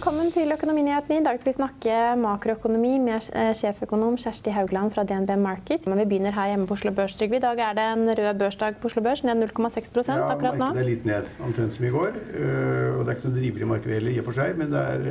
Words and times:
Velkommen 0.00 0.30
til 0.32 0.48
Økonominyhetene. 0.48 1.18
I 1.20 1.24
dag 1.26 1.36
skal 1.36 1.50
vi 1.50 1.58
snakke 1.58 1.94
makroøkonomi 2.16 2.94
med 3.04 3.26
eh, 3.36 3.50
sjeføkonom 3.52 4.14
Kjersti 4.16 4.54
Haugland 4.56 4.94
fra 4.94 5.02
DNB 5.04 5.34
Market. 5.36 5.84
Men 5.84 5.98
vi 6.00 6.06
begynner 6.08 6.32
her 6.32 6.46
hjemme 6.48 6.64
på 6.64 6.72
Oslo 6.78 6.88
Børs. 6.96 7.18
Trygve. 7.18 7.36
I 7.36 7.42
dag 7.44 7.58
er 7.60 7.74
det 7.76 7.82
en 7.84 8.08
rød 8.08 8.38
børsdag 8.40 8.78
på 8.80 8.88
Oslo 8.88 9.02
Børs, 9.04 9.20
ned 9.28 9.42
0,6 9.42 9.90
Ja, 10.08 10.30
akkurat 10.30 10.56
nå. 10.56 10.70
Ja, 10.70 10.70
markedet 10.70 10.80
er 10.80 10.86
litt 10.86 11.04
ned, 11.04 11.26
omtrent 11.44 11.76
som 11.76 11.84
i 11.84 11.90
går. 11.92 12.16
Øh, 12.32 12.96
Og 12.96 13.04
det 13.04 13.12
er 13.12 13.18
ikke 13.18 13.28
noe 13.28 13.36
driveri 13.36 13.66
i 13.66 13.68
markedet 13.68 13.98
heller, 13.98 14.14
i 14.14 14.22
og 14.22 14.24
for 14.24 14.38
seg, 14.38 14.56
men 14.56 14.72
det 14.72 14.84
er, 14.94 15.04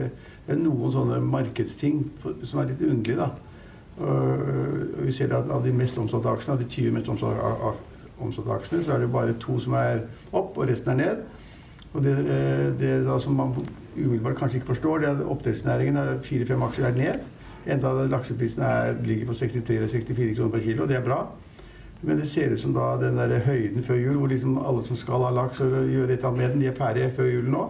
det 0.48 0.56
er 0.56 0.58
noen 0.64 0.94
sånne 0.96 1.20
markedsting 1.22 2.00
som 2.26 2.62
er 2.64 2.72
litt 2.72 2.82
underlige, 2.82 3.18
da. 3.20 3.30
Vi 5.06 5.14
ser 5.14 5.36
at 5.38 5.52
av 5.54 5.68
de 5.68 5.76
mest 5.84 6.00
omsatte 6.02 6.34
aksjene, 6.34 6.56
av 6.56 6.64
de 6.64 6.66
20 6.66 6.96
mest 6.98 7.12
omsatte, 7.14 8.58
aksjene, 8.58 8.82
så 8.88 8.98
er 8.98 9.06
det 9.06 9.12
bare 9.14 9.38
to 9.38 9.60
som 9.62 9.78
er 9.78 10.02
opp, 10.32 10.58
og 10.58 10.66
resten 10.66 10.96
er 10.96 11.00
ned. 11.04 11.22
Og 11.94 12.02
det, 12.02 12.18
det 12.82 12.96
da 13.06 13.20
som 13.22 13.38
man 13.38 13.54
umiddelbart 13.98 14.38
kanskje 14.38 14.60
ikke 14.60 14.74
forstår, 14.74 14.98
det 14.98 15.10
er 15.10 15.18
at 15.18 15.26
oppdrettsnæringen 15.26 15.98
er 15.98 16.18
fire-fem 16.24 16.62
aksjer 16.62 16.86
er 16.86 16.98
ned. 16.98 17.28
Enda 17.70 17.92
lakseprisen 18.08 18.64
er, 18.64 18.96
ligger 19.06 19.26
på 19.26 19.34
63 19.34 19.76
eller 19.76 19.88
64 19.88 20.36
kroner 20.38 20.52
per 20.52 20.64
kilo, 20.64 20.84
og 20.84 20.90
det 20.90 20.98
er 20.98 21.06
bra. 21.06 21.20
Men 22.02 22.20
det 22.20 22.30
ser 22.32 22.54
ut 22.54 22.60
som 22.60 22.74
da 22.74 22.94
den 23.02 23.18
der 23.18 23.40
høyden 23.44 23.84
før 23.84 23.96
jul, 23.96 24.16
hvor 24.16 24.28
liksom 24.28 24.58
alle 24.58 24.84
som 24.86 24.96
skal 24.98 25.26
ha 25.26 25.32
laks 25.36 25.60
og 25.60 25.72
gjøre 25.72 26.14
et 26.14 26.18
eller 26.18 26.28
annet 26.28 26.40
med 26.40 26.50
den, 26.50 26.62
de 26.62 26.68
er 26.68 26.78
ferdige 26.78 27.12
før 27.16 27.28
jul 27.34 27.50
nå. 27.52 27.66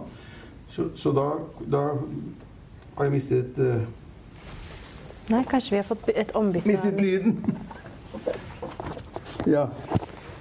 Så, 0.70 0.86
så 0.96 1.10
da, 1.12 1.26
da 1.72 1.80
har 2.96 3.08
jeg 3.08 3.12
mistet 3.12 3.58
uh, 3.58 3.80
Nei, 5.30 5.42
kanskje 5.50 5.70
vi 5.70 5.76
har 5.76 5.86
fått 5.86 6.10
et 6.14 6.30
ombytte. 6.34 6.68
mistet 6.68 7.00
lyden. 7.00 7.36
Ja. 9.46 9.66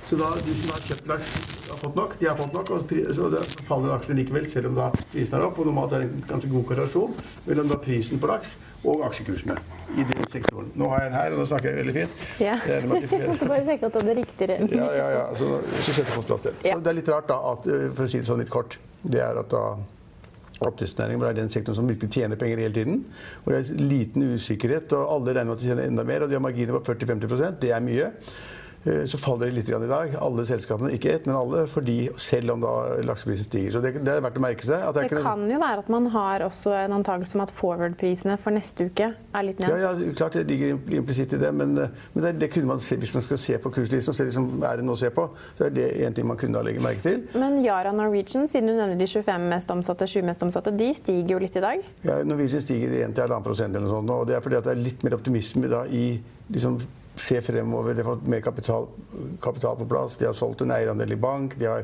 Så 0.09 0.17
da 0.17 0.29
de 0.41 0.53
som 0.57 0.71
har 0.73 0.79
kjøpt 0.87 1.09
laks, 1.09 1.31
har 1.69 1.77
fått 1.77 1.97
nok. 1.99 2.13
De 2.17 2.25
har 2.25 2.37
fått 2.37 2.55
nok, 2.55 2.69
og 2.73 2.93
så 3.13 3.27
faller 3.67 3.91
aksjene 3.93 4.23
likevel, 4.23 4.47
selv 4.49 4.71
om 4.71 4.79
da 4.79 4.87
prisen 5.11 5.35
er 5.37 5.45
opp. 5.45 5.59
Og 5.61 5.69
normalt 5.69 5.93
er 5.93 6.01
det 6.01 6.07
en 6.09 6.23
ganske 6.31 6.49
god 6.49 6.65
korrelasjon 6.71 7.13
mellom 7.45 7.69
da 7.69 7.77
prisen 7.83 8.21
på 8.21 8.31
laks 8.31 8.55
og 8.89 9.03
aksjekursene 9.05 9.59
i 9.99 10.07
den 10.09 10.25
sektoren. 10.31 10.71
Nå 10.79 10.89
har 10.89 11.03
jeg 11.03 11.11
den 11.11 11.17
her, 11.19 11.35
og 11.35 11.43
nå 11.43 11.45
snakker 11.51 11.69
jeg 11.69 11.79
veldig 11.83 11.95
fint. 11.99 12.25
Ja. 12.41 12.57
Jeg 12.65 12.89
Bare 13.53 13.61
sjekke 13.69 13.91
at 13.91 13.99
det 13.99 14.15
er 14.15 14.19
riktig. 14.23 14.49
Ja, 14.79 14.89
ja, 14.97 15.07
ja. 15.13 15.23
Så, 15.37 15.51
så 15.77 15.85
setter 15.91 16.09
jeg 16.09 16.15
på 16.15 16.25
plass 16.31 16.45
det. 16.47 16.57
Ja. 16.65 16.73
Så 16.73 16.81
det 16.87 16.93
er 16.95 16.99
litt 17.03 17.13
rart, 17.13 17.29
da, 17.29 17.39
at, 17.53 17.69
eh, 17.69 17.87
for 17.93 18.07
å 18.07 18.09
si 18.09 18.23
det 18.23 18.29
sånn 18.33 18.41
litt 18.41 18.53
kort, 18.53 18.81
det 19.05 19.21
er 19.21 19.37
at 19.43 19.53
da 19.53 19.63
Oppdrettsnæringen 20.59 21.21
er 21.23 21.37
den 21.37 21.51
sektoren 21.53 21.77
som 21.77 21.87
virkelig 21.87 22.09
tjener 22.17 22.39
penger 22.39 22.59
hele 22.65 22.75
tiden. 22.75 23.03
Hvor 23.45 23.55
det 23.55 23.61
er 23.61 23.83
liten 23.93 24.25
usikkerhet, 24.33 24.91
og 24.97 25.13
alle 25.13 25.37
regner 25.37 25.53
med 25.53 25.59
at 25.59 25.61
de 25.61 25.69
tjener 25.69 25.87
enda 25.87 26.03
mer. 26.07 26.25
Og 26.25 26.31
de 26.31 26.35
har 26.35 26.43
marginer 26.43 26.75
på 26.75 26.81
40-50% 26.89 27.61
Det 27.61 27.71
er 27.71 27.85
mye. 27.85 28.09
Eh, 28.85 29.05
Så 29.05 29.17
faller 29.19 29.49
det 29.49 29.55
litt 29.57 29.69
i 29.69 29.87
dag. 29.87 30.13
Alle 30.21 30.45
selskapene, 30.47 30.91
ikke 30.95 31.11
ett, 31.11 31.25
men 31.27 31.35
alle, 31.35 31.65
fordi 31.67 32.09
selv 32.17 32.53
om 32.53 32.61
da 32.63 32.73
lakseprisen 33.03 33.43
stiger. 33.49 33.71
Så 33.75 33.81
det, 33.83 33.91
det 34.05 34.13
er 34.13 34.21
verdt 34.23 34.39
å 34.39 34.43
merke 34.43 34.63
seg. 34.63 34.79
At 34.87 34.95
det 34.95 35.09
Det 35.09 35.23
kan 35.25 35.43
jo 35.51 35.59
være 35.59 35.83
at 35.83 35.89
man 35.91 36.07
har 36.13 36.45
også 36.47 36.71
en 36.85 36.95
antakelse 36.99 37.35
om 37.35 37.43
at 37.43 37.51
forward-prisene 37.57 38.37
for 38.39 38.55
neste 38.55 38.87
uke 38.87 39.09
er 39.11 39.43
litt 39.43 39.59
ned. 39.59 39.69
Ja, 39.73 39.91
ja, 39.91 40.13
klart 40.15 40.37
det 40.39 40.45
ligger 40.47 40.79
implisitt 41.01 41.33
i 41.35 41.41
det, 41.41 41.51
men, 41.53 41.75
eh, 41.77 41.89
men 42.13 42.23
det, 42.23 42.33
det 42.39 42.51
kunne 42.53 42.71
man 42.71 42.79
se 42.79 42.95
hvis 42.99 43.13
man 43.13 43.25
skal 43.25 43.37
se 43.41 43.57
på 43.59 43.71
kurslisten 43.75 44.15
se 44.15 44.27
liksom, 44.29 44.47
er 44.63 44.79
det 44.79 44.85
noe 44.87 44.95
å 44.95 45.01
se 45.01 45.11
på, 45.13 45.27
så 45.57 45.67
er 45.67 45.75
det 45.75 45.89
en 46.07 46.15
ting 46.15 46.27
man 46.27 46.39
kunne 46.39 46.55
da 46.55 46.63
legge 46.65 46.83
merke 46.83 47.03
til. 47.03 47.25
Men 47.39 47.59
Yara 47.65 47.91
Norwegian, 47.95 48.47
siden 48.47 48.71
du 48.71 48.77
nevner 48.77 48.95
de 48.99 49.07
25 49.07 49.49
mest 49.51 49.69
omsatte, 49.75 50.07
20 50.07 50.25
mest 50.31 50.45
omsatte, 50.47 50.71
de 50.79 50.93
stiger 50.97 51.35
jo 51.35 51.41
litt 51.43 51.57
i 51.59 51.65
dag. 51.65 51.83
Ja, 52.07 52.21
Norwegian 52.23 52.63
stiger 52.63 52.95
1-1,5 53.09 53.43
prosent 53.43 53.75
eller 53.75 53.87
noe 53.87 53.97
sånt, 53.99 54.15
og 54.15 54.27
det 54.29 54.37
er 54.39 54.45
fordi 54.45 54.59
at 54.61 54.69
det 54.69 54.75
er 54.77 54.81
litt 54.87 55.03
mer 55.03 55.17
optimisme 55.19 55.67
da 55.71 55.83
i 55.91 56.05
liksom 56.49 56.79
se 57.19 57.41
fremover. 57.43 57.93
De 57.93 58.03
har 58.03 58.15
fått 58.15 58.27
mer 58.27 58.41
kapital, 58.41 58.87
kapital 59.43 59.77
på 59.79 59.87
plass. 59.89 60.15
De 60.19 60.25
har 60.29 60.33
solgt 60.37 60.61
en 60.65 60.71
eierandel 60.71 61.11
i 61.11 61.17
bank. 61.19 61.57
De 61.59 61.67
har, 61.69 61.83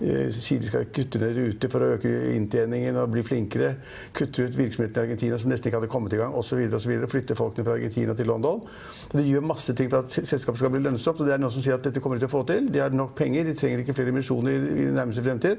eh, 0.00 0.28
sier 0.30 0.60
de 0.60 0.66
skal 0.70 0.84
kutte 0.92 1.20
ned 1.22 1.36
ruter 1.36 1.72
for 1.72 1.80
å 1.80 1.92
øke 1.96 2.12
inntjeningen 2.34 2.96
og 3.00 3.10
bli 3.14 3.22
flinkere. 3.22 3.74
Kutter 4.12 4.44
ut 4.48 4.56
virksomheten 4.58 4.96
i 4.96 5.04
Argentina 5.06 5.38
som 5.38 5.50
nesten 5.50 5.70
ikke 5.70 5.80
hadde 5.80 5.92
kommet 5.92 6.12
i 6.12 6.20
gang 6.20 6.34
osv. 6.34 6.60
Flytter 7.08 7.34
folkene 7.38 7.64
fra 7.64 7.78
Argentina 7.78 8.14
til 8.14 8.26
London. 8.26 8.62
Så 9.10 9.18
de 9.18 9.28
gjør 9.30 9.46
masse 9.46 9.74
ting 9.74 9.90
for 9.90 10.04
at 10.04 10.10
selskapet 10.10 10.58
skal 10.58 10.70
bli 10.70 10.80
lønnsomt. 10.84 11.20
og 11.20 11.26
det 11.26 11.34
er 11.34 11.38
noen 11.38 11.52
som 11.52 11.62
sier 11.62 11.74
at 11.74 11.82
dette 11.82 12.00
kommer 12.00 12.18
de 12.18 12.26
til 12.26 12.32
å 12.32 12.36
få 12.42 12.46
til. 12.46 12.68
De 12.68 12.78
har 12.80 12.90
nok 12.90 13.14
penger, 13.14 13.44
de 13.44 13.54
trenger 13.54 13.78
ikke 13.84 13.94
flere 13.94 14.08
emisjoner 14.10 14.50
i, 14.50 14.84
i 14.84 14.90
nærmeste 14.90 15.22
fremtid. 15.22 15.58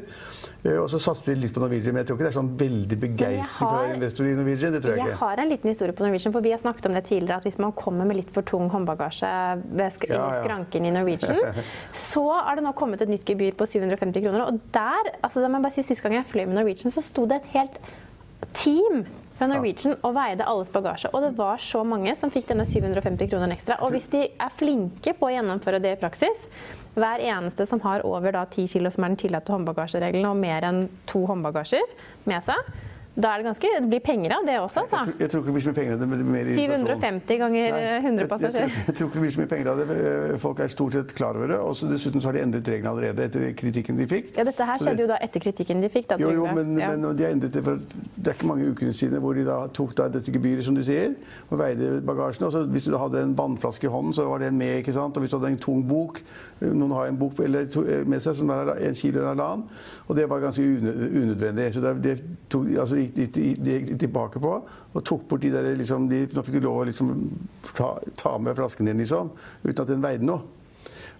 Eh, 0.65 0.77
og 0.81 0.89
så 0.89 0.99
satser 0.99 1.33
de 1.35 1.41
litt 1.45 1.53
på 1.53 1.61
Norwegian, 1.63 1.93
men 1.93 2.03
jeg 2.03 2.09
tror 2.09 2.17
ikke 2.17 2.25
det 2.27 2.33
er 2.33 2.39
sånn 2.41 2.57
veldig 2.59 2.97
begeistring 2.99 3.69
for 3.69 3.71
å 3.71 3.81
være 3.83 3.95
investor 3.95 4.25
i 4.25 4.33
Norwegian. 4.35 4.73
Det 4.75 4.81
tror 4.83 4.91
jeg 4.95 4.99
Jeg 4.99 5.13
ikke. 5.13 5.21
har 5.23 5.37
en 5.39 5.49
liten 5.49 5.69
historie 5.69 5.93
på 5.93 6.03
Norwegian, 6.03 6.33
for 6.33 6.41
vi 6.41 6.51
har 6.51 6.59
snakket 6.59 6.85
om 6.89 6.93
det 6.93 7.03
tidligere, 7.05 7.37
at 7.37 7.43
hvis 7.47 7.59
man 7.59 7.71
kommer 7.71 8.05
med 8.05 8.17
litt 8.17 8.31
for 8.33 8.41
tung 8.41 8.69
håndbagasje 8.69 9.14
ved 9.21 9.93
sk 9.95 10.07
Ja, 10.09 10.17
ja. 10.19 10.39
skranken 10.43 10.87
i 10.87 10.93
Norwegian, 10.93 11.39
så 12.11 12.25
er 12.41 12.57
det 12.57 12.65
nå 12.65 12.73
kommet 12.77 13.03
et 13.05 13.11
nytt 13.11 13.27
gebyr 13.27 13.55
på 13.57 13.67
750 13.69 14.23
kroner. 14.25 14.47
Og 14.47 14.59
der, 14.75 15.13
altså 15.21 15.43
det 15.43 15.51
må 15.51 15.61
jeg 15.61 15.67
bare 15.67 15.77
si, 15.77 15.85
sist 15.87 16.03
gang 16.03 16.17
jeg 16.19 16.27
fløy 16.31 16.45
med 16.45 16.59
Norwegian, 16.59 16.93
så 16.93 17.03
sto 17.05 17.27
det 17.29 17.43
et 17.43 17.53
helt 17.55 17.79
team 18.55 19.05
fra 19.35 19.49
Norwegian 19.51 19.97
og 20.05 20.15
veide 20.15 20.47
alles 20.47 20.71
bagasje. 20.71 21.11
Og 21.11 21.25
det 21.25 21.33
var 21.37 21.59
så 21.63 21.83
mange 21.87 22.13
som 22.19 22.31
fikk 22.31 22.47
denne 22.51 22.65
750 22.67 23.29
kronene 23.31 23.57
ekstra. 23.57 23.79
Og 23.83 23.91
hvis 23.95 24.07
de 24.13 24.25
er 24.31 24.57
flinke 24.59 25.15
på 25.17 25.27
å 25.27 25.33
gjennomføre 25.33 25.81
det 25.83 25.95
i 25.97 25.99
praksis, 25.99 26.47
hver 26.95 27.19
eneste 27.19 27.65
som 27.67 27.81
har 27.83 28.05
over 28.07 28.31
da 28.31 28.45
10 28.47 28.69
kg, 28.71 28.87
som 28.93 29.03
er 29.03 29.11
den 29.11 29.19
tillatte 29.19 29.51
håndbagasjeregelen, 29.51 30.27
og 30.29 30.39
mer 30.39 30.63
enn 30.67 30.85
to 31.09 31.25
håndbagasjer 31.27 31.83
med 32.29 32.45
seg, 32.47 32.69
da 33.15 33.29
er 33.33 33.37
det 33.41 33.45
ganske 33.47 33.67
Det 33.79 33.89
blir 33.89 33.99
penger 34.03 34.31
av 34.35 34.45
det 34.45 34.55
også, 34.59 34.81
Jeg 34.83 34.91
altså. 34.91 35.13
jeg 35.19 35.29
tror 35.31 35.39
ikke 35.41 35.45
det 35.45 35.53
blir 35.55 35.63
så 35.65 35.69
mye 35.71 35.79
penger 35.79 35.93
av 35.93 35.99
det. 35.99 36.07
men 36.09 36.17
det 36.19 36.25
mer 36.25 36.45
750 36.55 37.37
ganger 37.39 37.71
Nei, 37.71 37.99
100 38.01 38.27
jeg- 38.27 38.41
Jeg, 38.41 38.53
jeg, 38.53 38.71
jeg 38.87 38.95
tror 38.95 39.07
ikke 39.07 39.13
det 39.13 39.21
blir 39.21 39.31
så 39.35 39.39
mye 39.39 39.51
penger 39.53 39.67
av 39.71 39.77
det. 39.77 39.85
Eh, 40.33 40.37
Folk 40.37 40.59
er 40.59 40.67
stort 40.67 40.91
sett 40.93 41.13
klar 41.15 41.35
over 41.35 41.47
det. 41.47 41.57
Og 41.59 41.75
så 41.75 41.87
dessuten 41.87 42.21
så 42.21 42.27
har 42.27 42.33
de 42.33 42.41
endret 42.43 42.67
reglene 42.67 42.89
allerede 42.91 43.23
etter 43.25 43.53
kritikken 43.55 43.97
de 43.97 44.05
fikk. 44.07 44.35
Ja, 44.37 44.43
dette 44.43 44.65
her 44.65 44.77
det- 44.77 44.87
skjedde 44.87 44.99
jo 45.01 45.07
da 45.07 45.17
etter 45.21 45.39
kritikken 45.39 45.81
de 45.81 45.89
fikk. 45.89 46.07
Da, 46.09 46.15
Jo, 46.19 46.29
jo, 46.31 46.45
men, 46.53 46.77
Ja. 46.77 46.89
men 46.95 47.15
de 47.15 47.23
har 47.23 47.31
endret 47.31 47.51
det 47.53 47.63
for 47.63 47.75
Det 47.77 48.27
er 48.27 48.33
ikke 48.33 48.47
mange 48.47 48.67
ukene 48.71 48.93
siden 48.93 49.19
hvor 49.21 49.33
de 49.33 49.45
da 49.45 49.67
tok 49.67 49.95
da 49.95 50.07
dette 50.09 50.31
gebyret, 50.31 50.63
som 50.63 50.75
du 50.75 50.83
sier, 50.83 51.15
og 51.51 51.57
veide 51.59 52.01
bagasjen. 52.01 52.45
Og 52.47 52.51
så 52.53 52.65
hvis 52.67 52.85
du 52.85 52.91
da 52.91 52.97
hadde 52.97 53.21
en 53.23 53.35
vannflaske 53.35 53.83
i 53.85 53.89
hånden, 53.91 54.13
så 54.13 54.27
var 54.27 54.39
den 54.39 54.57
med. 54.57 54.79
ikke 54.83 54.91
sant? 54.93 55.15
Og 55.17 55.23
hvis 55.23 55.29
du 55.31 55.39
hadde 55.39 55.51
en 55.51 55.57
tung 55.57 55.83
bok 55.87 56.21
eh, 56.61 56.67
Noen 56.67 56.91
har 56.91 57.07
en 57.07 57.17
bok 57.17 57.39
eller 57.39 57.61
eh, 57.61 58.03
med 58.05 58.19
seg 58.21 58.35
som 58.35 58.49
er 58.49 58.75
en 58.75 58.93
kilo 58.95 59.19
eller 59.19 59.35
halvannen. 59.35 59.63
Og 60.09 60.15
det 60.15 60.29
var 60.29 60.39
ganske 60.39 60.61
unødvendig. 60.61 61.73
Så 61.73 61.81
det, 61.81 62.03
det 62.03 62.21
tok, 62.49 62.65
altså, 62.79 62.95
gikk 63.05 63.15
de, 63.15 63.27
de, 63.35 63.45
de 63.55 63.77
de, 63.91 63.97
tilbake 64.05 64.41
på 64.41 64.51
og 64.95 65.05
tok 65.05 65.27
bort 65.29 65.45
de 65.45 65.53
der 65.53 65.71
liksom, 65.77 66.09
Nå 66.09 66.43
fikk 66.43 66.59
du 66.59 66.67
lov 66.67 66.81
å 66.83 66.89
liksom 66.89 67.13
ta, 67.71 67.95
ta 68.17 68.35
med 68.41 68.57
flasken 68.57 68.89
din, 68.89 69.01
liksom, 69.01 69.31
uten 69.63 69.81
at 69.83 69.91
den 69.91 70.03
veide 70.03 70.27
noe. 70.27 70.43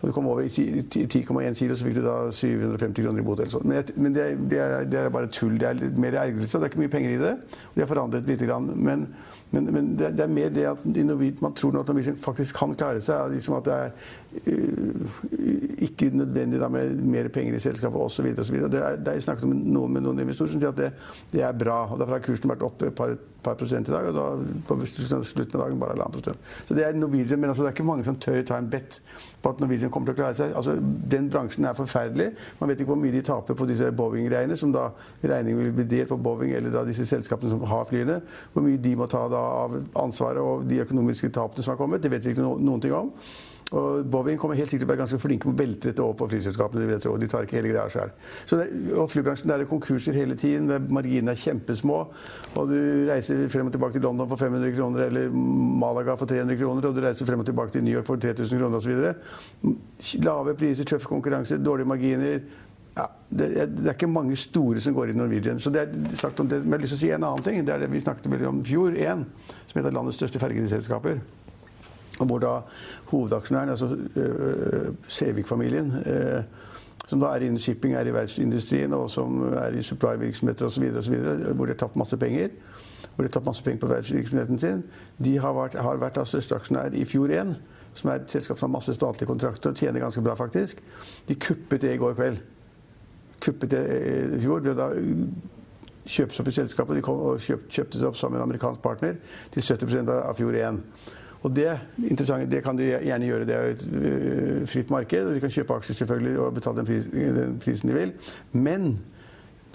og 0.01 0.09
du 0.09 0.13
kom 0.13 0.27
over 0.27 0.43
i 0.43 0.49
10,1 0.49 1.55
kilo, 1.55 1.75
så 1.75 1.87
fikk 1.87 1.97
du 1.99 2.03
da 2.05 2.15
750 2.31 3.05
kroner 3.05 3.21
i 3.21 3.25
bot. 3.25 3.41
sånn. 3.51 3.67
Men, 3.69 3.93
men 3.97 4.15
det, 4.15 4.25
er, 4.25 4.83
det, 4.85 4.99
er, 4.99 5.13
bare 5.13 5.31
tull. 5.31 5.55
Det 5.59 5.69
er 5.69 5.95
mer 5.99 6.17
ergrelse. 6.25 6.59
Det 6.59 6.67
er 6.67 6.73
ikke 6.73 6.83
mye 6.83 6.93
penger 6.93 7.15
i 7.15 7.21
det. 7.21 7.31
De 7.73 7.81
har 7.81 7.89
forandret 7.89 8.27
lite 8.27 8.45
grann. 8.45 8.67
Men, 8.75 9.07
men, 9.55 9.71
men 9.71 9.89
det, 9.95 10.11
det, 10.19 10.25
er 10.25 10.35
mer 10.35 10.51
det 10.53 10.67
at 10.67 10.83
man 11.41 11.55
tror 11.55 11.79
at 11.79 11.89
Norwegian 11.89 12.19
faktisk 12.19 12.59
kan 12.59 12.75
klare 12.75 13.01
seg. 13.05 13.31
Liksom 13.33 13.57
at 13.57 13.69
det 13.69 13.79
er 13.85 14.13
ikke 15.85 16.09
nødvendig 16.17 16.59
da, 16.59 16.67
med 16.71 17.01
mer 17.03 17.27
penger 17.33 17.55
i 17.55 17.59
selskapet 17.59 18.01
osv. 18.01 18.25
Det 18.35 18.81
er, 18.81 18.97
det 18.99 19.13
er 19.13 19.21
snakket 19.23 19.47
med 19.49 19.61
noen, 19.75 19.93
med 19.93 20.03
noen 20.05 20.19
investorer 20.23 20.51
som 20.51 20.61
sier 20.61 20.73
at 20.73 20.79
det, 20.79 20.89
det, 21.31 21.43
er 21.45 21.55
bra. 21.55 21.85
og 21.91 21.99
Derfor 21.99 22.17
har 22.17 22.25
kursen 22.25 22.51
vært 22.51 22.65
oppe 22.65 22.89
et 22.89 22.97
par, 22.97 23.15
par, 23.45 23.55
prosent 23.59 23.87
i 23.89 23.93
dag, 23.93 24.09
og 24.09 24.17
da 24.17 24.25
på 24.67 24.77
slutten 24.87 25.59
av 25.59 25.65
dagen 25.65 25.79
bare 25.81 25.95
halvannen 25.95 26.17
prosent. 26.17 26.51
Så 26.67 26.77
det 26.77 26.85
er 26.87 26.99
Norwegian, 26.99 27.39
men 27.39 27.51
altså, 27.51 27.63
det 27.63 27.71
er 27.71 27.77
ikke 27.77 27.87
mange 27.87 28.07
som 28.07 28.19
tør 28.19 28.41
ta 28.47 28.59
en 28.59 28.69
bet 28.71 28.99
på 29.41 29.53
at 29.53 29.63
Norwegian 29.63 29.93
kommer 29.93 30.11
til 30.11 30.17
å 30.17 30.21
klare 30.23 30.37
seg. 30.37 30.53
Altså, 30.57 30.75
den 31.15 31.31
bransjen 31.31 31.69
er 31.69 31.77
forferdelig. 31.77 32.29
Man 32.59 32.71
vet 32.71 32.83
ikke 32.83 32.91
hvor 32.93 33.01
mye 33.01 33.15
de 33.15 33.23
taper 33.25 33.57
på 33.57 33.69
disse 33.69 33.91
Boeing-greiene, 33.95 34.59
som 34.59 34.75
da 34.75 34.89
regningen 35.23 35.63
vil 35.63 35.75
bli 35.79 35.89
delt 35.95 36.11
på 36.11 36.19
Boeing 36.27 36.55
eller 36.57 36.73
da 36.73 36.85
disse 36.87 37.07
selskapene 37.09 37.53
som 37.53 37.63
har 37.69 37.87
flyene. 37.89 38.21
Hvor 38.53 38.65
mye 38.65 38.81
de 38.81 38.95
må 38.99 39.09
ta 39.11 39.25
da 39.31 39.43
av 39.65 39.79
ansvaret 40.03 40.43
og 40.43 40.65
de 40.69 40.81
økonomiske 40.83 41.31
tapene 41.35 41.65
som 41.65 41.75
har 41.75 41.81
kommet, 41.81 42.03
det 42.03 42.13
vet 42.13 42.25
vi 42.25 42.35
ikke 42.35 42.45
noen 42.45 42.81
ting 42.83 42.95
om. 42.95 43.13
Og 43.73 44.05
Boeing 44.05 44.37
kommer 44.37 44.57
helt 44.59 44.69
sikkert 44.69 44.83
til 44.83 44.87
å 44.87 44.91
være 44.91 45.01
ganske 45.01 45.17
flinke 45.17 45.49
med 45.49 45.57
å 45.57 45.63
velte 45.63 45.89
dette 45.89 46.03
over 46.03 46.17
på 46.19 46.27
flyselskapene. 46.29 46.83
De, 46.83 46.89
vet, 46.91 47.05
de 47.21 47.29
tar 47.31 47.47
ikke 47.47 47.57
hele 47.57 47.71
greia 47.71 47.87
det, 47.89 48.65
og 48.93 49.07
flybransjen 49.09 49.49
der 49.49 49.63
er 49.63 49.69
konkurser 49.69 50.13
hele 50.13 50.35
tiden. 50.37 50.69
Marginene 50.93 51.33
er 51.33 51.39
kjempesmå. 51.41 51.95
Og 52.53 52.69
du 52.69 52.77
reiser 53.09 53.41
frem 53.49 53.71
og 53.71 53.73
tilbake 53.73 53.97
til 53.97 54.05
London 54.05 54.29
for 54.29 54.37
500 54.37 54.75
kroner 54.75 55.07
eller 55.07 55.33
Malaga 55.33 56.13
for 56.19 56.29
300 56.29 56.59
kroner, 56.61 56.85
og 56.85 56.93
du 56.93 57.01
reiser 57.07 57.25
frem 57.25 57.41
og 57.41 57.49
tilbake 57.49 57.73
til 57.73 57.83
New 57.87 57.95
York 57.95 58.05
for 58.05 58.21
3000 58.21 58.61
kroner 58.61 58.77
osv. 58.77 60.21
Lave 60.21 60.53
priser, 60.59 60.85
tøff 60.85 61.07
konkurranse, 61.09 61.57
dårlige 61.57 61.89
marginer. 61.89 62.45
Ja, 62.95 63.07
det, 63.27 63.49
det, 63.73 63.87
er 63.89 63.95
ikke 63.97 64.07
mange 64.07 64.37
store 64.39 64.83
som 64.83 64.93
går 64.95 65.11
i 65.11 65.17
Norwegian. 65.17 65.57
Så 65.59 65.73
det 65.73 65.81
er 65.87 66.15
sagt 66.15 66.39
om 66.39 66.47
det, 66.51 66.61
men 66.61 66.77
jeg 66.77 66.77
har 66.77 66.85
lyst 66.85 66.95
til 66.95 67.01
å 67.01 67.05
si 67.07 67.15
en 67.17 67.25
annen 67.31 67.49
ting. 67.49 67.65
Det 67.65 67.73
er 67.73 67.81
det 67.81 67.89
vi 67.91 68.03
snakket 68.05 68.29
om 68.29 68.61
i 68.61 68.69
fjor, 68.69 68.93
én, 68.93 69.25
som 69.65 69.81
heter 69.81 69.97
landets 69.97 70.21
største 70.21 70.39
fergeselskaper. 70.39 71.19
Og 72.19 72.29
hvor 72.29 72.39
da 72.39 72.53
hovedaksjonæren, 73.11 73.69
altså 73.69 73.85
uh, 73.85 74.95
Sævik-familien, 75.07 75.91
uh, 75.91 76.43
som 77.07 77.19
da 77.19 77.33
er 77.35 77.45
innen 77.45 77.59
shipping, 77.59 77.93
er 77.95 78.07
i 78.07 78.13
verftsindustrien 78.13 78.93
og 78.93 79.09
som 79.09 79.43
er 79.53 79.75
i 79.77 79.83
supply-virksomheter 79.83 80.65
osv., 80.65 80.87
hvor 81.53 81.65
de 81.65 81.73
har 81.73 81.77
tapt 81.77 81.95
masse 81.95 82.17
penger, 82.17 82.49
hvor 83.15 83.23
de 83.23 83.29
har 83.29 83.33
tapt 83.33 83.45
masse 83.45 83.63
penger 83.63 83.79
på 83.79 83.87
verftsvirksomheten 83.87 84.59
sin, 84.59 84.83
de 85.23 85.37
har 85.37 85.53
vært, 85.53 85.77
har 85.79 86.01
vært 86.01 86.19
største 86.27 86.55
aksjonær 86.55 86.95
i 86.97 87.05
Fjord 87.05 87.31
1, 87.35 87.55
som 87.95 88.09
er 88.11 88.23
et 88.23 88.31
selskap 88.31 88.59
som 88.59 88.69
har 88.69 88.77
masse 88.77 88.95
statlige 88.95 89.29
kontrakter 89.29 89.71
og 89.71 89.75
tjener 89.79 90.03
ganske 90.03 90.21
bra, 90.21 90.33
faktisk. 90.35 90.81
De 91.27 91.35
kuppet 91.35 91.81
det 91.81 91.93
i 91.95 91.97
går 92.01 92.15
kveld. 92.17 92.41
Kuppet 93.39 93.71
det 93.71 93.83
i 94.35 94.41
fjor 94.41 94.65
ved 94.65 94.75
da 94.79 94.89
kjøpes 96.05 96.39
opp 96.39 96.49
i 96.49 96.55
selskapet. 96.55 96.97
De 96.97 97.03
kom 97.05 97.21
og 97.29 97.39
kjøpt, 97.41 97.69
kjøpte 97.71 97.99
seg 97.99 98.09
opp 98.09 98.17
sammen 98.19 98.35
med 98.35 98.43
en 98.43 98.49
amerikansk 98.49 98.81
partner 98.83 99.15
til 99.53 99.63
70% 99.63 100.11
av 100.15 100.35
Fjord 100.37 100.59
1. 100.59 100.81
Og 101.45 101.55
det, 101.55 101.79
det 102.49 102.63
kan 102.63 102.77
de 102.77 102.87
gjerne 102.89 103.25
gjøre. 103.25 103.45
Det 103.45 103.55
er 103.55 103.73
et 103.75 103.83
uh, 103.85 104.67
fritt 104.69 104.89
marked, 104.89 105.27
og 105.27 105.35
de 105.35 105.41
kan 105.43 105.51
kjøpe 105.53 105.75
aksjer 105.77 105.99
selvfølgelig 106.01 106.39
og 106.41 106.55
betale 106.55 106.81
den, 106.81 106.87
pris, 106.89 107.11
den 107.11 107.59
prisen 107.61 107.91
de 107.91 107.97
vil. 107.99 108.13
Men 108.51 108.95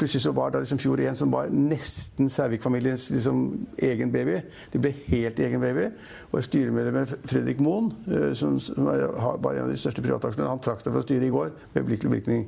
plutselig 0.00 0.22
så 0.24 0.32
var 0.32 0.50
det 0.50 0.62
liksom 0.64 0.80
fjor 0.80 1.00
1 1.04 1.18
som 1.20 1.30
var 1.32 1.52
nesten 1.52 2.28
Sævik-familiens 2.32 3.10
liksom, 3.10 3.44
egen 3.86 4.12
baby. 4.12 4.40
Det 4.72 4.80
ble 4.82 4.90
helt 5.06 5.38
egen 5.38 5.62
baby. 5.62 5.86
Og 6.32 6.42
styremedlemmet 6.42 7.14
Fredrik 7.30 7.62
Moen, 7.62 7.92
uh, 8.08 8.32
som, 8.34 8.58
var 8.80 9.52
en 9.52 9.68
av 9.68 9.70
de 9.70 9.78
største 9.78 10.02
privataksjonærene, 10.02 10.56
han 10.56 10.64
trakk 10.64 10.82
seg 10.82 10.96
fra 10.96 11.04
styret 11.06 11.28
i 11.28 11.30
går 11.36 11.54
med 11.54 11.84
øyeblikkelig 11.84 12.16
virkning. 12.16 12.44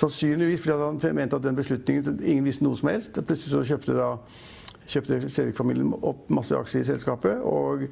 Sannsynligvis 0.00 0.64
fordi 0.64 0.80
han 0.80 1.20
mente 1.20 1.36
at 1.36 1.44
den 1.44 1.60
beslutningen 1.60 2.24
Ingen 2.24 2.48
visste 2.48 2.64
noe 2.64 2.80
som 2.80 2.88
helst. 2.88 3.20
Plutselig 3.20 3.52
så 3.52 3.66
kjøpte 3.74 4.00
da 4.00 4.14
kjøpte 4.88 5.20
Sævik-familien 5.30 5.92
opp 6.02 6.30
masse 6.32 6.56
aksjer 6.56 6.82
i 6.82 6.88
selskapet. 6.94 7.42
og 7.42 7.86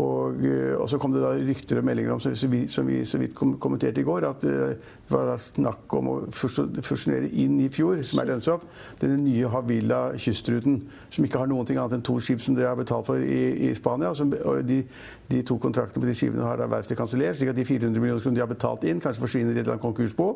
og, 0.00 0.44
eh, 0.44 0.72
og, 0.78 0.88
så 0.88 0.96
kom 0.98 1.12
det 1.12 1.20
da 1.20 1.34
rykter 1.36 1.78
og 1.78 1.84
meldinger 1.84 2.14
om, 2.14 2.20
som 2.20 2.50
vi, 2.50 2.62
som 2.68 2.86
vi 2.88 3.02
så 3.04 3.18
vidt 3.20 3.34
kommenterte 3.36 4.00
i 4.00 4.06
går, 4.06 4.24
at 4.24 4.44
eh, 4.48 4.72
det 5.04 5.12
var 5.12 5.36
snakk 5.36 5.92
om 5.98 6.08
å 6.08 6.14
fusjonere 6.32 7.28
inn 7.28 7.58
i 7.60 7.68
fjor, 7.72 8.00
som 8.06 8.22
er 8.22 8.30
lønnsomt, 8.30 8.64
denne 9.02 9.20
nye 9.20 9.50
Havila 9.52 10.00
kystruten, 10.16 10.80
som 11.12 11.28
ikke 11.28 11.42
har 11.42 11.50
noen 11.50 11.68
ting 11.68 11.76
annet 11.76 11.98
enn 11.98 12.06
to 12.08 12.16
skip 12.24 12.40
som 12.40 12.56
de 12.56 12.64
har 12.64 12.78
betalt 12.78 13.10
for 13.10 13.20
i, 13.20 13.68
i 13.68 13.74
Spania. 13.76 14.14
Som, 14.16 14.32
og 14.48 14.64
de, 14.64 14.80
de, 15.28 15.44
to 15.44 15.58
kontraktene 15.60 16.00
på 16.00 16.08
de 16.08 16.16
skipene 16.16 16.48
har 16.48 16.64
verftet 16.72 16.96
kansellert, 16.96 17.36
slik 17.36 17.52
at 17.52 17.60
de 17.60 17.68
400 17.68 18.00
millioner 18.00 18.24
kronene 18.24 18.40
de 18.40 18.46
har 18.46 18.52
betalt 18.52 18.88
inn, 18.88 19.02
kanskje 19.04 19.26
forsvinner 19.26 19.52
i 19.52 19.60
et 19.60 19.66
eller 19.66 19.76
annet 19.76 19.84
konkursbo. 19.84 20.32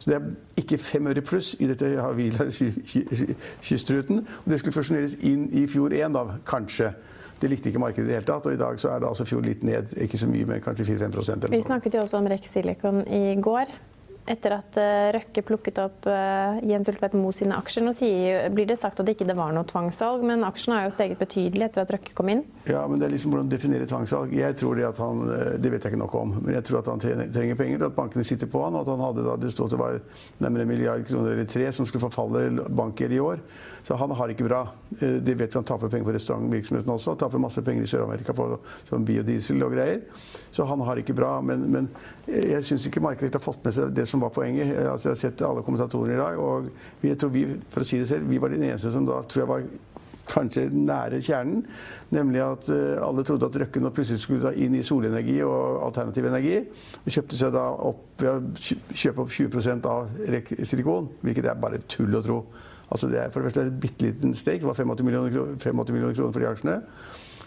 Så 0.00 0.10
det 0.10 0.18
er 0.18 0.30
ikke 0.64 0.82
fem 0.82 1.12
øre 1.12 1.22
pluss 1.22 1.54
i 1.62 1.70
dette 1.70 1.94
Havila 2.02 2.50
kystruten. 3.62 4.26
Og 4.42 4.50
det 4.50 4.58
skulle 4.58 4.74
fusjoneres 4.74 5.20
inn 5.22 5.46
i 5.54 5.68
fjor 5.70 5.94
1, 5.94 6.10
da, 6.16 6.40
kanskje. 6.48 6.96
Det 7.40 7.50
likte 7.52 7.68
ikke 7.68 7.82
markedet 7.82 8.06
i 8.06 8.10
det 8.10 8.20
hele 8.20 8.28
tatt. 8.28 8.46
Og 8.48 8.56
i 8.56 8.60
dag 8.60 8.78
så 8.80 8.94
er 8.94 9.02
det 9.02 9.10
altså 9.10 9.26
fjor 9.28 9.44
litt 9.44 9.64
ned. 9.66 9.92
Ikke 10.02 10.20
så 10.20 10.28
mye, 10.30 10.46
men 10.48 10.62
kanskje 10.64 10.88
4-5 10.88 11.50
Vi 11.52 11.62
snakket 11.66 11.98
jo 11.98 12.06
også 12.06 12.20
om 12.20 12.30
Rex 12.32 12.48
Silicon 12.52 13.02
i 13.06 13.36
går 13.42 13.74
etter 14.30 14.56
at 14.58 14.78
uh, 14.80 15.08
Røkke 15.16 15.42
plukket 15.46 15.78
opp 15.82 16.06
uh, 16.10 16.58
Jens 16.66 16.88
Ultvedt 16.90 17.14
Moe 17.18 17.34
sine 17.34 17.56
aksjer. 17.58 17.86
Nå 17.86 17.94
blir 18.54 18.68
det 18.68 18.78
sagt 18.80 19.00
at 19.00 19.06
det 19.06 19.16
ikke 19.16 19.28
var 19.36 19.54
noe 19.54 19.66
tvangssalg, 19.68 20.24
men 20.26 20.44
aksjene 20.46 20.80
har 20.80 20.88
jo 20.88 20.94
steget 20.94 21.20
betydelig 21.20 21.68
etter 21.68 21.84
at 21.84 21.92
Røkke 21.94 22.14
kom 22.16 22.30
inn. 22.32 22.42
Ja, 22.68 22.82
men 22.90 23.00
det 23.00 23.08
er 23.08 23.14
liksom 23.14 23.32
hvordan 23.32 23.50
du 23.50 23.56
definerer 23.56 23.88
tvangssalg. 23.90 24.34
Jeg 24.36 24.58
tror 24.60 24.78
det 24.78 24.86
at 24.88 25.00
han, 25.02 25.22
eh, 25.30 25.52
det 25.62 25.72
vet 25.72 25.86
jeg 25.86 25.94
ikke 25.94 26.02
nok 26.02 26.16
om, 26.18 26.34
men 26.40 26.56
jeg 26.56 26.66
tror 26.68 26.80
at 26.82 26.90
han 26.92 27.02
trenger 27.02 27.58
penger, 27.58 27.86
at 27.86 27.96
bankene 27.96 28.26
sitter 28.26 28.50
på 28.50 28.64
han, 28.64 28.76
og 28.76 28.86
at 28.86 28.92
han 28.94 29.04
hadde 29.06 29.26
da, 29.26 29.36
det 29.40 29.52
stod 29.54 29.70
at 29.70 29.76
det 29.76 29.82
var 29.82 30.00
nærmere 30.44 30.66
en 30.66 30.72
milliard 30.72 31.06
kroner 31.06 31.36
eller 31.36 31.50
tre 31.50 31.70
som 31.74 31.88
skulle 31.88 32.06
forfalle 32.06 32.66
banker 32.76 33.12
i 33.14 33.22
år. 33.22 33.42
Så 33.86 33.94
han 33.94 34.10
har 34.18 34.32
ikke 34.32 34.48
bra. 34.48 34.64
Det 34.90 35.36
vet 35.38 35.52
vi 35.52 35.54
han 35.54 35.66
taper 35.66 35.90
penger 35.92 36.08
på 36.08 36.16
restaurantvirksomheten 36.16 36.90
også. 36.90 37.14
Taper 37.20 37.38
masse 37.38 37.62
penger 37.62 37.86
i 37.86 37.90
Sør-Amerika 37.90 38.34
på 38.34 38.48
som 38.88 39.04
biodiesel 39.06 39.62
og 39.62 39.76
greier. 39.76 40.00
Så 40.50 40.66
han 40.66 40.82
har 40.82 40.98
ikke 40.98 41.14
bra. 41.14 41.36
Men, 41.44 41.68
men 41.70 41.86
jeg 42.26 42.64
syns 42.66 42.86
ikke 42.88 43.02
markedet 43.04 43.38
har 43.38 43.42
fått 43.42 43.62
med 43.64 43.74
seg 43.76 43.92
det 43.94 44.06
som 44.10 44.22
var 44.24 44.32
poenget. 44.34 44.72
Altså, 44.82 45.08
jeg 45.08 45.14
har 45.14 45.20
sett 45.20 45.42
alle 45.46 45.62
kommentatorene 45.66 46.16
i 46.16 46.20
dag, 46.20 46.38
og 46.42 46.70
jeg 47.06 47.18
tror 47.20 47.34
vi, 47.34 47.44
for 47.70 47.84
å 47.84 47.88
si 47.88 48.00
det 48.02 48.08
selv, 48.10 48.26
vi 48.30 48.40
var 48.42 48.50
de 48.50 48.58
eneste 48.58 48.90
som 48.94 49.06
da 49.06 49.20
tror 49.26 49.44
jeg 49.44 49.50
var 49.52 49.68
kanskje 50.26 50.66
nære 50.74 51.20
kjernen. 51.22 51.64
Nemlig 52.14 52.42
at 52.42 52.70
uh, 52.72 53.02
alle 53.06 53.24
trodde 53.26 53.46
at 53.46 53.58
Røkke 53.62 53.82
nå 53.82 53.92
plutselig 53.94 54.22
skulle 54.24 54.52
inn 54.62 54.74
i 54.74 54.84
solenergi 54.86 55.38
og 55.46 55.84
alternativ 55.86 56.26
energi. 56.30 56.56
Og 57.04 57.12
kjøpte 57.14 57.38
seg 57.38 57.54
da 57.54 57.66
opp 57.90 58.22
ved 58.22 58.32
å 58.32 58.70
kjøpe 58.90 59.22
opp 59.22 59.34
20 59.36 59.86
av 59.90 60.24
REC 60.32 60.56
Silikon, 60.66 61.12
hvilket 61.22 61.50
er 61.50 61.60
bare 61.62 61.82
tull 61.86 62.16
å 62.16 62.24
tro. 62.24 62.40
Altså 62.86 63.10
det 63.10 63.18
er 63.20 63.30
for 63.34 63.42
det 63.42 63.50
første 63.50 63.66
en 63.66 63.78
bitte 63.82 64.06
liten 64.06 64.34
stake. 64.34 64.62
Det 64.62 64.68
var 64.68 64.78
85 64.78 65.06
millioner, 65.06 65.54
85 65.58 65.94
millioner 65.94 66.18
kroner 66.18 66.34
for 66.34 66.42
de 66.42 66.50
aksjene. 66.50 66.80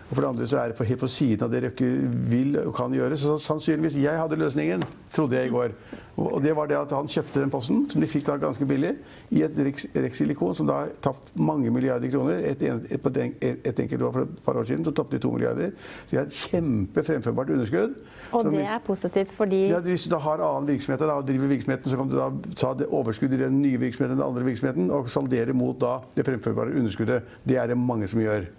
Og 0.10 0.16
for 0.16 0.26
det 0.26 0.30
andre 0.32 0.48
så 0.50 0.58
er 0.58 0.72
det 0.72 0.78
på, 0.80 0.86
helt 0.90 1.02
på 1.04 1.08
siden 1.12 1.46
av 1.46 1.52
det 1.54 1.62
Røkke 1.68 1.88
vil 2.32 2.56
og 2.64 2.74
kan 2.74 2.94
gjøre. 2.94 3.18
Så 3.18 3.36
sannsynligvis 3.44 4.00
Jeg 4.02 4.18
hadde 4.18 4.40
løsningen, 4.42 4.84
trodde 5.14 5.38
jeg 5.38 5.50
i 5.50 5.54
går. 5.54 5.76
Og 6.20 6.42
det 6.44 6.56
var 6.58 6.68
det 6.68 6.76
at 6.80 6.92
han 6.92 7.08
kjøpte 7.08 7.44
den 7.44 7.52
posten, 7.54 7.84
som 7.92 8.02
de 8.02 8.10
fikk 8.10 8.26
da 8.28 8.40
ganske 8.42 8.66
billig, 8.68 8.96
i 9.32 9.44
et 9.46 9.56
Rex-silikon 9.96 10.58
som 10.58 10.68
da 10.68 10.82
har 10.82 10.92
tapt 11.06 11.32
mange 11.38 11.70
milliarder 11.72 12.10
kroner. 12.12 12.42
Et, 12.42 12.66
et, 12.66 12.90
et, 12.90 13.62
et 13.70 13.82
enkelt 13.86 14.04
år 14.08 14.16
for 14.16 14.26
et 14.26 14.44
par 14.46 14.60
år 14.60 14.68
siden 14.68 14.88
så 14.88 14.96
tapte 14.98 15.16
de 15.16 15.24
to 15.24 15.32
milliarder. 15.36 15.72
Så 15.78 16.12
de 16.12 16.20
har 16.20 16.28
et 16.28 16.40
kjempefremførbart 16.42 17.54
underskudd. 17.56 17.98
Og 18.34 18.50
det 18.50 18.66
er 18.66 18.82
positivt 18.86 19.34
fordi 19.38 19.68
ja, 19.70 19.80
Hvis 19.86 20.08
du 20.08 20.14
da 20.16 20.22
har 20.26 20.42
annen 20.44 20.74
virksomhet 20.74 21.06
og 21.06 21.28
driver 21.30 21.54
virksomheten, 21.54 21.92
så 21.92 22.02
kan 22.02 22.10
du 22.10 22.18
da 22.18 22.32
ta 22.58 22.74
det 22.82 22.90
overskuddet 22.90 23.38
i 23.38 23.46
den 23.46 23.62
nye 23.62 23.80
virksomheten 23.80 24.18
den 24.18 24.26
andre 24.26 24.48
virksomheten 24.50 24.90
og 24.92 25.10
saldere 25.14 25.54
mot 25.54 25.78
da 25.80 26.00
det 26.18 26.26
fremførbare 26.26 26.74
underskuddet. 26.74 27.38
Det 27.46 27.62
er 27.62 27.70
det 27.70 27.78
mange 27.78 28.10
som 28.10 28.26
gjør. 28.26 28.50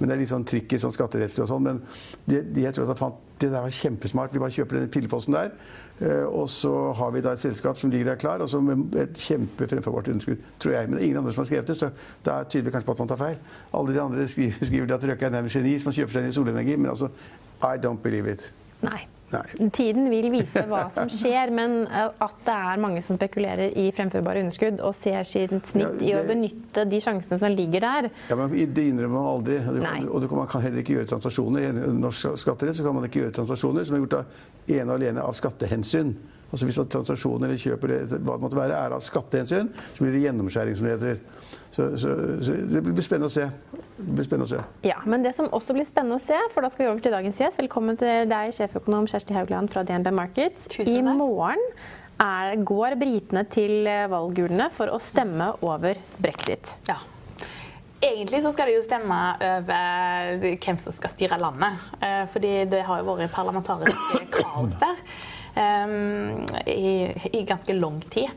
Men 0.00 0.08
det 0.08 0.14
er 0.14 0.22
litt 0.22 0.32
sånn 0.32 0.46
tricky 0.48 0.78
sånn 0.80 0.94
skatterettslig 0.96 1.44
og 1.44 1.50
sånn. 1.50 1.66
Men 1.66 1.82
de, 2.24 2.40
de, 2.40 2.64
jeg 2.64 2.74
tror 2.76 2.88
at 2.88 2.94
jeg 2.94 3.00
fant, 3.02 3.26
det 3.40 3.50
der 3.52 3.64
var 3.64 3.72
kjempesmart. 3.72 4.32
Vi 4.34 4.40
bare 4.42 4.54
kjøper 4.54 4.80
den 4.80 4.90
filleposten 4.92 5.36
der. 5.36 5.52
Uh, 6.00 6.24
og 6.40 6.46
så 6.52 6.72
har 6.96 7.12
vi 7.12 7.22
da 7.24 7.34
et 7.36 7.42
selskap 7.42 7.78
som 7.80 7.92
ligger 7.92 8.12
der 8.12 8.20
klar, 8.20 8.40
og 8.40 8.48
som 8.52 8.68
et 8.72 9.20
kjempefremførbart 9.20 10.10
underskudd. 10.12 10.42
Tror 10.60 10.76
jeg. 10.76 10.88
Men 10.88 10.96
det 10.98 11.04
er 11.04 11.10
ingen 11.10 11.22
andre 11.22 11.36
som 11.36 11.44
har 11.44 11.50
skrevet 11.52 11.72
det, 11.72 11.78
så 11.80 11.92
da 12.26 12.40
tyder 12.44 12.68
vi 12.68 12.74
kanskje 12.74 12.88
på 12.88 12.96
at 12.96 13.04
man 13.04 13.12
tar 13.12 13.20
feil. 13.20 13.38
Alle 13.76 13.96
de 13.96 14.02
andre 14.02 14.28
skriver, 14.28 14.64
skriver 14.72 14.96
at 14.96 15.08
Røkke 15.12 15.28
er 15.28 15.36
nærmest 15.36 15.60
geni 15.60 15.76
som 15.84 15.96
kjøper 15.96 16.16
seg 16.16 16.26
inn 16.26 16.34
i 16.34 16.36
solenergi, 16.40 16.76
men 16.80 16.92
altså 16.94 17.12
I 17.60 17.76
don't 17.80 18.00
believe 18.04 18.32
it. 18.32 18.52
Nei. 18.84 19.04
Nei. 19.30 19.70
Tiden 19.74 20.08
vil 20.10 20.30
vise 20.32 20.62
hva 20.68 20.84
som 20.94 21.10
skjer, 21.12 21.52
men 21.54 21.84
eh, 21.86 22.08
at 22.24 22.40
det 22.46 22.56
er 22.56 22.82
mange 22.82 23.02
som 23.06 23.18
spekulerer 23.18 23.76
i 23.78 23.88
fremførbare 23.94 24.42
underskudd 24.44 24.82
og 24.84 24.96
ser 24.98 25.22
sitt 25.28 25.52
snitt 25.70 25.84
ja, 25.84 25.92
det... 25.94 26.08
i 26.08 26.14
å 26.18 26.24
benytte 26.26 26.86
de 26.90 27.00
sjansene 27.02 27.38
som 27.42 27.54
ligger 27.54 27.86
der. 27.86 28.10
Ja, 28.30 28.38
men 28.40 28.54
Det 28.74 28.88
innrømmer 28.90 29.16
man 29.16 29.30
aldri. 29.36 29.60
Og, 30.08 30.26
man 30.34 30.50
kan 30.50 30.64
heller 30.64 30.82
ikke 30.82 30.98
gjøre 30.98 31.12
transaksjoner. 31.14 31.70
I 31.70 31.94
norsk 32.00 32.34
skatterett 32.40 32.78
så 32.78 32.86
kan 32.86 32.96
man 32.96 33.06
ikke 33.08 33.24
gjøre 33.24 33.36
transaksjoner 33.40 33.86
som 33.86 33.98
er 33.98 34.04
gjort 34.04 34.20
av 34.20 34.70
ene 34.70 34.88
og 34.88 34.96
alene 34.98 35.24
av 35.24 35.36
skattehensyn. 35.38 36.14
Altså 36.50 36.66
Hvis 36.66 36.78
transaksjoner 36.90 37.46
eller 37.46 37.60
kjøp 37.62 37.84
eller 37.86 38.16
hva 38.26 38.34
det 38.34 38.42
måtte 38.42 38.58
være, 38.58 38.78
er 38.78 38.94
av 38.96 39.04
skattehensyn, 39.06 39.70
så 39.94 40.02
blir 40.02 40.16
det 40.16 40.24
gjennomskjæring, 40.24 40.78
som 40.78 40.88
det 40.88 40.96
heter. 40.96 41.20
Så, 41.70 41.84
så, 42.02 42.14
så, 42.42 42.56
det 42.72 42.82
blir 42.82 43.06
spennende 43.06 43.30
å 43.30 43.34
se. 43.34 43.46
Det 44.00 44.16
blir 44.16 44.26
spennende 44.26 44.48
å 44.48 44.50
se. 44.50 44.64
Ja, 44.88 44.98
men 45.06 45.22
det 45.22 45.36
som 45.38 45.46
også 45.54 45.76
blir 45.76 45.86
spennende 45.86 46.18
å 46.18 46.24
se, 46.24 46.40
for 46.54 46.66
da 46.66 46.72
skal 46.72 46.86
vi 46.86 46.90
over 46.90 47.04
til 47.04 47.14
dagens 47.14 47.44
gjest. 47.44 47.60
Velkommen 47.62 48.00
til 48.00 48.26
deg, 48.32 48.50
sjeføkonom 48.56 49.06
Kjersti 49.12 49.38
Haugland 49.38 49.70
fra 49.70 49.86
DNB 49.86 50.10
Markets. 50.16 50.66
I 50.82 50.98
morgen 51.06 51.62
er, 52.18 52.58
går 52.66 52.98
britene 52.98 53.46
til 53.54 53.86
valgurnene 54.10 54.72
for 54.74 54.90
å 54.90 54.98
stemme 55.02 55.52
over 55.62 56.02
brexit. 56.18 56.74
Ja. 56.90 56.98
Egentlig 58.00 58.40
så 58.42 58.50
skal 58.54 58.70
det 58.70 58.78
jo 58.78 58.82
stemme 58.82 59.16
over 59.44 60.56
hvem 60.56 60.78
som 60.82 60.94
skal 60.96 61.12
styre 61.12 61.38
landet. 61.38 61.90
Eh, 62.00 62.22
Fordi 62.32 62.54
det 62.72 62.80
har 62.88 63.02
jo 63.02 63.12
vært 63.12 63.34
parlamentarisk 63.34 64.24
kaos 64.40 64.74
der 64.80 65.04
i, 65.56 67.10
i 67.32 67.44
ganske 67.48 67.74
lang 67.74 68.00
tid. 68.12 68.30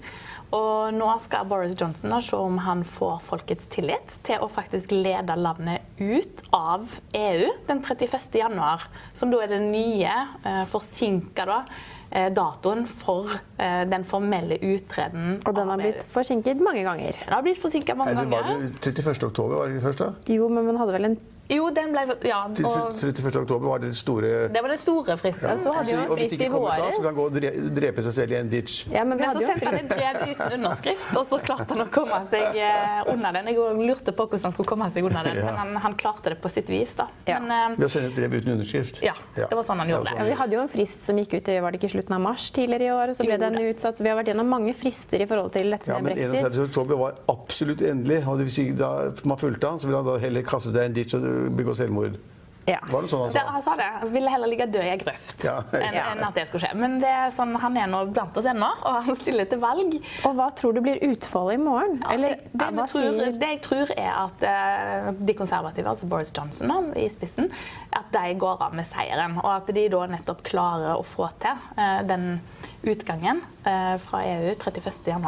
Og 0.54 0.94
nå 0.94 1.08
skal 1.24 1.48
Boris 1.50 1.74
Johnson 1.80 2.12
da 2.14 2.20
se 2.22 2.38
om 2.38 2.60
han 2.62 2.84
får 2.86 3.24
folkets 3.26 3.66
tillit 3.74 4.12
til 4.28 4.44
å 4.44 4.50
faktisk 4.54 4.94
lede 4.94 5.34
landet 5.40 5.82
ut 5.98 6.44
av 6.54 6.86
EU 7.18 7.48
den 7.66 7.82
31. 7.82 8.38
januar. 8.38 8.86
Som 9.18 9.34
da 9.34 9.42
er 9.42 9.56
det 9.56 9.64
nye, 9.66 10.14
uh, 10.46 10.64
forsinka 10.70 11.48
da, 11.50 11.64
eh, 11.64 12.03
datoen 12.30 12.86
for 12.88 13.32
eh, 13.58 13.84
den 13.90 14.04
formelle 14.06 14.58
utreden 14.62 15.40
Og 15.46 15.56
den 15.58 15.68
har 15.74 15.78
blitt 15.82 16.04
forsinket 16.14 16.62
mange 16.62 16.84
ganger. 16.86 17.18
Den 17.26 17.34
har 17.34 17.42
blitt 17.46 17.62
forsinket 17.62 17.98
mange 17.98 18.14
Nei, 18.14 18.26
var 18.30 18.44
ganger. 18.48 18.70
det 18.80 18.94
31. 18.94 19.30
oktober, 19.32 19.56
var 19.64 19.68
det 19.72 19.78
ikke 19.80 19.88
først 19.92 20.04
da? 20.06 20.12
Jo, 20.34 20.50
men 20.50 20.66
man 20.72 20.78
hadde 20.84 20.94
vel 21.00 21.10
en 21.12 21.18
Jo, 21.52 21.66
den 21.76 21.90
ble 21.92 22.06
Ja. 22.24 22.38
Og 22.48 22.94
31. 22.96 23.36
oktober 23.44 23.68
var 23.68 23.82
det 23.84 23.90
den 23.92 23.98
store 23.98 24.30
det 24.54 24.62
var 24.64 24.72
den 24.72 24.80
store 24.80 25.18
fristen. 25.20 25.50
Ja. 25.52 25.58
så 25.60 25.74
hadde 25.76 25.92
jo 25.92 25.98
Og 26.08 26.14
hvis 26.18 26.30
frist 26.30 26.40
det 26.40 26.40
i 26.40 26.48
ikke 26.48 26.54
kommer 26.54 26.78
da, 26.80 26.86
så 26.96 27.02
kan 27.04 27.10
han 27.10 27.18
gå 27.18 27.26
og 27.28 27.74
drepe 27.76 28.04
seg 28.06 28.14
selv 28.16 28.32
i 28.32 28.38
en 28.40 28.50
ditch. 28.50 28.78
Ja, 28.94 29.04
men 29.04 29.18
vi 29.20 29.26
Men 29.28 29.36
så 29.36 29.42
sendte 29.50 29.68
han 29.68 29.76
et 29.82 29.90
brev 29.92 30.22
uten 30.32 30.54
underskrift, 30.58 31.10
og 31.20 31.26
så 31.28 31.40
klarte 31.44 31.68
han 31.76 31.84
å 31.84 31.90
komme 31.92 32.22
seg 32.32 32.56
eh, 32.64 33.12
unna 33.12 33.34
den. 33.36 33.50
Jeg 33.52 33.76
lurte 33.90 34.14
på 34.16 34.26
hvordan 34.30 34.48
han 34.48 34.56
skulle 34.56 34.70
komme 34.72 34.88
seg 34.96 35.04
unna 35.10 35.24
den, 35.28 35.36
Ja. 35.42 35.46
men 35.52 35.60
han, 35.60 35.76
han 35.84 35.98
klarte 36.00 36.32
det 36.32 36.40
på 36.42 36.50
sitt 36.50 36.70
vis. 36.72 36.96
da. 36.96 37.10
Ja. 37.28 37.40
Men, 37.44 37.52
eh, 37.74 37.76
Ved 37.78 37.90
å 37.90 37.92
sende 37.98 38.08
et 38.14 38.16
brev 38.22 38.40
uten 38.40 38.54
underskrift. 38.56 39.04
Ja, 39.04 39.14
det 39.36 39.52
var 39.52 39.64
sånn 39.68 39.84
han 39.84 39.90
gjorde 39.92 40.10
det. 40.14 40.18
Ja, 40.24 40.30
vi 40.32 40.40
hadde 40.40 40.56
jo 40.58 40.62
en 40.64 40.72
frist 40.72 41.04
som 41.06 41.20
gikk 41.20 41.34
ut 41.42 41.52
i 41.52 41.60
var 41.60 41.72
det 41.76 41.82
ikke 41.84 41.92
slutten 42.04 42.16
av 42.16 42.22
mars 42.22 42.52
tidligere 42.52 42.84
i 42.84 42.92
år. 42.92 43.10
og 43.10 43.16
Så 43.16 43.24
ble 43.24 43.38
den 43.38 43.58
utsatt. 43.70 43.98
Så 43.98 44.04
vi 44.04 44.10
har 44.10 44.18
vært 44.18 44.28
gjennom 44.28 44.50
mange 44.50 44.74
frister 44.76 45.22
i 45.22 45.26
forhold 45.26 45.52
til 45.54 45.72
dette 45.72 45.88
Ja, 45.88 46.00
med 46.00 46.18
men 46.18 46.36
31. 46.36 46.68
oktober 46.68 46.98
var 46.98 47.16
absolutt 47.30 47.82
endelig. 47.82 48.24
Og 48.28 48.78
da 48.78 49.12
man 49.26 49.38
fulgte 49.38 49.70
han, 49.70 49.80
så 49.80 49.88
ville 49.88 50.02
han 50.02 50.06
da 50.06 50.18
heller 50.20 50.44
kaste 50.44 50.74
deg 50.74 50.84
i 50.84 50.86
en 50.86 50.94
ditch 50.94 51.16
og 51.16 51.56
begå 51.56 51.76
selvmord. 51.76 52.18
Ja. 52.66 52.78
Var 52.88 53.02
det 53.04 53.10
sånn 53.12 53.26
han 53.26 53.32
Det, 53.34 53.42
sa? 53.42 53.52
han 53.52 53.64
sa 53.66 53.76
det. 53.76 53.88
Han 54.00 54.12
ville 54.14 54.30
heller 54.32 54.48
ligge 54.48 54.66
død 54.72 54.86
i 54.86 54.92
ei 54.94 54.98
grøft 55.02 55.44
Ja. 55.44 55.58
Ja. 55.74 56.04
enn 56.14 56.22
at 56.24 56.36
det 56.38 56.46
skulle 56.48 56.64
skje. 56.64 56.76
Men 56.80 57.00
det 57.02 57.10
er 57.12 57.34
sånn, 57.36 57.52
han 57.60 57.76
er 57.78 57.90
nå 57.92 58.06
blant 58.16 58.38
oss 58.40 58.48
ennå, 58.48 58.70
og 58.88 59.00
han 59.10 59.18
stiller 59.20 59.50
til 59.52 59.60
valg. 59.60 59.98
Og 60.30 60.38
hva 60.38 60.48
tror 60.56 60.74
du 60.78 60.80
blir 60.86 61.02
utfallet 61.10 61.60
i 61.60 61.64
morgen? 61.64 62.00
Ja, 62.06 62.14
Eller 62.16 62.38
det, 62.40 62.54
det, 62.54 62.70
vi 62.72 62.88
tror, 62.94 63.10
sier 63.20 63.38
det 63.42 63.50
jeg 63.52 63.62
tror 63.68 63.92
er 63.98 64.12
at 64.14 64.48
uh, 64.48 65.12
de 65.20 65.36
konservative, 65.42 65.90
altså 65.92 66.08
Boris 66.08 66.32
Johnson 66.36 66.72
da, 66.72 66.80
i 67.04 67.10
spissen, 67.12 67.52
at 67.92 68.08
de 68.16 68.34
går 68.40 68.64
av 68.70 68.74
med 68.80 68.88
seieren. 68.88 69.38
Og 69.44 69.52
at 69.58 69.68
de 69.76 69.88
da 69.92 70.06
nettopp 70.16 70.44
klarer 70.48 70.96
å 70.96 71.04
få 71.04 71.28
til 71.44 71.60
uh, 71.78 72.00
den 72.08 72.40
utgangen 72.88 73.44
uh, 73.68 73.98
fra 74.08 74.24
EU 74.24 74.56
31.1. 74.56 75.20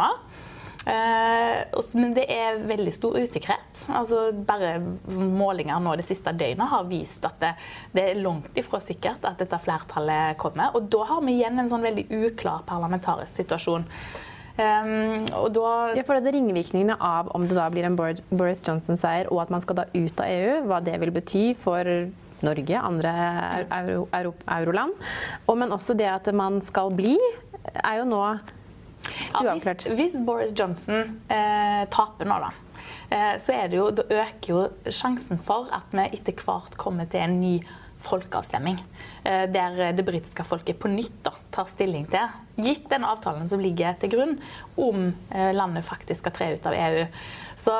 Eh, 0.85 1.81
men 1.97 2.13
det 2.13 2.25
er 2.29 2.59
veldig 2.69 2.93
stor 2.93 3.17
usikkerhet. 3.17 3.85
Altså 3.89 4.27
bare 4.45 4.77
Målinger 5.09 5.81
nå 5.81 5.95
det 5.97 6.05
siste 6.05 6.33
døgnet 6.37 6.69
har 6.69 6.85
vist 6.89 7.25
at 7.25 7.39
det, 7.41 7.55
det 7.95 8.03
er 8.11 8.21
langt 8.21 8.59
ifra 8.59 8.81
sikkert 8.83 9.25
at 9.25 9.41
dette 9.41 9.59
flertallet 9.65 10.37
kommer. 10.41 10.75
Og 10.77 10.89
da 10.93 11.07
har 11.09 11.25
vi 11.25 11.39
igjen 11.39 11.57
en 11.61 11.71
sånn 11.71 11.85
veldig 11.85 12.05
uklar 12.21 12.65
parlamentarisk 12.69 13.41
situasjon. 13.41 13.87
Um, 14.55 15.25
og 15.35 15.49
da 15.51 15.69
ja, 15.97 16.03
for 16.07 16.15
at 16.15 16.27
Ringvirkningene 16.31 16.95
av 17.03 17.27
om 17.35 17.43
det 17.43 17.57
da 17.57 17.65
blir 17.67 17.83
en 17.83 17.97
Boris 17.97 18.61
Johnson-seier 18.63 19.27
og 19.27 19.41
at 19.43 19.49
man 19.51 19.65
skal 19.65 19.81
da 19.81 19.83
ut 19.91 20.21
av 20.23 20.29
EU, 20.31 20.61
hva 20.69 20.77
det 20.85 20.95
vil 21.01 21.11
bety 21.11 21.49
for 21.59 21.89
Norge, 22.45 22.77
andre 22.79 23.11
euro, 23.81 24.05
euro, 24.15 24.31
euroland, 24.55 24.95
og 25.49 25.59
men 25.59 25.75
også 25.75 25.95
det 25.99 26.07
at 26.07 26.29
man 26.35 26.61
skal 26.63 26.93
bli, 26.95 27.17
er 27.73 27.99
jo 27.99 28.07
nå 28.07 28.21
Ja, 29.33 29.55
hvis, 29.55 29.87
hvis 29.97 30.19
Boris 30.25 30.53
Johnson 30.57 31.17
eh, 31.29 31.81
taper 31.93 32.29
nå, 32.29 32.37
da, 32.43 32.51
eh, 33.09 33.33
så 33.43 33.55
er 33.55 33.71
det 33.71 33.79
jo, 33.79 33.89
da 33.95 34.05
øker 34.09 34.53
jo 34.53 34.61
sjansen 34.89 35.41
for 35.45 35.71
at 35.75 35.93
vi 35.95 36.07
etter 36.17 36.45
hvert 36.45 36.77
kommer 36.81 37.09
til 37.11 37.25
en 37.25 37.39
ny 37.41 37.55
folkeavstemning. 38.05 38.77
Eh, 39.23 39.45
der 39.51 39.93
det 39.97 40.05
britiske 40.05 40.45
folket 40.45 40.79
på 40.81 40.91
nytt 40.91 41.17
da, 41.25 41.33
tar 41.53 41.69
stilling 41.71 42.05
til, 42.11 42.33
gitt 42.61 42.89
den 42.91 43.05
avtalen 43.07 43.49
som 43.49 43.61
ligger 43.63 43.97
til 44.01 44.13
grunn, 44.13 44.35
om 44.77 45.09
eh, 45.31 45.51
landet 45.55 45.87
faktisk 45.87 46.23
skal 46.23 46.35
tre 46.35 46.51
ut 46.55 46.69
av 46.69 46.77
EU. 46.77 47.07
Så, 47.65 47.73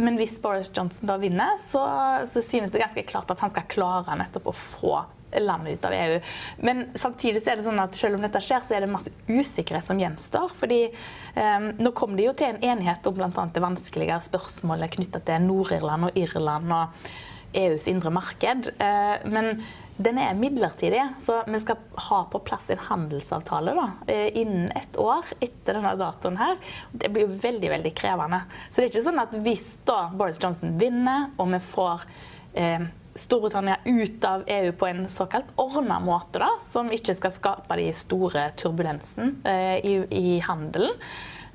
men 0.00 0.18
hvis 0.18 0.38
Boris 0.42 0.70
Johnson 0.74 1.10
da 1.10 1.18
vinner, 1.20 1.60
så, 1.68 1.84
så 2.32 2.42
synes 2.42 2.72
det 2.72 2.82
ganske 2.82 3.06
klart 3.08 3.30
at 3.30 3.44
han 3.44 3.54
skal 3.54 3.70
klare 3.70 4.18
nettopp 4.18 4.50
å 4.50 4.56
få 4.56 4.96
landet 5.40 5.78
ut 5.78 5.84
av 5.84 5.92
EU. 5.92 6.18
Men 6.64 6.84
samtidig 6.98 7.42
så 7.42 7.52
er 7.52 7.60
det 7.60 7.66
sånn 7.68 7.82
at 7.82 7.96
selv 7.98 8.18
om 8.18 8.24
dette 8.24 8.42
skjer, 8.44 8.64
så 8.64 8.76
er 8.76 8.84
det 8.84 8.92
masse 8.92 9.12
usikkerhet 9.28 9.86
som 9.86 10.00
gjenstår. 10.00 10.52
fordi 10.58 10.82
eh, 10.88 11.70
nå 11.78 11.92
kom 11.96 12.16
det 12.16 12.28
jo 12.28 12.36
til 12.38 12.54
en 12.54 12.62
enighet 12.74 13.06
om 13.06 13.18
bl.a. 13.18 13.48
det 13.54 13.64
vanskeligere 13.64 14.20
spørsmålet 14.28 14.96
knytta 14.96 15.24
til 15.26 15.48
Nord-Irland 15.48 16.10
og 16.10 16.18
Irland 16.18 16.72
og 16.72 17.10
EUs 17.58 17.86
indre 17.88 18.10
marked. 18.12 18.72
Eh, 18.78 19.28
men 19.28 19.56
den 19.98 20.18
er 20.22 20.34
midlertidig, 20.38 21.02
så 21.26 21.40
vi 21.46 21.58
skal 21.60 21.80
ha 22.06 22.20
på 22.30 22.38
plass 22.46 22.68
en 22.70 22.78
handelsavtale 22.78 23.74
da, 23.74 23.86
eh, 24.06 24.28
innen 24.38 24.70
et 24.78 24.98
år 25.00 25.26
etter 25.40 25.74
denne 25.74 25.96
datoen 25.98 26.38
her. 26.38 26.54
Det 26.92 27.10
blir 27.10 27.26
veldig 27.26 27.70
veldig 27.72 27.94
krevende. 27.98 28.44
Så 28.70 28.78
det 28.78 28.84
er 28.84 28.92
ikke 28.92 29.08
sånn 29.08 29.22
at 29.24 29.34
hvis 29.42 29.72
da 29.88 29.98
Boris 30.14 30.38
Johnson 30.38 30.78
vinner, 30.78 31.32
og 31.36 31.50
vi 31.50 31.58
får 31.72 32.06
eh, 32.54 32.86
Storbritannia 33.18 33.78
ut 33.84 34.24
av 34.24 34.44
EU 34.46 34.72
på 34.72 34.86
en 34.86 35.08
såkalt 35.08 35.50
ordna 35.56 35.98
måte, 36.00 36.40
da, 36.42 36.50
som 36.70 36.90
ikke 36.94 37.16
skal 37.18 37.34
skape 37.34 37.78
de 37.80 37.90
store 37.96 38.48
turbulensen 38.58 39.36
eh, 39.48 39.76
i, 39.82 39.94
i 40.14 40.38
handelen. 40.44 40.94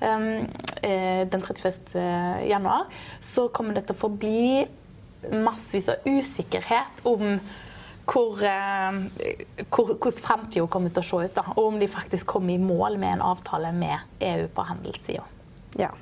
Um, 0.03 0.50
eh, 0.82 1.24
den 1.32 1.41
31. 1.41 1.93
januar, 2.50 2.89
så 3.24 3.48
kommer 3.55 3.77
det 3.77 3.86
til 3.88 3.96
å 3.96 4.01
forbli 4.01 4.65
massevis 5.32 5.88
av 5.93 6.08
usikkerhet 6.10 7.05
om 7.08 7.38
hvor, 8.03 8.43
eh, 8.43 8.98
hvor, 9.70 9.93
hvordan 9.93 10.24
framtida 10.25 10.67
kommer 10.67 10.91
til 10.91 11.03
å 11.03 11.08
se 11.08 11.29
ut. 11.29 11.36
Da, 11.38 11.46
og 11.55 11.70
om 11.70 11.79
de 11.79 11.88
faktisk 11.88 12.27
kommer 12.36 12.53
i 12.53 12.60
mål 12.60 13.00
med 13.00 13.17
en 13.17 13.27
avtale 13.32 13.72
med 13.75 14.20
EU 14.20 14.50
på 14.51 14.67
handelssida. 14.67 15.24
Ja. 15.79 15.93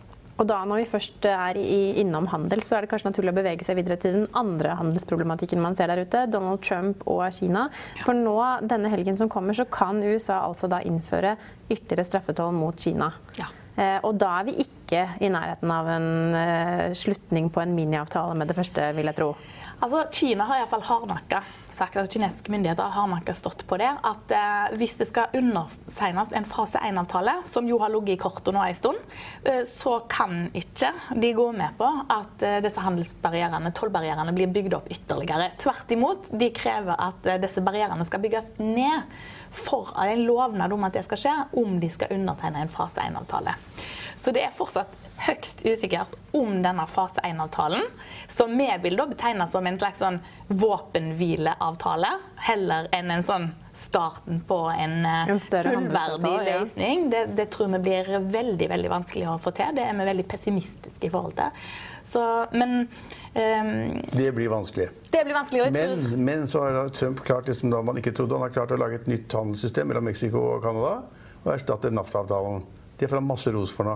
Og 0.41 0.47
da 0.49 0.63
når 0.65 0.81
vi 0.81 0.89
først 0.89 1.25
er 1.29 1.57
i, 1.61 2.01
innom 2.01 2.25
handel, 2.31 2.63
så 2.65 2.77
er 2.79 2.83
det 2.83 2.89
kanskje 2.89 3.11
naturlig 3.11 3.33
å 3.35 3.37
bevege 3.37 3.65
seg 3.67 3.77
videre 3.77 3.99
til 4.01 4.15
den 4.15 4.27
andre 4.37 4.73
handelsproblematikken 4.79 5.61
man 5.61 5.77
ser 5.77 5.91
der 5.91 6.01
ute, 6.01 6.25
Donald 6.33 6.63
Trump 6.65 7.05
og 7.05 7.21
Kina. 7.37 7.67
For 8.01 8.17
nå, 8.17 8.35
denne 8.65 8.89
helgen 8.89 9.19
som 9.19 9.29
kommer, 9.29 9.53
så 9.57 9.67
kan 9.69 10.01
USA 10.01 10.41
altså 10.47 10.71
da 10.71 10.81
innføre 10.81 11.35
ytterligere 11.69 12.07
straffetoll 12.09 12.55
mot 12.57 12.81
Kina. 12.81 13.11
Ja. 13.37 13.51
Eh, 13.77 13.99
og 14.03 14.17
da 14.19 14.33
er 14.39 14.49
vi 14.49 14.57
ikke 14.65 15.05
i 15.21 15.29
nærheten 15.31 15.71
av 15.71 15.87
en 15.93 16.09
eh, 16.35 16.87
slutning 16.97 17.51
på 17.53 17.61
en 17.61 17.77
miniavtale 17.77 18.33
med 18.37 18.49
det 18.49 18.57
første, 18.57 18.89
vil 18.97 19.11
jeg 19.11 19.19
tro. 19.21 19.35
Altså, 19.81 20.03
Kina 20.13 20.45
har 20.45 20.59
iallfall 20.59 20.83
hardnakka 20.85 21.39
sagt, 21.73 21.95
altså 21.97 22.13
kinesiske 22.13 22.51
myndigheter 22.53 22.83
har 22.83 22.93
hardnakka 22.93 23.33
stått 23.33 23.63
på 23.65 23.79
det, 23.81 23.87
at 24.05 24.33
eh, 24.35 24.75
hvis 24.77 24.93
det 24.99 25.07
skal 25.09 25.33
undertegnes 25.39 26.35
en 26.37 26.45
fase 26.45 26.77
1-avtale, 26.85 27.33
som 27.49 27.65
jo 27.65 27.79
har 27.81 27.89
ligget 27.89 28.13
i 28.13 28.21
kortet 28.21 28.53
nå 28.53 28.61
en 28.61 28.77
stund, 28.77 28.99
eh, 29.47 29.63
så 29.65 29.95
kan 30.11 30.51
ikke 30.53 30.91
de 31.17 31.31
gå 31.33 31.47
med 31.57 31.73
på 31.79 31.89
at 32.13 32.45
eh, 32.45 32.59
disse 32.61 32.83
handelsbarrierene, 32.85 33.73
tollbarrierene, 33.73 34.35
blir 34.37 34.53
bygd 34.53 34.77
opp 34.77 34.91
ytterligere. 34.93 35.49
Tvert 35.63 35.95
imot, 35.97 36.29
de 36.29 36.51
krever 36.53 37.01
at 37.09 37.25
eh, 37.25 37.41
disse 37.41 37.65
barrierene 37.65 38.05
skal 38.05 38.21
bygges 38.21 38.53
ned 38.61 39.09
for 39.49 39.95
en 40.05 40.27
lovnad 40.27 40.77
om 40.77 40.85
at 40.85 40.99
det 40.99 41.07
skal 41.07 41.23
skje, 41.23 41.37
om 41.57 41.79
de 41.81 41.89
skal 41.89 42.13
undertegne 42.19 42.61
en 42.67 42.75
fase 42.75 43.01
1-avtale. 43.01 43.57
Så 44.21 44.29
det 44.35 44.45
er 44.45 44.53
fortsatt 44.53 44.93
høyst 45.21 45.65
usikkert 45.65 46.15
om 46.35 46.61
denne 46.63 46.85
fase 46.89 47.21
1-avtalen, 47.27 47.83
som 48.31 48.53
vi 48.57 48.67
vil 48.83 48.97
da 48.99 49.07
betegne 49.09 49.47
som 49.51 49.67
en 49.67 49.79
slags 49.79 50.01
sånn 50.01 50.19
våpenhvileavtale, 50.47 52.11
heller 52.47 52.89
enn 52.95 53.11
en 53.13 53.25
sånn 53.27 53.51
starten 53.77 54.41
på 54.47 54.57
en, 54.69 55.05
eh, 55.05 55.29
En 55.29 55.39
fullverdig 55.39 56.31
ja. 56.31 56.59
løsning. 56.59 57.09
Det, 57.09 57.25
det 57.35 57.45
tror 57.53 57.71
vi 57.77 57.79
blir 57.79 58.09
veldig 58.19 58.67
veldig 58.69 58.89
vanskelig 58.91 59.29
å 59.31 59.37
få 59.41 59.53
til. 59.55 59.75
Det 59.75 59.85
er 59.85 59.95
vi 59.95 60.07
veldig 60.09 60.27
pessimistiske 60.27 61.07
i 61.07 61.11
forhold 61.13 61.37
til. 61.39 61.63
Så, 62.11 62.21
men 62.51 62.81
um, 62.81 64.01
Det 64.11 64.31
blir 64.35 64.49
vanskelig. 64.51 64.89
det 65.09 65.23
blir 65.23 65.33
vanskelig. 65.33 65.71
Men, 65.71 66.03
tror 66.03 66.17
men 66.17 66.47
så 66.47 66.63
har 66.65 66.89
Trump 66.89 67.23
klart 67.23 67.45
det 67.45 67.55
som 67.55 67.71
da 67.71 67.81
man 67.81 67.97
ikke 67.97 68.11
trodde. 68.11 68.35
Han 68.35 68.41
har 68.49 68.55
klart 68.57 68.75
å 68.75 68.79
lage 68.79 68.99
et 68.99 69.07
nytt 69.07 69.31
handelssystem 69.31 69.87
mellom 69.87 70.09
Mexico 70.09 70.43
og 70.57 70.65
Canada 70.65 70.97
og 71.43 71.53
erstatte 71.55 71.89
NAFTA-avtalen. 71.93 72.65
Det 72.99 73.07
får 73.07 73.21
han 73.21 73.29
masse 73.31 73.53
ros 73.55 73.71
for 73.73 73.87
nå. 73.87 73.95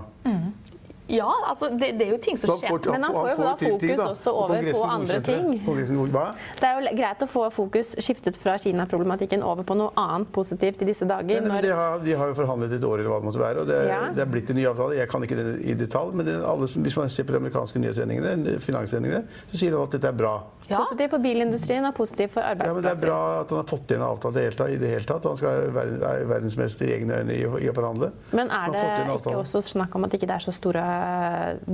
Ja, 1.07 1.29
altså 1.47 1.69
det, 1.69 1.91
det, 1.99 2.07
er 2.07 2.11
jo 2.15 2.17
ting 2.21 2.37
som 2.37 2.55
skjer. 2.57 2.79
Men 2.91 3.03
han 3.05 3.13
får 3.13 3.27
jo 3.29 3.37
da 3.37 3.51
fokus 3.59 4.03
også 4.05 4.31
over 4.33 4.69
på 4.71 4.83
andre 4.89 5.19
ting. 5.25 5.51
Det 5.61 6.69
er 6.69 6.79
jo 6.79 6.93
greit 6.97 7.21
å 7.21 7.27
få 7.29 7.43
fokus 7.53 7.93
skiftet 8.01 8.39
fra 8.41 8.55
Kina-problematikken 8.61 9.45
over 9.45 9.67
på 9.67 9.77
noe 9.77 9.93
annet 10.01 10.31
positivt 10.33 10.81
i 10.81 10.89
disse 10.89 11.05
dager. 11.09 11.37
Ja, 11.37 11.61
de, 11.61 11.71
har, 11.71 12.01
de, 12.01 12.15
har, 12.17 12.31
jo 12.31 12.37
forhandlet 12.39 12.73
et 12.79 12.87
år 12.87 13.03
eller 13.03 13.11
hva 13.13 13.21
det 13.21 13.29
måtte 13.29 13.43
være, 13.43 13.61
og 13.61 13.69
det, 13.69 13.79
ja. 13.91 14.01
det 14.15 14.25
er 14.25 14.33
blitt 14.33 14.49
en 14.49 14.59
ny 14.59 14.65
avtale. 14.71 14.97
Jeg 14.97 15.11
kan 15.11 15.27
ikke 15.27 15.37
det 15.37 15.55
i 15.61 15.77
detalj, 15.77 16.15
men 16.17 16.29
det, 16.29 16.39
alle, 16.41 16.69
hvis 16.87 16.97
man 16.97 17.13
ser 17.13 17.29
på 17.29 17.35
de 17.35 17.41
amerikanske 17.43 17.83
nyhetssendingene, 17.85 18.57
finanssendingene, 18.65 19.23
så 19.51 19.61
sier 19.61 19.75
de 19.75 19.81
at 19.83 19.97
dette 19.97 20.09
er 20.09 20.17
bra. 20.17 20.35
Ja. 20.67 20.81
Positivt 20.81 21.13
for 21.13 21.21
bilindustrien 21.21 21.85
og 21.85 21.93
positivt 21.95 22.33
for 22.33 22.41
arbeidsplasser. 22.41 22.71
Ja, 22.71 22.73
men 22.73 22.83
Det 22.83 22.91
er 22.91 23.01
bra 23.01 23.19
at 23.43 23.51
han 23.53 23.61
har 23.61 23.69
fått 23.69 23.85
til 23.89 23.99
en 23.99 24.05
avtale 24.07 24.45
i 24.73 24.77
det 24.81 24.89
hele 24.89 25.05
tatt. 25.05 25.27
Han 25.29 25.37
skal 25.37 25.69
være 25.75 26.15
verdensmester 26.31 26.89
i 26.89 26.95
egne 26.97 27.19
øyne 27.21 27.35
i, 27.35 27.43
i, 27.45 27.69
å 27.69 27.75
forhandle. 27.77 28.11
Men 28.33 28.49
er 28.49 28.73
det 28.73 28.85
ikke 29.19 29.37
også 29.37 29.61
snakk 29.65 29.95
om 29.95 30.07
at 30.07 30.13
det 30.13 30.21
ikke 30.21 30.31
er 30.33 30.45
så 30.45 30.53
store, 30.55 30.85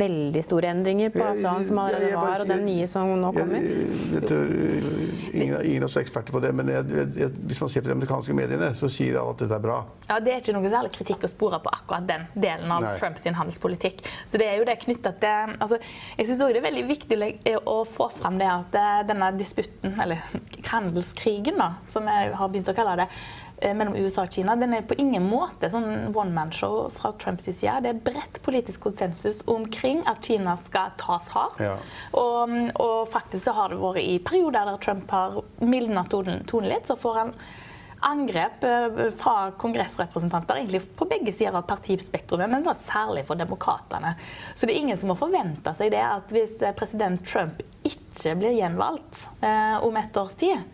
veldig 0.02 0.44
store 0.46 0.72
endringer 0.72 1.12
på 1.14 1.22
avtalen 1.24 1.68
som 1.68 1.82
allerede 1.84 2.18
var, 2.18 2.44
og 2.44 2.52
den 2.52 2.64
nye 2.68 2.88
som 2.92 3.12
nå 3.22 3.32
kommer? 3.36 3.66
Jeg, 4.16 4.24
tror, 4.30 4.54
ingen, 5.32 5.56
ingen 5.60 5.82
er 5.82 5.88
også 5.88 6.04
eksperter 6.04 6.36
på 6.36 6.42
det, 6.44 6.54
men 6.58 6.72
jeg, 6.72 6.88
jeg, 7.18 7.34
hvis 7.50 7.62
man 7.64 7.74
ser 7.74 7.86
på 7.86 7.92
de 7.92 7.96
amerikanske 7.98 8.36
mediene, 8.38 8.72
så 8.78 8.90
sier 8.92 9.20
alle 9.22 9.36
at 9.36 9.44
dette 9.44 9.58
er 9.58 9.66
bra. 9.66 9.78
Ja, 10.10 10.20
Det 10.24 10.34
er 10.34 10.44
ikke 10.44 10.56
noe 10.58 10.72
særlig 10.74 10.94
kritikk 10.96 11.28
å 11.28 11.32
spore 11.32 11.62
på 11.64 11.74
akkurat 11.74 12.08
den 12.10 12.26
delen 12.36 12.72
av 12.74 12.86
Nei. 12.86 12.96
Trumps 13.02 13.28
handelspolitikk. 13.42 14.04
Så 14.28 14.42
det 14.42 14.50
er 14.50 14.60
jo 14.60 14.68
det 14.68 14.80
knyttet 14.82 15.22
til 15.22 15.56
altså, 15.58 15.80
Jeg 16.18 16.30
syns 16.30 16.44
òg 16.44 16.56
det 16.56 16.62
er 16.62 16.68
veldig 16.68 16.88
viktig 16.90 17.20
å 17.70 17.78
få 17.88 18.10
fram 18.18 18.40
det 18.42 18.50
at 18.50 18.82
denne 19.08 19.32
disputten, 19.38 19.96
eller 20.02 20.22
handelskrigen, 20.72 21.60
da, 21.62 21.74
som 21.90 22.08
jeg 22.10 22.36
har 22.38 22.52
begynt 22.52 22.72
å 22.72 22.76
kalle 22.78 22.98
det, 23.04 23.08
eh, 23.08 23.51
mellom 23.62 23.96
USA 23.96 24.26
og 24.26 24.34
Kina, 24.34 24.56
den 24.58 24.74
er 24.74 24.86
på 24.88 24.98
ingen 25.00 25.26
måte 25.30 25.70
sånn 25.72 26.12
one 26.16 26.34
man-show 26.36 26.88
fra 26.96 27.14
Trumps 27.22 27.46
side. 27.46 27.80
Det 27.84 27.92
er 27.92 28.04
bredt 28.06 28.40
politisk 28.46 28.88
konsensus 28.88 29.42
omkring 29.50 30.04
at 30.10 30.26
Kina 30.26 30.58
skal 30.66 30.96
tas 31.02 31.28
hardt. 31.34 31.62
Ja. 31.62 31.76
Og, 32.18 32.56
og, 32.76 33.10
faktisk 33.14 33.46
så 33.48 33.56
har 33.58 33.74
det 33.74 33.82
vært 33.82 34.02
i 34.04 34.18
perioder 34.24 34.70
der 34.70 34.80
Trump 34.82 35.12
har 35.14 35.42
mildnet 35.62 36.10
tonen, 36.12 36.46
tonen 36.50 36.72
litt, 36.72 36.90
så 36.90 36.98
får 37.00 37.20
han 37.22 37.36
angrep 38.02 38.64
eh, 38.64 39.12
fra 39.18 39.52
kongressrepresentanter 39.62 40.56
egentlig 40.56 40.82
på 40.98 41.06
begge 41.06 41.34
sider 41.34 41.58
av 41.58 41.68
partispektrumet, 41.70 42.50
men 42.50 42.66
da 42.66 42.74
særlig 42.78 43.26
for 43.28 43.40
demokratene. 43.40 44.16
Så 44.56 44.66
det 44.66 44.76
er 44.76 44.82
ingen 44.82 44.98
som 44.98 45.12
må 45.14 45.18
forvente 45.20 45.76
seg 45.78 45.94
det 45.94 46.02
at 46.02 46.34
hvis 46.34 46.58
eh, 46.62 46.74
president 46.78 47.22
Trump 47.28 47.62
ikke 47.86 48.36
blir 48.40 48.58
gjenvalgt 48.58 49.22
eh, 49.46 49.78
om 49.86 50.02
et 50.02 50.18
års 50.18 50.34
tid, 50.42 50.66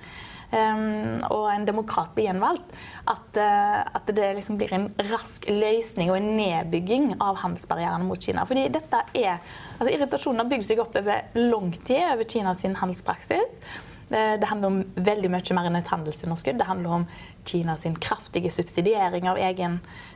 og 0.51 1.47
en 1.51 1.65
demokrat 1.67 2.13
blir 2.15 2.29
gjenvalgt, 2.29 2.71
at, 3.11 3.39
uh, 3.39 3.81
at 3.99 4.11
det 4.15 4.29
liksom 4.37 4.59
blir 4.59 4.71
en 4.77 4.87
rask 5.09 5.47
løsning 5.49 6.11
og 6.11 6.19
en 6.19 6.29
nedbygging 6.37 7.09
av 7.23 7.41
handelsbarrierene 7.43 8.07
mot 8.07 8.21
Kina. 8.21 8.45
Fordi 8.47 8.67
dette 8.73 9.03
er, 9.17 9.43
altså 9.77 9.91
Irritasjonen 9.91 10.43
har 10.43 10.51
bygd 10.53 10.69
seg 10.69 10.83
opp 10.83 10.95
over 10.99 11.27
lang 11.37 11.73
tid 11.83 12.05
over 12.13 12.27
Kinas 12.29 12.63
handelspraksis. 12.63 13.61
Det 14.07 14.47
handler 14.47 14.69
om 14.71 14.77
veldig 15.03 15.29
mye 15.33 15.55
mer 15.57 15.65
enn 15.67 15.81
et 15.81 15.89
handelsunderskudd. 15.91 16.61
Det 16.61 16.67
handler 16.69 17.01
om 17.01 17.07
Kinas 17.47 17.83
kraftige 17.99 18.51
subsidiering 18.51 19.27
av 19.27 19.39
egen 19.39 19.81
eh, 19.83 20.06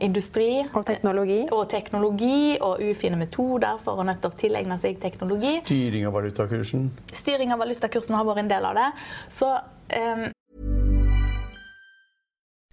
industri. 0.00 0.64
Og 0.74 0.86
teknologi. 0.86 1.40
Og 1.52 1.68
teknologi, 1.70 2.58
og 2.60 2.82
ufine 2.82 3.18
metoder 3.20 3.80
for 3.84 4.00
å 4.00 4.06
nettopp 4.06 4.38
tilegne 4.40 4.78
seg 4.82 5.00
teknologi. 5.02 5.58
Styring 5.64 6.06
av 6.08 6.16
valutakursen. 6.18 6.90
Styring 7.12 7.54
av 7.54 7.62
valutakursen 7.62 8.16
har 8.18 8.28
vært 8.28 8.44
en 8.44 8.54
del 8.54 8.70
av 8.72 8.78
det. 8.78 8.92
Så 9.38 9.56
um 9.96 10.30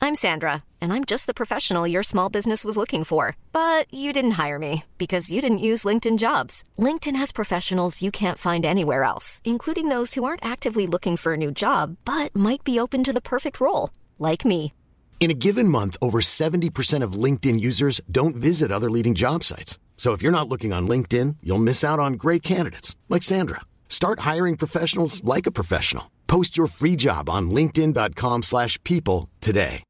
I'm 0.02 0.16
Sandra, 0.16 0.64
and 0.80 0.94
I'm 0.94 1.04
just 1.04 1.28
the 1.28 1.34
professional 1.34 1.86
your 1.86 2.04
small 2.04 2.30
business 2.30 2.64
was 2.64 2.78
looking 2.78 3.04
for. 3.04 3.36
But 3.52 3.94
you 3.94 4.14
didn't 4.14 4.40
hire 4.44 4.58
me 4.58 4.86
because 4.98 5.32
you 5.32 5.42
didn't 5.42 5.66
use 5.72 5.84
LinkedIn 5.84 6.18
jobs. 6.18 6.64
LinkedIn 6.78 7.18
has 7.18 7.34
professionals 7.34 8.02
you 8.02 8.10
can't 8.10 8.38
find 8.38 8.66
anywhere 8.66 9.04
else, 9.04 9.42
including 9.44 9.90
those 9.90 10.14
who 10.14 10.24
aren't 10.24 10.44
actively 10.44 10.88
looking 10.88 11.18
for 11.18 11.34
a 11.34 11.38
new 11.38 11.52
job 11.52 11.98
but 12.06 12.34
might 12.34 12.64
be 12.64 12.80
open 12.80 13.04
to 13.04 13.14
the 13.14 13.22
perfect 13.22 13.60
role, 13.60 13.90
like 14.18 14.46
me. 14.46 14.72
In 15.20 15.30
a 15.30 15.34
given 15.34 15.68
month, 15.68 15.98
over 16.02 16.22
70% 16.22 17.04
of 17.04 17.24
LinkedIn 17.24 17.60
users 17.60 18.00
don't 18.10 18.38
visit 18.38 18.72
other 18.72 18.90
leading 18.90 19.16
job 19.16 19.44
sites. 19.44 19.78
So 19.98 20.14
if 20.14 20.24
you're 20.24 20.32
not 20.32 20.48
looking 20.48 20.72
on 20.72 20.88
LinkedIn, 20.88 21.36
you'll 21.44 21.60
miss 21.60 21.84
out 21.84 22.00
on 22.00 22.14
great 22.14 22.42
candidates 22.42 22.96
like 23.10 23.22
Sandra. 23.22 23.60
Start 23.90 24.20
hiring 24.22 24.56
professionals 24.56 25.22
like 25.26 25.46
a 25.46 25.52
professional. 25.52 26.10
Post 26.28 26.56
your 26.56 26.68
free 26.68 26.96
job 26.96 27.30
on 27.30 27.52
linkedin.com/people 27.52 29.28
today. 29.42 29.84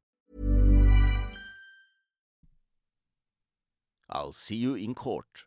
I'll 4.12 4.32
see 4.32 4.56
you 4.56 4.74
in 4.74 4.94
court. 4.94 5.46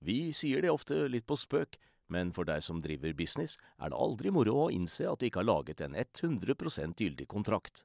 Vi 0.00 0.32
sier 0.32 0.60
det 0.62 0.70
ofte 0.70 1.08
litt 1.08 1.26
på 1.26 1.36
spøk, 1.36 1.76
men 2.08 2.30
for 2.30 2.44
deg 2.44 2.62
som 2.62 2.80
driver 2.80 3.12
business, 3.12 3.58
er 3.80 3.90
det 3.90 3.98
aldri 3.98 4.30
moro 4.30 4.54
å 4.66 4.70
innse 4.70 5.10
at 5.10 5.18
du 5.18 5.26
ikke 5.26 5.42
har 5.42 5.50
laget 5.50 5.80
en 5.80 5.94
100 5.94 6.94
gyldig 6.94 7.26
kontrakt. 7.26 7.84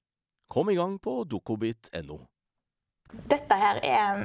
Kom 0.51 0.69
i 0.69 0.75
gang 0.75 0.99
på 0.99 1.23
dokobit.no. 1.23 2.17
Dette 3.31 3.55
her 3.55 3.77
er, 3.87 4.23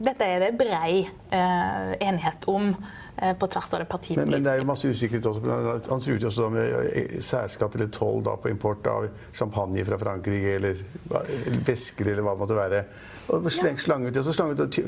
dette 0.00 0.24
er 0.24 0.40
det 0.40 0.54
brei 0.56 1.02
eh, 1.04 1.90
enighet 2.06 2.46
om 2.48 2.70
eh, 2.72 3.34
på 3.36 3.48
tvers 3.52 3.74
av 3.76 3.82
det 3.82 3.88
partipolitiske. 3.90 4.24
Men, 4.24 4.32
men, 4.32 4.46
det 4.46 4.54
er 4.54 4.62
jo 4.62 4.68
masse 4.70 4.88
usikkerhet 4.88 5.28
også. 5.28 5.42
for 5.44 5.90
Han 5.92 6.04
truet 6.06 6.24
også 6.30 6.48
med 6.54 6.72
eh, 6.88 7.18
særskatt 7.20 7.76
eller 7.76 7.92
toll 7.92 8.24
på 8.24 8.48
import 8.48 8.88
av 8.88 9.10
champagne 9.36 9.84
fra 9.84 10.00
Frankrike 10.00 10.56
eller, 10.56 10.80
eller 11.12 11.60
væsker 11.68 12.14
eller 12.14 12.24
hva 12.24 12.36
det 12.38 12.44
måtte 12.46 12.60
være. 12.62 12.82
Og 13.28 13.48
sleng, 13.52 13.76
slang 13.80 14.06
ut, 14.06 14.16
og 14.16 14.24
så 14.24 14.32
slang 14.32 14.54
ut 14.56 14.78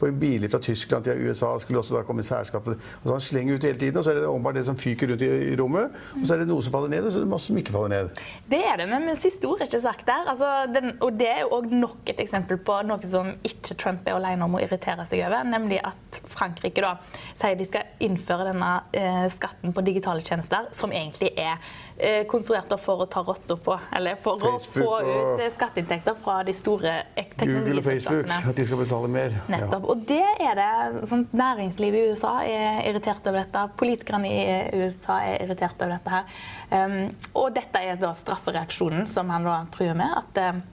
på 0.00 0.08
en 0.08 0.20
bil 0.20 0.46
fra 0.48 0.60
Tyskland 0.62 1.04
til 1.04 1.20
USA 1.28 1.50
skulle 1.60 1.82
også 1.82 1.98
da 1.98 2.02
komme 2.06 2.22
det. 2.22 2.76
Og 3.02 3.04
så 3.04 3.12
Han 3.12 3.20
slenger 3.20 3.54
ut 3.54 3.64
hele 3.64 3.78
tiden, 3.78 3.98
og 3.98 4.04
så 4.04 4.10
er 4.10 4.20
det 4.20 4.26
åpenbart 4.26 4.54
det 4.54 4.64
som 4.64 4.76
fyker 4.76 5.10
rundt 5.10 5.22
i, 5.22 5.28
i, 5.52 5.56
rommet. 5.60 5.92
Og 6.20 6.26
så 6.26 6.34
er 6.34 6.38
det 6.42 6.48
noe 6.48 6.62
som 6.64 6.72
faller 6.72 6.88
ned, 6.88 7.04
og 7.06 7.12
så 7.12 7.20
er 7.20 7.26
det 7.26 7.30
masse 7.30 7.50
som 7.50 7.58
ikke 7.60 7.74
faller 7.74 7.92
ned. 7.92 8.22
Det 8.48 8.62
er 8.64 8.80
det, 8.80 8.88
men 8.88 9.16
siste 9.20 9.48
ord 9.48 9.60
er 9.60 9.68
ikke 9.68 9.82
sagt 9.84 10.06
der. 10.06 10.30
Altså, 10.32 10.52
den, 10.72 10.96
og 11.04 11.18
det 11.20 11.28
er 11.28 11.42
jo 11.44 11.50
òg 11.58 11.68
nok 11.74 12.12
et 12.14 12.22
eksempel 12.24 12.60
på 12.64 12.78
noe 12.88 13.10
som 13.12 13.30
ikke 13.44 13.76
Trump 13.78 14.08
er 14.08 14.16
alene 14.16 14.48
om 14.48 14.56
å 14.56 14.62
irritere 14.64 15.04
seg 15.10 15.26
over, 15.26 15.44
nemlig 15.44 15.82
at 15.84 16.22
Frankrike 16.28 16.84
da 16.84 16.94
sier 17.36 17.58
de 17.58 17.68
skal 17.68 17.92
innføre 18.04 18.48
denne 18.48 18.72
eh, 18.96 19.26
skatten 19.32 19.74
på 19.76 19.84
digitale 19.84 20.24
tjenester, 20.24 20.70
som 20.72 20.92
egentlig 20.94 21.34
er 21.36 21.58
eh, 21.96 22.24
konstruert 22.30 22.72
for 22.80 23.04
å 23.04 23.08
ta 23.10 23.22
rotta 23.24 23.56
på, 23.60 23.76
eller 23.96 24.18
for 24.22 24.40
Facebook 24.40 24.78
å 24.78 24.88
få 24.88 24.98
ut 25.04 25.44
og... 25.44 25.44
skatteinntekter 25.56 26.16
fra 26.22 26.40
de 26.46 26.54
store 26.56 26.94
teknologiene 27.16 27.57
Google 27.58 27.82
og 27.82 27.86
Facebook, 27.88 28.30
at 28.30 28.56
de 28.56 28.66
skal 28.66 28.80
betale 28.82 29.10
mer. 29.12 29.36
Nettopp. 29.50 29.84
Ja. 29.84 29.92
Og 29.92 30.06
det 30.08 30.22
er 30.46 30.58
det 30.58 31.10
sånn, 31.10 31.26
Næringslivet 31.38 32.00
i 32.00 32.14
USA 32.14 32.32
er 32.46 32.80
irritert 32.88 33.26
over 33.28 33.42
dette. 33.42 33.66
Politikerne 33.80 34.30
i 34.30 34.80
USA 34.80 35.20
er 35.26 35.44
irritert 35.44 35.78
over 35.82 35.96
dette 35.96 36.16
her. 36.16 36.40
Um, 36.72 36.98
og 37.34 37.52
dette 37.56 37.84
er 37.84 38.00
da 38.00 38.14
straffereaksjonen 38.16 39.06
som 39.10 39.30
han 39.34 39.46
da 39.46 39.60
truer 39.74 39.96
med. 39.98 40.18
at 40.22 40.42
um, 40.54 40.64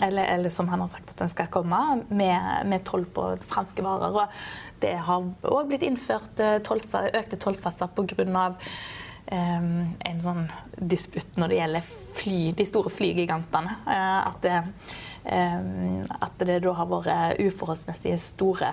eller, 0.00 0.24
eller, 0.24 0.50
som 0.50 0.68
han 0.68 0.80
har 0.80 0.88
sagt 0.88 1.10
at 1.12 1.18
den 1.18 1.28
skal 1.28 1.50
komme, 1.52 1.78
med, 2.08 2.66
med 2.66 2.84
toll 2.88 3.04
på 3.04 3.26
franske 3.50 3.84
varer. 3.84 4.16
Og 4.16 4.80
det 4.82 4.96
har 5.06 5.28
òg 5.42 5.68
blitt 5.68 5.84
innført 5.86 6.40
eh, 6.40 6.58
tolsa, 6.64 7.04
økte 7.12 7.38
tollsatser 7.40 7.92
pga. 7.92 8.48
Um, 9.32 9.86
en 10.04 10.18
sånn 10.20 10.42
disputt 10.76 11.38
når 11.40 11.52
det 11.52 11.58
gjelder 11.60 11.92
fly, 12.18 12.38
de 12.58 12.64
store 12.68 12.90
flygigantene. 12.92 13.76
Uh, 13.86 14.18
at 14.32 14.42
det, 14.44 14.56
at 15.24 16.42
det 16.42 16.58
da 16.64 16.72
har 16.74 16.88
vært 16.90 17.38
uforholdsmessig 17.42 18.16
store 18.20 18.72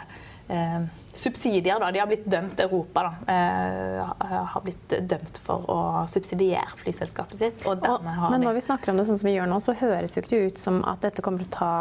subsidier. 1.14 1.80
Da. 1.80 1.92
De 1.92 2.00
har 2.00 2.08
blitt 2.08 2.26
dømt, 2.26 2.60
Europa 2.60 3.04
da, 3.04 3.34
eh, 3.34 4.12
har 4.54 4.62
blitt 4.64 4.96
dømt 5.10 5.40
for 5.44 5.66
å 5.70 5.80
subsidiere 6.10 6.78
flyselskapet 6.80 7.38
sitt. 7.38 7.66
Og 7.66 7.86
og, 7.90 8.04
men 8.04 8.42
når 8.42 8.60
vi 8.60 8.66
snakker 8.66 8.92
om 8.92 8.98
det 8.98 9.08
sånn 9.10 9.20
som 9.20 9.30
vi 9.30 9.36
gjør 9.36 9.50
nå, 9.52 9.60
så 9.64 9.76
høres 9.78 10.18
jo 10.18 10.24
ikke 10.24 10.44
ut 10.48 10.62
som 10.62 10.82
at 10.90 11.02
dette 11.06 11.26
kommer 11.26 11.44
til 11.44 11.52
å 11.52 11.58
ta, 11.58 11.74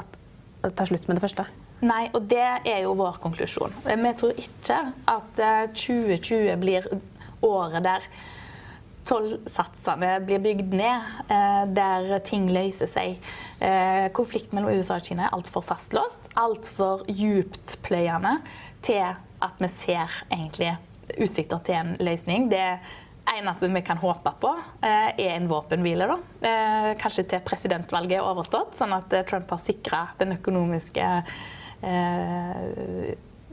at, 0.00 0.18
ta 0.76 0.88
slutt 0.88 1.08
med 1.08 1.20
det 1.20 1.24
første. 1.24 1.46
Nei, 1.82 2.04
og 2.14 2.28
det 2.30 2.44
er 2.68 2.84
jo 2.84 2.94
vår 2.98 3.18
konklusjon. 3.22 3.72
Vi 3.86 4.12
tror 4.20 4.36
ikke 4.38 4.78
at 5.10 5.40
2020 5.74 6.60
blir 6.62 6.86
året 7.42 7.82
der 7.82 8.06
tollsatsene 9.08 10.16
blir 10.26 10.42
bygd 10.42 10.74
ned, 10.76 11.06
eh, 11.28 11.64
der 11.74 12.18
ting 12.26 12.48
løser 12.52 12.90
seg. 12.90 13.18
Eh, 13.60 14.08
konflikten 14.14 14.58
mellom 14.58 14.78
USA 14.78 14.98
og 15.00 15.06
Kina 15.06 15.26
er 15.26 15.36
altfor 15.36 15.64
fastlåst, 15.66 16.30
altfor 16.38 17.04
dyptpløyende 17.08 18.38
til 18.82 19.02
at 19.02 19.62
vi 19.62 19.70
ser 19.82 20.10
egentlig 20.30 20.76
utsikter 21.18 21.62
til 21.66 21.74
en 21.80 21.96
løsning. 22.00 22.48
Det 22.50 22.78
eneste 23.32 23.70
vi 23.70 23.82
kan 23.86 23.98
håpe 24.02 24.32
på, 24.40 24.52
eh, 24.82 25.10
er 25.18 25.36
en 25.36 25.48
våpenhvile. 25.48 26.06
da. 26.08 26.94
Kanskje 26.94 27.28
til 27.28 27.40
presidentvalget 27.40 28.18
er 28.18 28.26
overstått, 28.26 28.76
sånn 28.78 28.92
at 28.92 29.26
Trump 29.26 29.50
har 29.50 29.58
sikra 29.58 30.08
den 30.18 30.32
økonomiske 30.38 31.24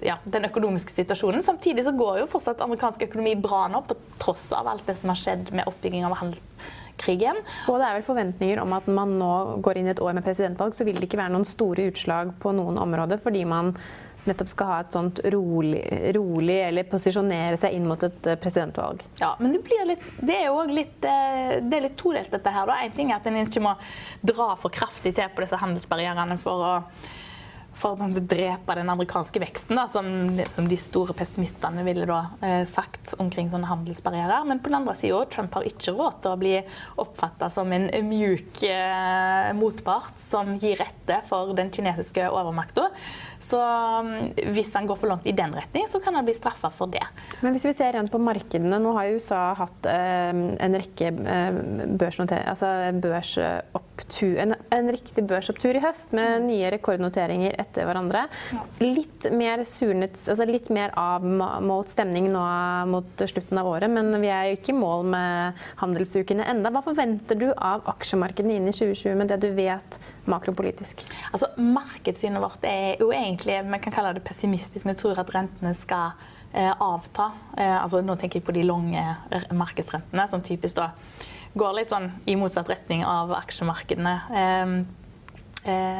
ja, 0.05 0.17
den 0.23 0.47
økonomiske 0.49 0.93
situasjonen. 0.95 1.43
Samtidig 1.45 1.85
så 1.87 1.93
går 1.97 2.21
jo 2.21 2.31
fortsatt 2.31 2.61
amerikansk 2.65 3.05
økonomi 3.09 3.35
bra 3.39 3.65
nå, 3.71 3.83
på 3.87 3.97
tross 4.21 4.49
av 4.55 4.67
alt 4.71 4.85
det 4.87 4.97
som 4.99 5.13
har 5.13 5.19
skjedd 5.19 5.53
med 5.55 5.69
oppbygging 5.69 6.05
av 6.07 6.17
handelskrigen. 6.19 7.41
Og 7.67 7.79
det 7.79 7.87
er 7.87 7.97
vel 7.99 8.07
forventninger 8.07 8.61
om 8.63 8.75
at 8.77 8.89
man 8.91 9.17
nå 9.21 9.33
går 9.65 9.81
inn 9.81 9.89
i 9.89 9.95
et 9.95 10.03
år 10.03 10.17
med 10.17 10.25
presidentvalg, 10.27 10.75
så 10.77 10.87
vil 10.87 10.99
det 10.99 11.09
ikke 11.09 11.21
være 11.21 11.35
noen 11.35 11.47
store 11.47 11.89
utslag 11.91 12.35
på 12.41 12.53
noen 12.55 12.79
områder, 12.81 13.21
fordi 13.23 13.45
man 13.49 13.75
nettopp 14.27 14.49
skal 14.51 14.69
ha 14.69 14.79
et 14.83 14.95
sånt 14.95 15.21
rolig, 15.33 15.81
rolig 16.15 16.57
eller 16.65 16.87
posisjonere 16.89 17.57
seg 17.59 17.75
inn 17.77 17.87
mot 17.89 18.01
et 18.05 18.27
eh, 18.27 18.37
presidentvalg. 18.39 19.03
Ja, 19.21 19.31
men 19.39 19.53
det, 19.55 19.61
blir 19.65 19.85
litt, 19.87 20.03
det 20.19 20.35
er 20.35 20.49
jo 20.49 20.65
litt, 20.69 20.97
eh, 21.07 21.55
det 21.63 21.77
er 21.77 21.85
litt 21.87 21.97
todelt, 21.99 22.31
dette 22.33 22.53
her. 22.53 22.73
En 22.75 22.95
ting 22.95 23.13
er 23.13 23.19
at 23.19 23.29
en 23.29 23.39
ikke 23.41 23.63
må 23.63 23.75
dra 24.21 24.51
for 24.59 24.73
kraftig 24.75 25.15
til 25.17 25.31
på 25.33 25.45
disse 25.45 25.59
handelsbarrierene 25.61 26.37
for 26.41 26.67
å 26.67 26.73
for 27.79 27.99
å 27.99 28.09
drepe 28.19 28.75
den 28.77 28.91
amerikanske 28.91 29.41
veksten, 29.41 29.77
da, 29.79 29.85
som, 29.91 30.09
som, 30.55 30.67
de 30.69 30.77
store 30.79 31.15
pessimistene 31.17 31.85
ville 31.87 32.07
da, 32.09 32.19
eh, 32.45 32.63
sagt 32.69 33.15
omkring 33.21 33.49
sånne 33.51 33.69
handelsbarrierer. 33.69 34.47
Men 34.49 34.59
på 34.59 34.71
den 34.71 34.81
andre 34.81 34.97
sida, 34.99 35.21
Trump 35.31 35.55
har 35.57 35.67
ikke 35.69 35.95
råd 35.95 36.19
til 36.23 36.33
å 36.33 36.39
bli 36.41 36.55
oppfatta 36.99 37.51
som 37.53 37.71
en 37.75 37.89
mjuk 38.09 38.63
eh, 38.67 39.49
motpart 39.57 40.19
som 40.29 40.55
gir 40.59 40.83
etter 40.83 41.23
for 41.29 41.55
den 41.57 41.71
kinesiske 41.73 42.27
overmakta. 42.29 42.89
Så 43.39 43.59
um, 43.59 44.09
hvis 44.51 44.71
han 44.75 44.87
går 44.87 44.97
for 44.99 45.11
langt 45.11 45.27
i 45.27 45.33
den 45.35 45.53
retning, 45.55 45.87
så 45.87 46.01
kan 46.03 46.17
han 46.17 46.27
bli 46.27 46.35
straffa 46.35 46.71
for 46.75 46.91
det. 46.91 47.03
Men 47.39 47.55
hvis 47.55 47.69
vi 47.69 47.73
ser 47.77 47.93
rent 47.95 48.11
på 48.11 48.19
markedene, 48.21 48.81
nå 48.83 48.91
har 48.97 49.13
USA 49.15 49.41
hatt 49.57 49.87
eh, 49.87 50.31
en 50.35 50.75
rekke 50.75 51.13
eh, 51.23 51.59
altså 52.43 52.71
børsopptur, 52.99 54.35
en, 54.43 54.57
en, 54.75 54.91
riktig 54.91 55.23
børsopptur 55.29 55.79
i 55.79 55.83
høst 55.83 56.11
med 56.15 56.41
mm. 56.41 56.49
nye 56.49 56.73
rekordnoteringer 56.75 57.55
etter 57.69 57.87
hverandre. 57.87 58.25
Ja. 58.51 58.65
Litt 58.81 59.29
mer 59.31 59.63
surnet, 59.67 60.17
altså 60.25 60.47
litt 60.49 60.69
mer 60.73 60.93
avmålt 60.99 61.91
stemning 61.93 62.29
nå 62.33 62.43
mot 62.89 63.25
slutten 63.29 63.61
av 63.61 63.69
året, 63.69 63.91
men 63.93 64.11
vi 64.21 64.31
er 64.33 64.49
jo 64.49 64.59
ikke 64.59 64.73
i 64.73 64.79
mål 64.79 65.05
med 65.13 65.61
handelsukene 65.81 66.47
enda. 66.49 66.73
Hva 66.73 66.83
forventer 66.85 67.39
du 67.39 67.49
av 67.53 67.85
aksjemarkedene 67.93 68.57
inn 68.57 68.69
i 68.69 68.75
2020 68.75 69.19
med 69.19 69.31
det 69.31 69.39
du 69.45 69.49
vet 69.57 69.99
makropolitisk? 70.29 71.05
Altså, 71.31 71.51
Markedssynet 71.59 72.41
vårt 72.43 72.65
er 72.67 72.99
jo 73.01 73.13
egentlig 73.15 73.61
vi 73.69 73.81
kan 73.83 73.95
kalle 73.95 74.13
det 74.17 74.25
pessimistisk. 74.25 74.85
Vi 74.87 74.97
tror 74.99 75.19
at 75.21 75.33
rentene 75.33 75.73
skal 75.77 76.13
eh, 76.53 76.71
avta. 76.71 77.31
Eh, 77.57 77.75
altså, 77.75 78.01
nå 78.05 78.17
tenker 78.19 78.39
jeg 78.39 78.47
på 78.47 78.55
de 78.55 78.65
lange 78.67 79.03
markedsrentene, 79.53 80.29
som 80.31 80.45
typisk 80.45 80.79
da 80.79 80.91
går 81.57 81.79
litt 81.79 81.89
sånn 81.91 82.11
i 82.29 82.35
motsatt 82.37 82.69
retning 82.69 83.03
av 83.07 83.33
aksjemarkedene. 83.39 84.15
Eh, 84.41 84.73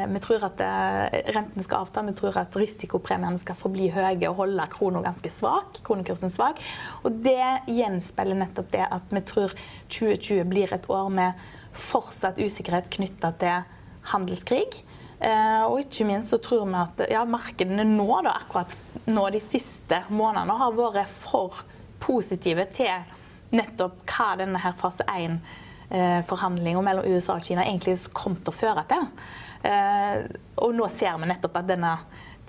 vi 0.08 0.20
tror 0.24 0.44
at 0.46 0.60
eh, 0.64 1.18
rentene 1.34 1.64
skal 1.66 1.84
avta, 1.84 2.04
vi 2.06 2.14
tror 2.16 2.38
at 2.40 2.56
risikopremiene 2.56 3.40
skal 3.42 3.58
forbli 3.60 3.90
høye 3.92 4.30
og 4.30 4.38
holde 4.38 4.68
krona 4.72 5.02
ganske 5.04 5.32
svak, 5.34 5.82
kronekursen 5.86 6.32
svak. 6.32 6.62
Og 7.04 7.20
det 7.24 7.66
gjenspeiler 7.68 8.40
nettopp 8.40 8.70
det 8.72 8.86
at 8.88 9.12
vi 9.12 9.24
tror 9.28 9.56
2020 9.92 10.46
blir 10.48 10.72
et 10.72 10.88
år 10.90 11.10
med 11.12 11.50
fortsatt 11.76 12.40
usikkerhet 12.40 12.88
knytta 12.92 13.34
til 13.40 13.68
handelskrig. 14.10 14.80
Eh, 15.20 15.62
og 15.68 15.82
ikke 15.82 16.06
minst 16.08 16.32
så 16.32 16.40
tror 16.40 16.64
vi 16.64 16.78
at 16.80 17.04
ja, 17.12 17.26
markedene 17.28 17.84
nå, 17.84 18.08
da, 18.24 18.38
akkurat 18.40 18.72
nå 19.10 19.26
de 19.34 19.42
siste 19.44 20.00
månedene, 20.08 20.56
har 20.56 20.76
vært 20.78 21.12
for 21.20 21.60
positive 22.00 22.64
til 22.72 23.12
nettopp 23.52 24.00
hva 24.08 24.30
denne 24.40 24.62
her 24.62 24.72
fase 24.80 25.04
1-forhandlinga 25.04 26.80
eh, 26.80 26.86
mellom 26.86 27.12
USA 27.12 27.36
og 27.36 27.44
Kina 27.44 27.66
egentlig 27.66 27.98
kom 28.16 28.38
til 28.40 28.54
å 28.54 28.58
føre 28.62 28.86
til. 28.88 29.04
Eh, 29.66 30.26
og 30.60 30.74
nå 30.76 30.88
ser 30.96 31.18
vi 31.20 31.28
nettopp 31.30 31.58
at 31.60 31.68
denne 31.68 31.94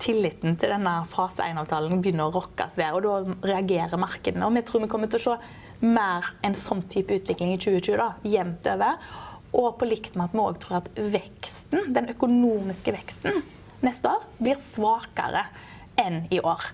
tilliten 0.02 0.56
til 0.58 0.72
denne 0.72 0.94
fase 1.12 1.44
1-avtalen 1.46 2.00
begynner 2.02 2.30
å 2.30 2.34
rokkes 2.34 2.78
ved, 2.78 2.96
og 2.96 3.04
da 3.04 3.50
reagerer 3.52 4.00
markedene. 4.00 4.48
Og 4.48 4.56
vi 4.56 4.64
tror 4.66 4.84
vi 4.84 4.90
kommer 4.90 5.10
til 5.12 5.20
å 5.20 5.26
se 5.26 5.84
mer 5.86 6.32
en 6.46 6.56
sånn 6.58 6.82
type 6.90 7.14
utvikling 7.20 7.54
i 7.54 7.60
2020, 7.60 7.98
da, 8.00 8.08
jevnt 8.26 8.70
over. 8.72 9.12
Og 9.52 9.74
på 9.78 9.88
likt 9.88 10.16
med 10.16 10.30
at 10.30 10.36
vi 10.36 10.42
òg 10.42 10.58
tror 10.62 10.78
at 10.80 10.88
veksten, 10.96 11.92
den 11.94 12.08
økonomiske 12.14 12.94
veksten 12.94 13.42
neste 13.82 14.14
år 14.14 14.24
blir 14.38 14.60
svakere 14.72 15.44
enn 16.00 16.24
i 16.32 16.40
år. 16.40 16.70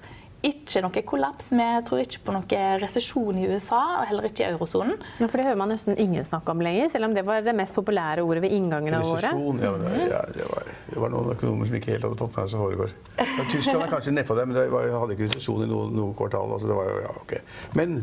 Ikke 0.46 0.78
noe 0.84 1.02
kollaps. 1.02 1.48
Vi 1.50 1.64
tror 1.88 2.02
ikke 2.04 2.20
på 2.28 2.34
noe 2.36 2.58
resesjon 2.78 3.40
i 3.40 3.48
USA, 3.50 3.80
og 3.98 4.04
heller 4.06 4.28
ikke 4.28 4.44
i 4.44 4.52
eurosonen. 4.52 4.94
Ja, 5.18 5.26
for 5.26 5.40
det 5.40 5.48
hører 5.48 5.58
man 5.58 5.72
nesten 5.72 5.98
ingen 5.98 6.26
snakke 6.28 6.54
om 6.54 6.62
lenger, 6.62 6.92
selv 6.92 7.08
om 7.08 7.16
det 7.16 7.24
var 7.26 7.42
det 7.42 7.54
mest 7.58 7.74
populære 7.74 8.22
ordet 8.22 8.44
ved 8.46 8.54
inngangen 8.54 8.94
av 8.94 9.08
året. 9.08 9.26
Resesjon, 9.26 9.58
ja, 9.64 9.72
det, 9.82 9.96
ja, 10.12 10.20
det, 10.36 10.46
var, 10.52 10.70
det 10.92 11.02
var 11.02 11.14
noen 11.16 11.32
økonomer 11.34 11.70
som 11.70 11.80
ikke 11.80 11.96
helt 11.96 12.06
hadde 12.06 12.20
fått 12.22 12.38
med 12.38 12.52
seg 12.52 12.62
hva 12.62 12.68
foregår. 12.68 12.94
Ja, 13.18 13.48
Tyskland 13.50 13.82
er 13.82 13.92
kanskje 13.96 14.14
nedpå 14.14 14.38
det, 14.38 14.46
men 14.46 14.60
det 14.60 14.68
var, 14.76 14.88
hadde 15.02 15.18
ikke 15.18 15.28
resesjon 15.32 15.66
i 15.66 15.70
noe, 15.72 15.90
noe 15.98 16.14
kvartal. 16.18 16.54
Altså 16.54 16.70
det 16.70 16.78
var 16.78 16.92
jo, 16.92 17.02
ja, 17.02 17.12
okay. 17.24 17.42
Men 17.80 17.98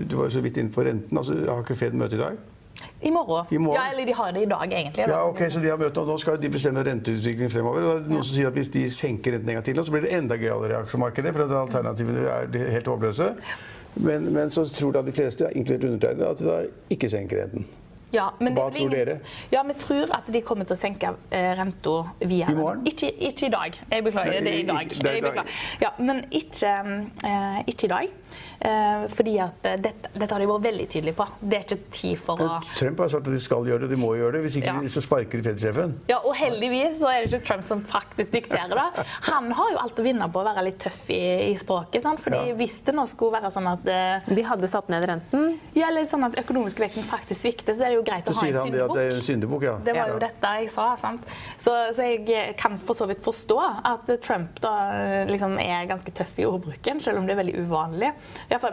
du 0.00 0.16
var 0.16 0.30
jo 0.30 0.38
så 0.38 0.44
vidt 0.44 0.64
inne 0.64 0.72
på 0.72 0.88
renten. 0.88 1.20
Altså, 1.20 1.36
har 1.44 1.60
ikke 1.66 1.76
Fed 1.84 2.00
møte 2.00 2.16
i 2.16 2.24
dag? 2.24 2.40
I 3.00 3.10
morgen. 3.10 3.46
I 3.50 3.58
morgen. 3.58 3.80
Ja, 3.80 3.90
eller 3.92 4.06
de 4.06 4.14
har 4.14 4.32
det 4.32 4.42
i 4.42 4.46
dag, 4.46 4.72
egentlig. 4.72 5.04
Ja, 5.08 5.20
ok, 5.28 5.42
så 5.50 5.60
de 5.60 5.70
har 5.70 5.78
møte, 5.78 6.00
og 6.00 6.06
Nå 6.06 6.16
skal 6.18 6.40
de 6.42 6.50
bestemme 6.50 6.82
renteutviklingen 6.84 7.52
fremover. 7.52 7.82
og 7.82 8.00
det 8.00 8.06
er 8.06 8.08
Noen 8.08 8.22
ja. 8.22 8.24
som 8.24 8.34
sier 8.38 8.50
at 8.50 8.58
Hvis 8.58 8.72
de 8.74 8.90
senker 8.90 9.36
renten 9.36 9.48
en 9.48 9.60
gang 9.60 9.64
til, 9.64 9.84
så 9.84 9.94
blir 9.94 10.06
det 10.06 10.16
enda 10.16 10.38
gøyere 10.40 10.72
i 10.72 10.80
aksjemarkedet. 10.80 11.34
For 11.36 11.56
alternativene 11.60 12.26
er 12.32 12.74
helt 12.74 12.90
håpløse. 12.90 13.30
Men, 13.94 14.32
men, 14.34 14.50
så 14.50 14.64
tror 14.74 14.92
da 14.92 15.02
de 15.06 15.12
fleste, 15.14 15.48
inkludert 15.54 15.84
undertegnede, 15.84 16.28
at 16.28 16.38
de 16.38 16.46
da 16.48 16.60
ikke 16.90 17.10
senker 17.10 17.44
renten. 17.44 17.66
Ja, 18.14 18.28
Hva 18.38 18.68
tror 18.70 18.92
dere? 18.92 19.18
Ja, 19.50 19.62
Vi 19.66 19.76
tror 19.80 20.12
at 20.14 20.28
de 20.30 20.42
kommer 20.46 20.68
til 20.68 20.76
å 20.76 20.80
senke 20.80 21.14
eh, 21.34 21.50
renta 21.58 21.96
via 22.22 22.50
I 22.50 22.56
morgen? 22.58 22.84
Ikke, 22.88 23.10
ikke, 23.10 23.48
i 23.48 23.54
dag. 23.54 23.80
Jeg 23.90 24.06
beklager. 24.06 24.36
Nei, 24.36 24.42
det 24.44 24.52
er 24.52 24.60
i 24.60 24.68
dag. 24.68 24.94
Det 24.94 25.10
er 25.10 25.18
i 25.18 25.24
dag. 25.24 25.54
Ja, 25.82 25.90
men 25.98 26.22
ikke, 26.30 26.74
eh, 27.26 27.58
ikke 27.70 27.88
i 27.88 27.94
dag. 27.94 28.20
Eh, 28.64 29.08
fordi 29.12 29.34
at 29.42 29.66
eh, 29.68 29.76
dette, 29.82 30.10
dette, 30.14 30.30
har 30.32 30.40
de 30.40 30.46
vært 30.48 30.64
veldig 30.64 30.86
tydelige 30.88 31.16
på. 31.18 31.26
Det 31.40 31.58
er 31.58 31.66
ikke 31.66 31.90
tid 31.92 32.20
for 32.22 32.40
å 32.40 32.60
Trump 32.64 33.02
har 33.02 33.10
sagt 33.12 33.28
at 33.28 33.34
de 33.34 33.40
skal 33.42 33.66
gjøre 33.68 33.84
det, 33.84 33.90
de 33.92 33.98
må 34.00 34.14
gjøre 34.16 34.38
det. 34.38 34.44
Hvis 34.46 34.58
ikke 34.60 34.72
ja. 34.86 34.92
så 34.94 35.02
sparker 35.04 35.40
de 35.40 35.48
Fed-sjefen. 35.48 35.96
Ja, 36.08 36.20
og 36.24 36.36
heldigvis 36.38 36.96
så 37.02 37.10
er 37.10 37.24
det 37.24 37.32
ikke 37.32 37.42
Trump 37.48 37.66
som 37.66 37.82
faktisk 37.84 38.32
dikterer 38.34 38.72
det. 38.72 39.04
Han 39.28 39.50
har 39.58 39.74
jo 39.74 39.82
alt 39.82 40.00
å 40.00 40.06
vinne 40.06 40.28
på 40.32 40.40
å 40.40 40.46
være 40.46 40.64
litt 40.68 40.80
tøff 40.84 41.10
i, 41.12 41.20
i 41.50 41.54
språket. 41.60 42.00
Sant? 42.06 42.22
Fordi 42.24 42.54
ja. 42.54 42.56
Hvis 42.58 42.78
det 42.86 42.94
nå 42.96 43.04
skulle 43.10 43.36
være 43.36 43.50
sånn 43.52 43.66
at 43.68 43.88
uh, 43.90 44.32
De 44.32 44.44
hadde 44.46 44.70
satt 44.70 44.88
ned 44.92 45.04
renten? 45.10 45.58
Ja, 45.76 45.88
eller 45.90 46.06
sånn 46.08 46.24
at 46.26 46.38
økonomisk 46.40 46.80
veksten 46.80 47.04
faktisk 47.08 47.42
svikter, 47.44 47.76
så 47.76 47.86
er 47.86 47.92
det 47.92 47.98
jo 47.98 48.03
greit 48.06 48.28
å 48.28 48.34
ha 48.36 48.40
en 48.40 48.40
syndebukk. 48.40 48.40
Så 48.40 48.44
sier 48.44 48.60
han 48.60 48.74
det 48.74 48.82
at 48.84 48.94
det 48.96 49.04
er 49.04 49.16
en 49.16 49.26
syndebukk, 49.28 49.66
ja. 49.68 49.74
Det 49.84 49.96
var 49.96 50.12
jo 50.12 50.20
dette 50.22 50.52
jeg 50.60 50.70
sa. 50.72 50.86
sant? 51.00 51.26
Så, 51.56 51.74
så, 51.96 52.08
jeg 52.08 52.56
kan 52.60 52.78
for 52.84 52.98
så 52.98 53.08
vidt 53.10 53.22
forstå 53.24 53.58
at 53.90 54.12
Trump 54.24 54.60
da 54.64 54.74
liksom 55.28 55.56
er 55.62 55.88
ganske 55.90 56.14
tøff 56.14 56.36
i 56.40 56.46
ordbruken, 56.48 57.00
selv 57.02 57.20
om 57.20 57.28
det 57.28 57.36
er 57.36 57.40
veldig 57.42 57.56
uvanlig. 57.64 58.12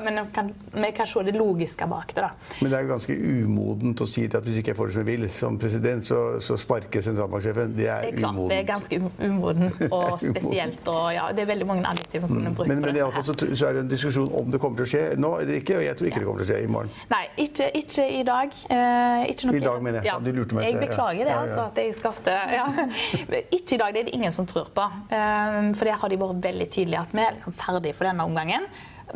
men 0.03 0.21
kan, 0.33 0.53
vi 0.73 0.91
kan 0.95 1.07
se 1.07 1.23
det 1.27 1.35
logiske 1.37 1.87
bak 1.87 2.15
det. 2.15 2.21
da. 2.21 2.31
Men 2.61 2.71
det 2.71 2.77
er 2.77 2.85
jo 2.85 2.91
ganske 2.93 3.17
umodent 3.17 4.03
å 4.03 4.07
si 4.09 4.25
at 4.27 4.45
hvis 4.45 4.61
ikke 4.61 4.73
jeg 4.73 4.79
får 4.79 4.91
det 4.91 4.95
som 4.95 5.03
jeg 5.03 5.09
vil 5.11 5.29
som 5.31 5.59
president, 5.61 6.05
så, 6.05 6.19
så 6.43 6.57
sparker 6.59 7.03
sentralbanksjefen. 7.05 7.75
Det 7.77 7.87
er, 7.87 8.05
det 8.07 8.13
er 8.13 8.19
klart, 8.19 8.35
umodent. 8.35 8.51
Det 8.51 8.59
er 8.59 8.67
ganske 8.69 9.01
umodent 9.27 9.81
og 9.97 10.21
spesielt. 10.21 10.87
og 10.87 11.13
ja, 11.15 11.27
Det 11.35 11.45
er 11.45 11.51
veldig 11.51 11.67
mange 11.67 11.87
adjektiver 11.87 12.27
man 12.27 12.41
kunne 12.41 12.55
brukt. 12.55 12.71
Men, 12.71 12.83
men 12.85 12.99
iallfall 13.01 13.25
så, 13.27 13.35
så 13.53 13.69
er 13.69 13.77
det 13.77 13.85
en 13.85 13.91
diskusjon 13.91 14.31
om 14.41 14.51
det 14.51 14.61
kommer 14.61 14.81
til 14.81 14.87
å 14.87 14.91
skje 14.93 15.03
nå 15.21 15.33
eller 15.41 15.59
ikke, 15.61 15.79
og 15.79 15.85
jeg 15.85 15.99
tror 15.99 16.09
ikke 16.09 16.19
ja. 16.19 16.23
det 16.23 16.29
kommer 16.29 16.43
til 16.43 16.47
å 16.47 16.51
skje 16.51 16.61
i 16.63 16.71
morgen. 16.71 16.93
Nei, 17.11 17.23
ikke, 17.45 17.69
ikke 17.81 18.07
i 18.19 18.23
dag. 18.27 18.57
Uh, 18.71 19.20
ikke 19.29 19.53
I 19.57 19.63
dag, 19.63 19.81
mener 19.83 19.99
jeg. 20.01 20.09
Ja. 20.09 20.17
Du 20.23 20.31
lurte 20.35 20.57
meg 20.57 20.67
Jeg 20.69 20.79
beklager 20.81 21.27
det, 21.27 21.35
altså, 21.35 21.67
at 21.69 21.81
jeg 21.81 21.97
skapte 21.97 22.37
ja. 22.55 22.65
Ikke 23.57 23.77
i 23.77 23.81
dag, 23.81 23.93
det 23.93 24.01
er 24.01 24.09
det 24.09 24.15
ingen 24.17 24.33
som 24.35 24.47
tror 24.49 24.71
på. 24.73 24.87
Uh, 25.11 25.71
for 25.77 25.87
det 25.87 25.99
har 26.01 26.11
de 26.11 26.19
vært 26.21 26.41
veldig 26.47 26.67
tydelige 26.71 27.05
at 27.05 27.13
vi 27.15 27.23
er 27.25 27.37
liksom 27.37 27.55
ferdige 27.59 27.97
for 27.97 28.09
denne 28.09 28.25
omgangen. 28.27 28.67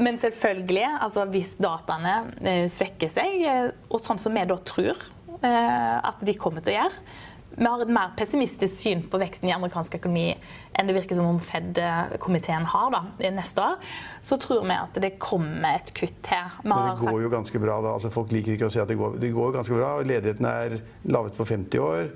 Men 0.02 0.18
selvfølgelig, 0.20 0.88
altså 1.02 1.26
hvis 1.32 1.54
dataene 1.62 2.15
eh, 2.44 2.65
svekker 2.72 3.12
seg, 3.13 3.38
eh, 3.48 3.70
og 3.89 4.04
sånn 4.04 4.20
som 4.20 4.36
vi 4.36 4.44
da 4.48 4.58
tror 4.68 4.98
eh, 5.39 5.96
at 5.96 6.20
de 6.26 6.36
kommer 6.39 6.65
til 6.65 6.76
å 6.76 6.82
gjøre 6.82 7.22
vi 7.58 7.65
har 7.65 7.82
et 7.82 7.91
mer 7.91 8.13
pessimistisk 8.18 8.76
syn 8.76 9.04
på 9.10 9.20
veksten 9.22 9.50
i 9.50 9.54
amerikansk 9.56 9.98
økonomi 10.00 10.30
enn 10.76 10.89
det 10.89 10.96
virker 10.98 11.15
som 11.15 11.30
om 11.30 11.38
Fed-komiteen 11.39 12.65
har 12.68 12.91
da, 12.91 13.02
neste 13.32 13.63
år, 13.63 13.78
så 14.26 14.38
tror 14.41 14.65
vi 14.68 14.76
at 14.76 14.98
det 15.02 15.13
kommer 15.22 15.78
et 15.78 15.91
kutt 15.96 16.28
her. 16.32 16.58
Men 16.63 16.98
det 17.00 17.08
går 17.08 17.22
jo 17.24 17.32
ganske 17.32 17.62
bra. 17.62 17.78
da. 17.84 17.94
Altså, 17.96 18.12
folk 18.13 18.34
liker 18.36 18.56
ikke 18.56 18.68
å 18.68 18.74
si 18.74 18.82
at 18.84 18.91
det 18.91 18.98
går, 19.00 19.15
det 19.22 19.32
går 19.36 19.54
ganske 19.56 19.76
bra. 19.76 19.91
Ledigheten 20.04 20.48
er 20.50 20.78
lavest 21.08 21.39
på 21.39 21.48
50 21.48 21.84
år. 21.84 22.10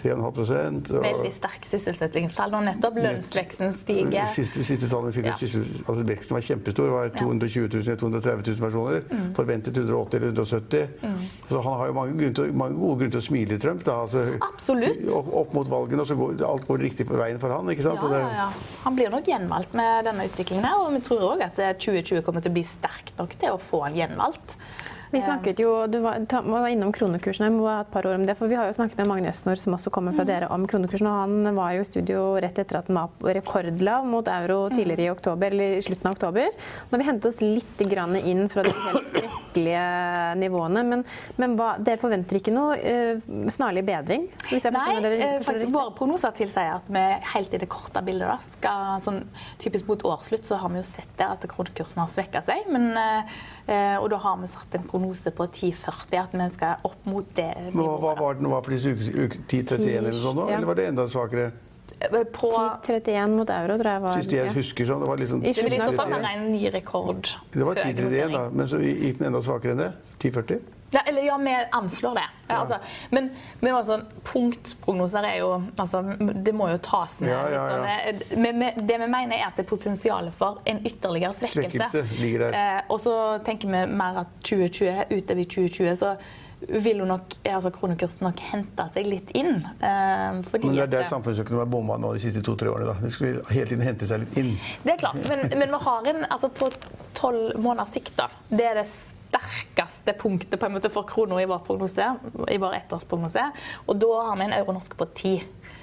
3,5% 0.00 0.92
og... 0.96 1.04
Veldig 1.04 1.32
sterk 1.34 1.68
sysselsettingstall 1.68 2.54
nå 2.54 2.62
nettopp. 2.70 3.00
Lønnsveksten 3.04 3.74
stiger. 3.76 4.30
Siste, 4.32 4.64
siste 4.64 4.88
vi 5.06 5.12
fikk 5.18 5.28
ja. 5.28 5.36
altså, 5.36 5.98
Veksten 6.08 6.38
var 6.38 6.46
kjempestor. 6.48 6.92
var 6.94 7.12
220 7.18 7.68
000, 7.74 8.00
230 8.00 8.56
000 8.56 8.64
personer. 8.64 9.04
Mm. 9.10 9.28
Forventet 9.36 9.76
180 9.76 10.20
eller 10.20 10.32
170. 10.32 10.88
Mm. 11.02 11.20
Så 11.50 11.62
han 11.66 11.78
har 11.82 11.92
jo 11.92 11.98
mange, 11.98 12.32
til, 12.32 12.56
mange, 12.56 12.80
gode 12.80 13.02
grunner 13.02 13.16
til 13.16 13.24
å 13.24 13.28
smile, 13.28 13.60
Trump. 13.60 13.84
Da. 13.86 14.00
Altså, 14.06 14.24
Absolutt. 14.46 14.85
Opp, 15.16 15.30
opp, 15.42 15.54
mot 15.56 15.70
valgene, 15.70 16.04
og 16.04 16.10
så 16.10 16.16
går 16.18 16.42
alt 16.46 16.66
går 16.68 16.82
riktig 16.86 17.06
for 17.08 17.20
veien 17.20 17.40
for 17.42 17.54
han. 17.54 17.70
ikke 17.72 17.86
sant? 17.86 18.02
Ja, 18.02 18.22
ja, 18.22 18.32
ja. 18.46 18.48
Han 18.86 18.98
blir 18.98 19.12
nok 19.12 19.28
gjenvalgt 19.30 19.76
med 19.78 20.06
denne 20.08 20.26
utviklingen 20.28 20.66
her, 20.66 20.82
og 20.82 20.92
vi 20.96 21.04
tror 21.06 21.24
òg 21.32 21.46
at 21.46 21.60
2020 21.60 22.24
kommer 22.26 22.44
til 22.44 22.54
å 22.54 22.58
bli 22.58 22.66
sterkt 22.66 23.16
nok 23.20 23.38
til 23.40 23.56
å 23.56 23.62
få 23.62 23.86
han 23.86 23.98
gjenvalgt. 23.98 24.58
Vi 25.10 25.22
snakket 25.22 25.60
jo, 25.62 25.86
Du 25.86 25.98
var, 26.04 26.18
var 26.42 26.68
innom 26.68 26.92
kronekursen. 26.92 27.46
Jeg 27.46 27.54
må 27.54 27.68
ha 27.68 27.80
et 27.84 27.92
par 27.92 28.06
ord 28.08 28.18
om 28.18 28.26
det. 28.26 28.36
for 28.38 28.50
Vi 28.50 28.58
har 28.58 28.66
jo 28.68 28.76
snakket 28.76 28.98
med 28.98 29.08
Magne 29.10 29.30
Østnor, 29.30 29.58
som 29.60 29.76
også 29.76 29.92
kommer 29.94 30.16
fra 30.16 30.26
mm. 30.26 30.30
dere, 30.30 30.50
om 30.52 30.66
kronekursen. 30.66 31.06
og 31.06 31.20
Han 31.22 31.56
var 31.56 31.76
jo 31.76 31.84
i 31.84 31.88
studio 31.88 32.22
rett 32.42 32.58
etter 32.58 32.80
at 32.80 32.90
den 32.90 32.98
var 32.98 33.34
rekordlav 33.38 34.06
mot 34.06 34.28
euro 34.28 34.66
mm. 34.66 34.76
tidligere 34.76 35.06
i 35.06 35.14
oktober, 35.14 35.54
eller 35.54 35.78
i 35.78 35.84
slutten 35.86 36.10
av 36.10 36.18
oktober. 36.18 36.50
Når 36.90 37.02
vi 37.02 37.10
hentet 37.10 37.30
oss 37.30 37.44
litt 37.44 37.86
inn 37.86 38.48
fra 38.50 38.66
de 38.66 38.74
helt 38.74 39.45
skrekkelige 39.56 40.34
nivåene. 40.40 40.82
Men, 40.84 41.04
men 41.36 41.56
hva, 41.58 41.76
dere 41.82 42.00
forventer 42.00 42.38
ikke 42.40 42.54
noe 42.54 42.76
uh, 42.76 43.50
snarlig 43.52 43.84
bedring? 43.86 44.28
Nei, 44.52 44.96
dere, 45.02 45.30
faktisk 45.46 45.72
våre 45.74 45.94
prognoser 45.96 46.34
tilsier 46.36 46.76
at 46.76 46.88
vi 46.92 47.04
helt 47.32 47.54
i 47.54 47.62
det 47.62 47.70
korte 47.72 48.02
bildet 48.06 48.28
da, 48.28 48.38
skal, 48.56 48.96
sånn, 49.04 49.22
Typisk 49.62 49.88
mot 49.88 50.02
årsslutt 50.06 50.46
så 50.46 50.58
har 50.60 50.72
vi 50.72 50.80
jo 50.80 50.86
sett 50.86 51.12
det 51.18 51.26
at 51.26 51.44
kronekursen 51.50 52.02
har 52.02 52.10
svekka 52.12 52.44
seg. 52.46 52.66
men 52.72 52.92
uh, 52.96 53.36
Eh, 53.66 53.96
og 53.98 54.06
da 54.12 54.18
har 54.22 54.36
vi 54.38 54.46
satt 54.46 54.74
en 54.78 54.84
prognose 54.86 55.30
på 55.34 55.44
10,40, 55.50 56.12
at 56.20 56.34
vi 56.38 56.44
skal 56.54 56.84
opp 56.86 57.06
mot 57.10 57.26
det 57.34 57.48
nivået. 57.72 57.96
Hva 58.04 58.12
var 58.20 58.36
den 58.38 58.46
var 58.52 58.62
for 58.62 58.76
disse 58.76 58.92
uke? 58.94 59.40
10,31 59.50 59.88
eller 60.04 60.20
sånn, 60.22 60.38
ja. 60.44 60.52
eller 60.54 60.70
var 60.70 60.78
det 60.78 60.84
enda 60.92 61.06
svakere? 61.10 61.48
Eh, 62.00 62.22
på 62.32 62.52
10,31 62.86 63.26
mot 63.36 63.50
euro, 63.50 63.78
tror 63.78 63.92
jeg 63.92 64.04
var 64.04 64.16
Sist 64.20 64.32
jeg 64.36 64.52
husker 64.52 64.88
sånn, 64.88 65.00
det 65.00 65.08
var 65.08 65.20
liksom 65.20 65.42
Det 65.44 65.56
vil 65.64 65.76
i 65.78 65.80
så 65.80 65.92
fall 65.96 66.12
være 66.12 66.32
en 66.36 66.48
ny 66.52 66.62
rekord. 66.74 67.34
Det 67.54 67.64
var 67.64 67.80
10,31, 67.80 68.32
da, 68.36 68.46
men 68.52 68.68
så 68.68 68.80
gikk 68.84 69.20
den 69.20 69.30
enda 69.30 69.44
svakere 69.44 69.76
enn 69.76 69.84
det? 69.86 69.92
10,40? 70.20 70.72
Ja, 70.90 71.00
eller 71.06 71.24
ja, 71.26 71.36
vi 71.36 71.54
anslår 71.72 72.14
det. 72.14 72.24
Ja. 72.46 72.56
Altså, 72.60 72.76
men, 73.10 73.30
men 73.60 73.74
altså, 73.74 73.98
punktprognoser 74.24 75.26
er 75.26 75.40
jo 75.40 75.48
altså, 75.76 76.02
Det 76.46 76.54
må 76.54 76.68
jo 76.70 76.78
tas 76.78 77.18
med. 77.20 77.32
Ja, 77.32 78.38
med, 78.38 78.78
det 78.78 79.00
vi 79.02 79.08
mener, 79.10 79.34
er 79.34 79.48
at 79.48 79.58
det 79.58 79.64
er 79.64 79.68
potensial 79.68 80.30
for 80.32 80.62
en 80.64 80.84
ytterligere 80.86 81.34
svekkelse. 81.34 81.88
svekkelse 81.90 82.22
ligger 82.22 82.48
eh, 82.52 82.80
og 82.88 83.00
så 83.02 83.16
tenker 83.44 83.72
vi 83.72 83.82
mer 83.98 84.22
at 84.22 84.36
2020, 84.44 85.16
utover 85.16 85.48
2020 85.56 85.96
så 86.04 86.14
vil 86.68 87.02
jo 87.02 87.06
nok 87.08 87.36
altså 87.46 87.70
kronekursen 87.74 88.26
nok 88.26 88.40
hente 88.50 88.86
seg 88.94 89.08
litt 89.08 89.32
inn. 89.38 89.60
Eh, 89.62 90.38
men 90.42 90.76
det 90.76 90.86
er 90.86 90.92
der 90.98 91.08
samfunnsøkonomien 91.08 91.64
har 91.64 91.72
bomma 91.72 91.98
nå 92.02 92.12
de 92.16 92.22
siste 92.22 92.42
to-tre 92.46 92.70
årene. 92.72 92.92
da. 92.92 92.96
De 93.02 93.10
skulle 93.12 93.42
hele 93.52 93.70
tiden 93.70 93.84
hente 93.86 94.08
seg 94.08 94.24
litt 94.24 94.38
inn. 94.40 94.54
Det 94.84 94.96
er 94.96 95.02
klart, 95.04 95.20
men, 95.30 95.46
men 95.52 95.74
vi 95.74 95.82
har 95.86 96.10
en 96.12 96.24
altså 96.28 96.50
på 96.52 96.70
tolv 97.16 97.54
måneders 97.60 97.94
sikt, 97.96 98.16
da. 98.18 98.30
Det 98.50 98.66
er 98.66 98.80
det 98.80 98.86
sterkeste 98.90 100.16
punktet 100.18 100.60
på 100.60 100.68
en 100.68 100.76
måte 100.76 100.90
for 100.92 101.08
krona 101.08 101.38
i 101.42 101.48
vår 101.48 101.62
prognose, 101.66 102.08
i 102.52 102.58
vår 102.62 102.80
ettårsprognose. 102.82 103.50
Og 103.86 104.02
da 104.02 104.12
har 104.28 104.40
vi 104.40 104.48
en 104.48 104.56
euro-norsk 104.58 104.96
på 104.98 105.08
ti. 105.16 105.36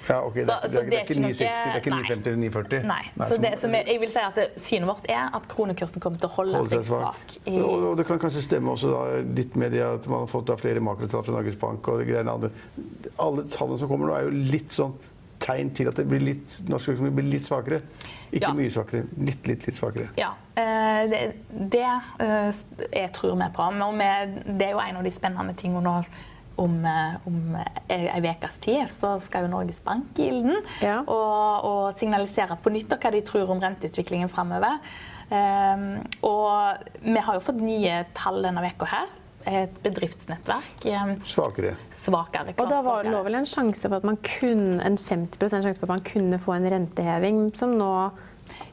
Ja, 0.08 0.18
ok. 0.26 0.34
Så, 0.34 0.40
det, 0.40 0.54
er, 0.54 0.88
det, 0.90 0.98
er 0.98 1.04
ikke 1.04 1.20
960, 1.20 1.38
det 1.38 1.70
er 1.70 1.80
ikke 1.80 1.94
950 1.94 2.30
eller 2.30 2.40
940? 2.42 2.88
Nei. 2.90 3.00
nei 3.14 3.28
så, 3.30 3.38
det, 3.44 3.52
så 3.62 3.70
jeg 3.74 4.02
vil 4.02 4.12
si 4.12 4.24
at 4.24 4.60
Synet 4.66 4.90
vårt 4.90 5.08
er 5.12 5.38
at 5.38 5.48
kronekursen 5.50 6.04
kommer 6.04 6.20
til 6.20 6.30
å 6.30 6.34
holde, 6.36 6.58
holde 6.58 6.74
seg 6.76 6.84
svak. 6.90 7.38
I... 7.44 7.56
Og, 7.56 7.72
og, 7.78 7.88
det 8.00 8.06
kan 8.08 8.20
kanskje 8.22 8.44
stemme 8.44 8.74
også 8.74 8.92
da, 8.92 9.02
litt 9.38 9.56
med 9.60 9.74
det 9.76 9.82
at 9.86 10.10
man 10.10 10.26
har 10.26 10.30
fått 10.30 10.50
da, 10.50 10.58
flere 10.60 10.84
makrotall 10.84 11.24
fra 11.26 11.38
Norges 11.38 11.58
Bank 11.60 11.90
og 11.92 12.04
greiene 12.04 12.36
andre. 12.36 12.52
Alle 13.22 13.46
tallene 13.48 13.80
som 13.80 13.90
kommer 13.90 14.10
nå, 14.10 14.18
er 14.18 14.28
jo 14.28 14.46
litt 14.54 14.74
sånn 14.74 14.94
tegn 15.44 15.72
til 15.76 15.90
at 15.90 15.98
det 15.98 16.06
blir 16.08 16.22
litt, 16.24 16.60
norsk 16.70 16.94
økonomi 16.94 17.18
blir 17.18 17.32
litt 17.36 17.48
svakere. 17.48 17.80
Ikke 18.30 18.50
ja. 18.50 18.54
mye 18.56 18.72
svakere. 18.72 19.08
Litt, 19.20 19.46
litt, 19.48 19.66
litt 19.68 19.78
svakere. 19.78 20.10
Ja. 20.18 20.32
Eh, 20.58 21.00
det, 21.10 21.22
det 21.72 21.84
eh, 21.84 22.62
jeg 22.90 23.10
tror 23.16 23.36
vi 23.40 23.50
på. 23.56 23.66
Men 23.76 24.38
det 24.46 24.70
er 24.70 24.76
jo 24.76 24.84
en 24.84 25.00
av 25.00 25.06
de 25.06 25.12
spennende 25.14 25.56
tingene 25.58 25.84
nå. 25.84 25.98
Om, 26.60 26.74
eh, 26.86 27.14
om 27.26 27.56
ei 27.90 28.20
ukes 28.22 28.60
tid 28.62 28.84
så 28.92 29.16
skal 29.24 29.42
jo 29.42 29.50
Norges 29.50 29.80
Bank 29.82 30.20
i 30.22 30.28
ilden 30.30 30.60
ja. 30.78 31.00
og, 31.02 31.66
og, 31.66 31.82
signalisere 31.98 32.54
på 32.62 32.70
nytt 32.70 32.94
hva 32.94 33.10
de 33.10 33.24
tror 33.26 33.50
om 33.50 33.62
renteutviklingen 33.62 34.30
framover. 34.30 34.78
Um, 35.24 36.04
og 36.28 36.84
vi 37.02 37.18
har 37.18 37.38
jo 37.38 37.42
fått 37.42 37.58
nye 37.64 38.04
tall 38.14 38.42
denne 38.44 38.62
uka 38.70 38.86
her 38.86 39.10
et 39.44 39.74
bedriftsnettverk. 39.84 40.86
Svakere. 41.28 41.74
Svakere, 41.92 42.54
klart, 42.54 42.60
og 42.64 42.70
da 42.70 42.80
var, 42.84 43.08
lå 43.08 43.20
vel 43.26 43.40
en 43.40 43.48
sjanse 43.48 43.84
for 43.84 43.98
at 43.98 44.06
man 44.06 44.16
kunne, 44.24 44.78
en 44.84 44.96
50% 44.96 45.66
sjanse 45.66 45.80
for 45.80 45.88
at 45.88 45.98
man 45.98 46.06
kunne 46.06 46.40
få 46.40 46.56
en 46.56 46.68
renteheving, 46.72 47.42
som 47.56 47.74
nå 47.76 47.90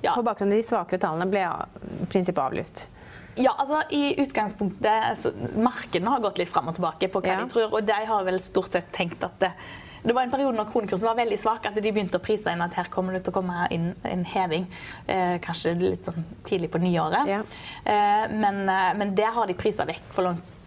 ja. 0.04 0.14
på 0.14 0.24
bakgrunn 0.24 0.54
av 0.54 0.62
de 0.62 0.68
svakere 0.68 1.02
tallene 1.02 1.28
ble 1.32 1.44
i 1.44 2.10
prinsippet 2.12 2.44
avlyst? 2.44 2.86
Ja, 3.40 3.54
altså 3.58 3.82
i 3.96 4.16
utgangspunktet 4.22 5.22
så, 5.22 5.32
Markedene 5.56 6.12
har 6.12 6.24
gått 6.24 6.42
litt 6.42 6.52
fram 6.52 6.68
og 6.72 6.76
tilbake 6.78 7.08
på 7.12 7.22
hva 7.24 7.38
ja. 7.38 7.40
de 7.40 7.54
tror, 7.54 7.72
og 7.72 7.88
de 7.88 8.02
har 8.10 8.28
vel 8.28 8.42
stort 8.44 8.74
sett 8.76 8.92
tenkt 8.96 9.24
at 9.24 9.38
det, 9.40 9.52
det 10.04 10.16
var 10.18 10.26
en 10.26 10.34
periode 10.34 10.58
når 10.58 10.70
kronekursen 10.72 11.08
var 11.08 11.20
veldig 11.20 11.38
svak, 11.40 11.68
at 11.70 11.78
de 11.78 11.94
begynte 11.94 12.18
å 12.18 12.24
prise 12.24 12.52
inn 12.52 12.64
at 12.66 12.74
her 12.76 12.90
kommer 12.94 13.16
det 13.16 13.24
til 13.26 13.34
å 13.34 13.38
komme 13.38 13.68
inn 13.74 13.92
en 14.08 14.24
heving. 14.26 14.66
Eh, 15.06 15.36
kanskje 15.44 15.76
litt 15.78 16.10
sånn 16.10 16.26
tidlig 16.48 16.72
på 16.74 16.82
nyåret. 16.82 17.30
Ja. 17.30 17.44
Eh, 17.86 18.26
men, 18.34 18.64
eh, 18.66 18.90
men 18.98 19.14
der 19.18 19.36
har 19.36 19.48
de 19.48 19.58
prisa 19.58 19.86
vekk 19.86 20.10
for 20.16 20.32
langt 20.32 20.58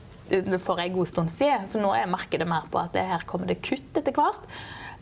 for 0.64 0.80
en 0.80 0.94
god 0.94 1.08
stund 1.10 1.34
siden. 1.34 1.66
Så 1.68 1.82
nå 1.82 1.90
er 1.92 2.06
markedet 2.08 2.46
mer 2.48 2.70
på 2.72 2.78
at 2.80 2.94
her 2.96 3.26
kommer 3.28 3.50
det 3.50 3.58
kutt 3.60 3.98
etter 3.98 4.14
hvert. 4.14 4.46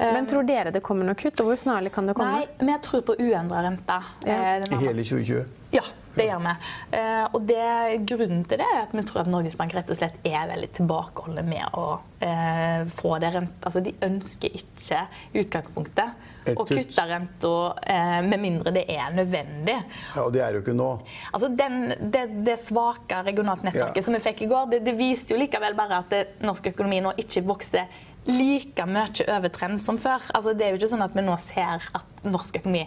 Men 0.03 0.27
tror 0.27 0.42
dere 0.42 0.72
det 0.75 0.81
kommer 0.83 1.07
noe 1.07 1.14
kutt, 1.14 1.38
og 1.44 1.53
hvor 1.53 1.61
snarlig 1.61 1.92
kan 1.94 2.09
det 2.09 2.16
komme? 2.18 2.40
Nei, 2.40 2.46
Vi 2.59 2.79
tror 2.83 3.05
på 3.07 3.14
uendra 3.20 3.62
rente. 3.62 3.98
Ja. 4.27 4.38
Eh, 4.57 4.64
I 4.66 4.81
hele 4.81 5.05
2020? 5.05 5.44
Ja, 5.77 5.85
det 6.16 6.27
gjør 6.29 6.42
vi. 6.44 6.55
Eh, 6.98 7.25
og 7.33 7.46
det, 7.48 7.68
grunnen 8.09 8.44
til 8.48 8.61
det 8.61 8.66
er 8.66 8.83
at 8.83 8.92
vi 8.96 9.05
tror 9.09 9.22
at 9.25 9.31
Norges 9.33 9.57
Bank 9.59 9.75
rett 9.77 9.92
og 9.92 9.98
slett 9.98 10.18
er 10.29 10.51
veldig 10.51 10.70
tilbakeholdne 10.79 11.44
med 11.46 11.79
å 11.79 11.87
eh, 12.25 12.85
få 12.98 13.16
det 13.22 13.33
rent... 13.37 13.57
Altså, 13.62 13.83
de 13.85 13.94
ønsker 14.05 14.61
ikke 14.61 15.07
i 15.33 15.42
utgangspunktet 15.42 16.29
å 16.53 16.66
kutte 16.66 17.05
renta 17.07 17.53
eh, 17.87 18.20
med 18.27 18.40
mindre 18.42 18.72
det 18.75 18.85
er 18.90 19.14
nødvendig. 19.14 19.79
Ja, 20.16 20.25
Og 20.25 20.33
det 20.35 20.42
er 20.44 20.57
jo 20.57 20.62
ikke 20.64 20.77
nå. 20.77 20.90
Altså, 21.33 21.51
den, 21.59 21.94
det, 22.03 22.27
det 22.46 22.59
svake 22.62 23.22
regionalt 23.27 23.64
nettverket 23.66 24.03
ja. 24.03 24.07
som 24.07 24.16
vi 24.16 24.22
fikk 24.25 24.44
i 24.46 24.51
går, 24.51 24.70
det, 24.72 24.83
det, 24.87 24.96
viste 24.98 25.35
jo 25.35 25.40
likevel 25.40 25.77
bare 25.79 26.03
at 26.03 26.12
det, 26.12 26.22
norsk 26.44 26.72
økonomi 26.72 27.03
nå 27.05 27.14
ikke 27.22 27.44
vokste 27.46 27.87
like 28.29 28.85
mye 28.87 29.27
over 29.35 29.51
trend 29.55 29.83
som 29.83 29.98
før. 29.98 30.22
Altså, 30.35 30.55
det 30.55 30.66
er 30.66 30.75
jo 30.75 30.83
ikke 30.83 30.92
sånn 30.94 31.07
at 31.07 31.16
vi 31.16 31.27
nå 31.27 31.37
ser 31.42 31.90
at 31.98 32.27
norsk 32.27 32.61
økonomi 32.61 32.85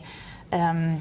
um, 0.52 0.96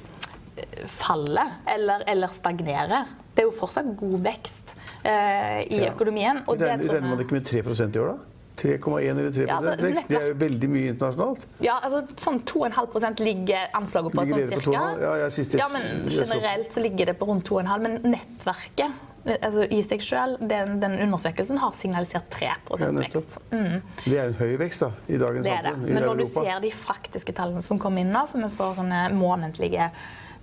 faller 0.91 1.59
eller, 1.67 2.05
eller 2.11 2.33
stagnerer. 2.35 3.11
Det 3.35 3.43
er 3.43 3.49
jo 3.49 3.57
fortsatt 3.57 3.89
god 3.99 4.21
vekst 4.25 4.77
eh, 5.03 5.65
i 5.67 5.81
ja. 5.83 5.91
økonomien. 5.91 6.45
Og 6.47 6.61
regner, 6.61 6.87
regner 6.97 7.11
man 7.11 7.25
ikke 7.25 7.39
med 7.39 7.49
3% 7.51 7.99
i 7.99 8.03
år, 8.03 8.15
da? 8.15 8.31
3,1 8.55 9.19
eller 9.19 9.33
3 9.35 9.47
ja, 9.49 9.57
altså, 9.57 9.73
vekst? 9.83 10.05
Det 10.09 10.19
er 10.19 10.29
jo 10.29 10.37
veldig 10.39 10.69
mye 10.71 10.91
internasjonalt. 10.93 11.47
Ja, 11.65 11.81
altså 11.83 12.05
sånn 12.23 12.39
2,5% 12.47 13.25
ligger 13.27 13.73
anslaget 13.75 14.15
på. 14.15 14.27
Ligger 14.29 14.53
sånn 14.53 14.63
cirka. 14.63 14.85
Ja, 15.03 15.17
ja, 15.25 15.33
siste, 15.35 15.59
ja, 15.59 15.67
men 15.73 16.07
generelt 16.07 16.71
så 16.71 16.85
ligger 16.85 17.11
det 17.11 17.17
på 17.19 17.27
rundt 17.31 17.51
2,5. 17.51 17.75
Men 17.83 17.99
nettverket 18.15 19.03
altså 19.25 19.65
i 19.73 19.81
seg 19.85 20.03
selv, 20.05 20.43
den, 20.51 20.77
den, 20.83 20.99
undersøkelsen 21.07 21.59
har 21.63 21.73
signalisert 21.79 22.27
3 22.35 22.51
ja, 22.51 22.91
vekst. 22.99 23.39
Mm. 23.51 23.79
Det 24.05 24.19
er 24.19 24.29
en 24.29 24.37
høy 24.39 24.59
vekst 24.61 24.85
da, 24.85 24.91
i 25.09 25.21
dagens 25.21 25.49
samfunn. 25.49 25.87
Men 25.89 26.05
når 26.05 26.21
du 26.21 26.27
ser 26.29 26.61
de 26.65 26.73
faktiske 26.77 27.35
tallene 27.37 27.65
som 27.65 27.81
kommer 27.81 28.05
inn 28.05 28.13
nå, 28.15 28.27
for 28.31 28.45
vi 28.45 28.51
får 28.59 28.85
en 28.85 28.95
eh, 28.95 29.17
månedlige 29.17 29.89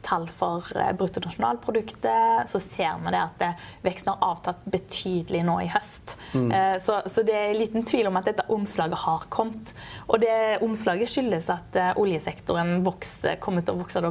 tall 0.02 0.28
for 0.30 0.66
eh, 0.78 0.92
bruttonasjonalproduktet, 0.98 2.50
så 2.50 2.60
ser 2.60 3.00
vi 3.04 3.14
det 3.14 3.22
at 3.22 3.46
eh, 3.46 3.68
veksten 3.86 4.14
har 4.14 4.32
avtatt 4.32 4.66
betydelig 4.72 5.44
nå 5.48 5.58
i 5.64 5.70
høst. 5.72 6.16
Mm. 6.34 6.50
Eh, 6.52 6.76
så, 6.84 7.00
så, 7.06 7.24
det 7.28 7.38
er 7.38 7.58
liten 7.58 7.86
tvil 7.88 8.10
om 8.10 8.20
at 8.20 8.28
dette 8.30 8.48
omslaget 8.54 9.04
har 9.06 9.28
kommet. 9.34 9.74
Og 10.08 10.22
det 10.24 10.62
omslaget 10.66 11.12
skyldes 11.12 11.50
at 11.54 11.80
oljesektoren 12.02 12.82
vokser, 12.86 13.38
kommer 13.44 13.66
til 13.66 13.78
å 13.78 13.82
vokse 13.84 14.04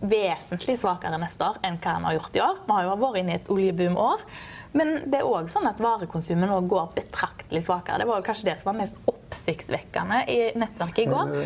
vesentlig 0.00 0.78
svakere 0.80 1.20
neste 1.20 1.46
år 1.46 1.60
enn 1.66 1.78
hva 1.78 1.96
den 1.98 2.08
har 2.08 2.18
gjort 2.18 2.36
i 2.36 2.44
år. 2.44 2.60
Vi 2.66 2.76
har 2.76 2.86
jo 2.86 2.98
vært 3.04 3.20
inne 3.20 3.34
i 3.34 3.40
et 3.40 3.50
oljeboom-år. 3.54 4.26
Men 4.74 4.96
det 5.06 5.20
er 5.20 5.28
òg 5.28 5.46
sånn 5.52 5.68
at 5.70 5.78
varekonsumet 5.82 6.50
nå 6.50 6.56
går 6.70 6.96
betraktelig 6.96 7.62
svakere. 7.68 8.00
Det 8.02 8.08
var 8.10 8.24
kanskje 8.26 8.48
det 8.48 8.56
som 8.58 8.72
var 8.72 8.80
mest 8.80 8.96
oppsiktsvekkende 9.10 10.24
i 10.34 10.38
nettverket 10.58 11.04
i 11.04 11.10
går 11.12 11.36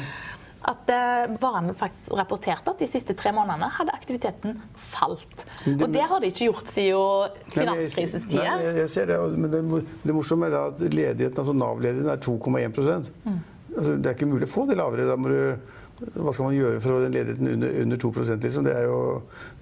at 0.68 0.90
eh, 0.92 1.36
Varen 1.40 1.72
faktisk 1.76 2.12
rapporterte 2.18 2.72
at 2.72 2.82
de 2.82 2.88
siste 2.90 3.16
tre 3.18 3.32
månedene 3.36 3.70
hadde 3.78 3.94
aktiviteten 3.96 4.58
falt. 4.90 5.46
Og 5.72 5.86
det 5.92 6.04
har 6.10 6.20
de 6.20 6.30
ikke 6.32 6.50
gjort 6.50 6.72
siden 6.74 7.42
finanskrisestida. 7.54 8.58
Jeg, 8.64 8.76
jeg 8.82 8.92
ser 8.92 9.10
det, 9.12 9.18
men 9.36 9.52
det, 9.52 9.62
det 10.04 10.16
morsomme 10.16 10.50
er 10.50 10.58
at 10.60 10.82
ledigheten, 10.84 11.40
altså 11.40 11.56
Nav-ledigheten 11.56 12.12
er 12.12 12.22
2,1 12.24 13.10
mm. 13.24 13.38
altså, 13.76 13.96
det 13.96 14.10
er 14.10 14.16
ikke 14.16 14.30
mulig 14.30 14.48
å 14.48 14.52
få 14.52 14.66
det 14.68 14.78
lavere. 14.80 15.06
Da 15.08 15.16
må 15.20 15.32
du, 15.32 15.38
hva 16.18 16.34
skal 16.34 16.50
man 16.50 16.58
gjøre 16.58 16.82
for 16.84 16.96
å 16.96 17.04
den 17.06 17.16
ledigheten 17.16 17.52
under, 17.54 17.78
under 17.84 18.02
2% 18.04 18.48
liksom? 18.48 18.66
Det 18.68 18.74
er 18.76 18.88
jo 18.90 18.98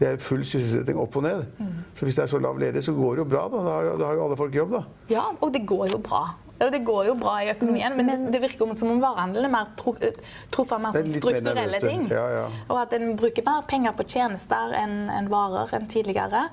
det 0.00 0.10
er 0.10 0.24
full 0.24 0.42
sysselsetting 0.44 0.98
opp 1.00 1.20
og 1.20 1.28
ned. 1.28 1.46
Så 1.94 2.08
hvis 2.08 2.18
det 2.18 2.26
er 2.26 2.34
så 2.34 2.42
lav 2.42 2.58
ledighet, 2.60 2.88
så 2.88 2.96
går 2.96 3.20
det 3.20 3.24
jo 3.24 3.28
bra. 3.36 3.46
Da, 3.52 3.62
da, 3.62 3.76
har, 3.78 3.86
jo, 3.90 3.94
da 4.02 4.10
har 4.10 4.18
jo 4.18 4.26
alle 4.26 4.40
folk 4.42 4.58
jobb, 4.58 4.74
da. 4.80 4.82
Ja, 5.12 5.28
og 5.38 5.54
det 5.54 5.62
går 5.68 5.88
jo 5.94 6.02
bra. 6.02 6.24
Og 6.56 6.70
det 6.72 6.80
går 6.88 7.10
jo 7.10 7.14
bra 7.20 7.34
i 7.44 7.50
økonomien, 7.52 7.92
men, 7.98 8.08
det, 8.08 8.30
det 8.32 8.40
virker 8.40 8.70
som 8.80 8.92
om 8.94 9.00
varehandelen 9.02 9.48
er 9.50 9.52
mer 9.52 9.72
tro, 9.76 9.92
truffet 10.54 10.80
mer 10.80 10.96
mer 10.96 11.10
strukturelle 11.20 11.80
ting. 11.82 12.06
ja, 12.08 12.24
ja. 12.32 12.46
Og 12.70 12.80
at 12.80 12.94
en 12.96 13.12
bruker 13.18 13.44
mer 13.44 13.66
penger 13.68 13.92
på 13.96 14.06
tjenester 14.08 14.72
enn 14.78 15.10
en 15.12 15.28
varer 15.32 15.74
enn 15.76 15.90
tidligere. 15.92 16.46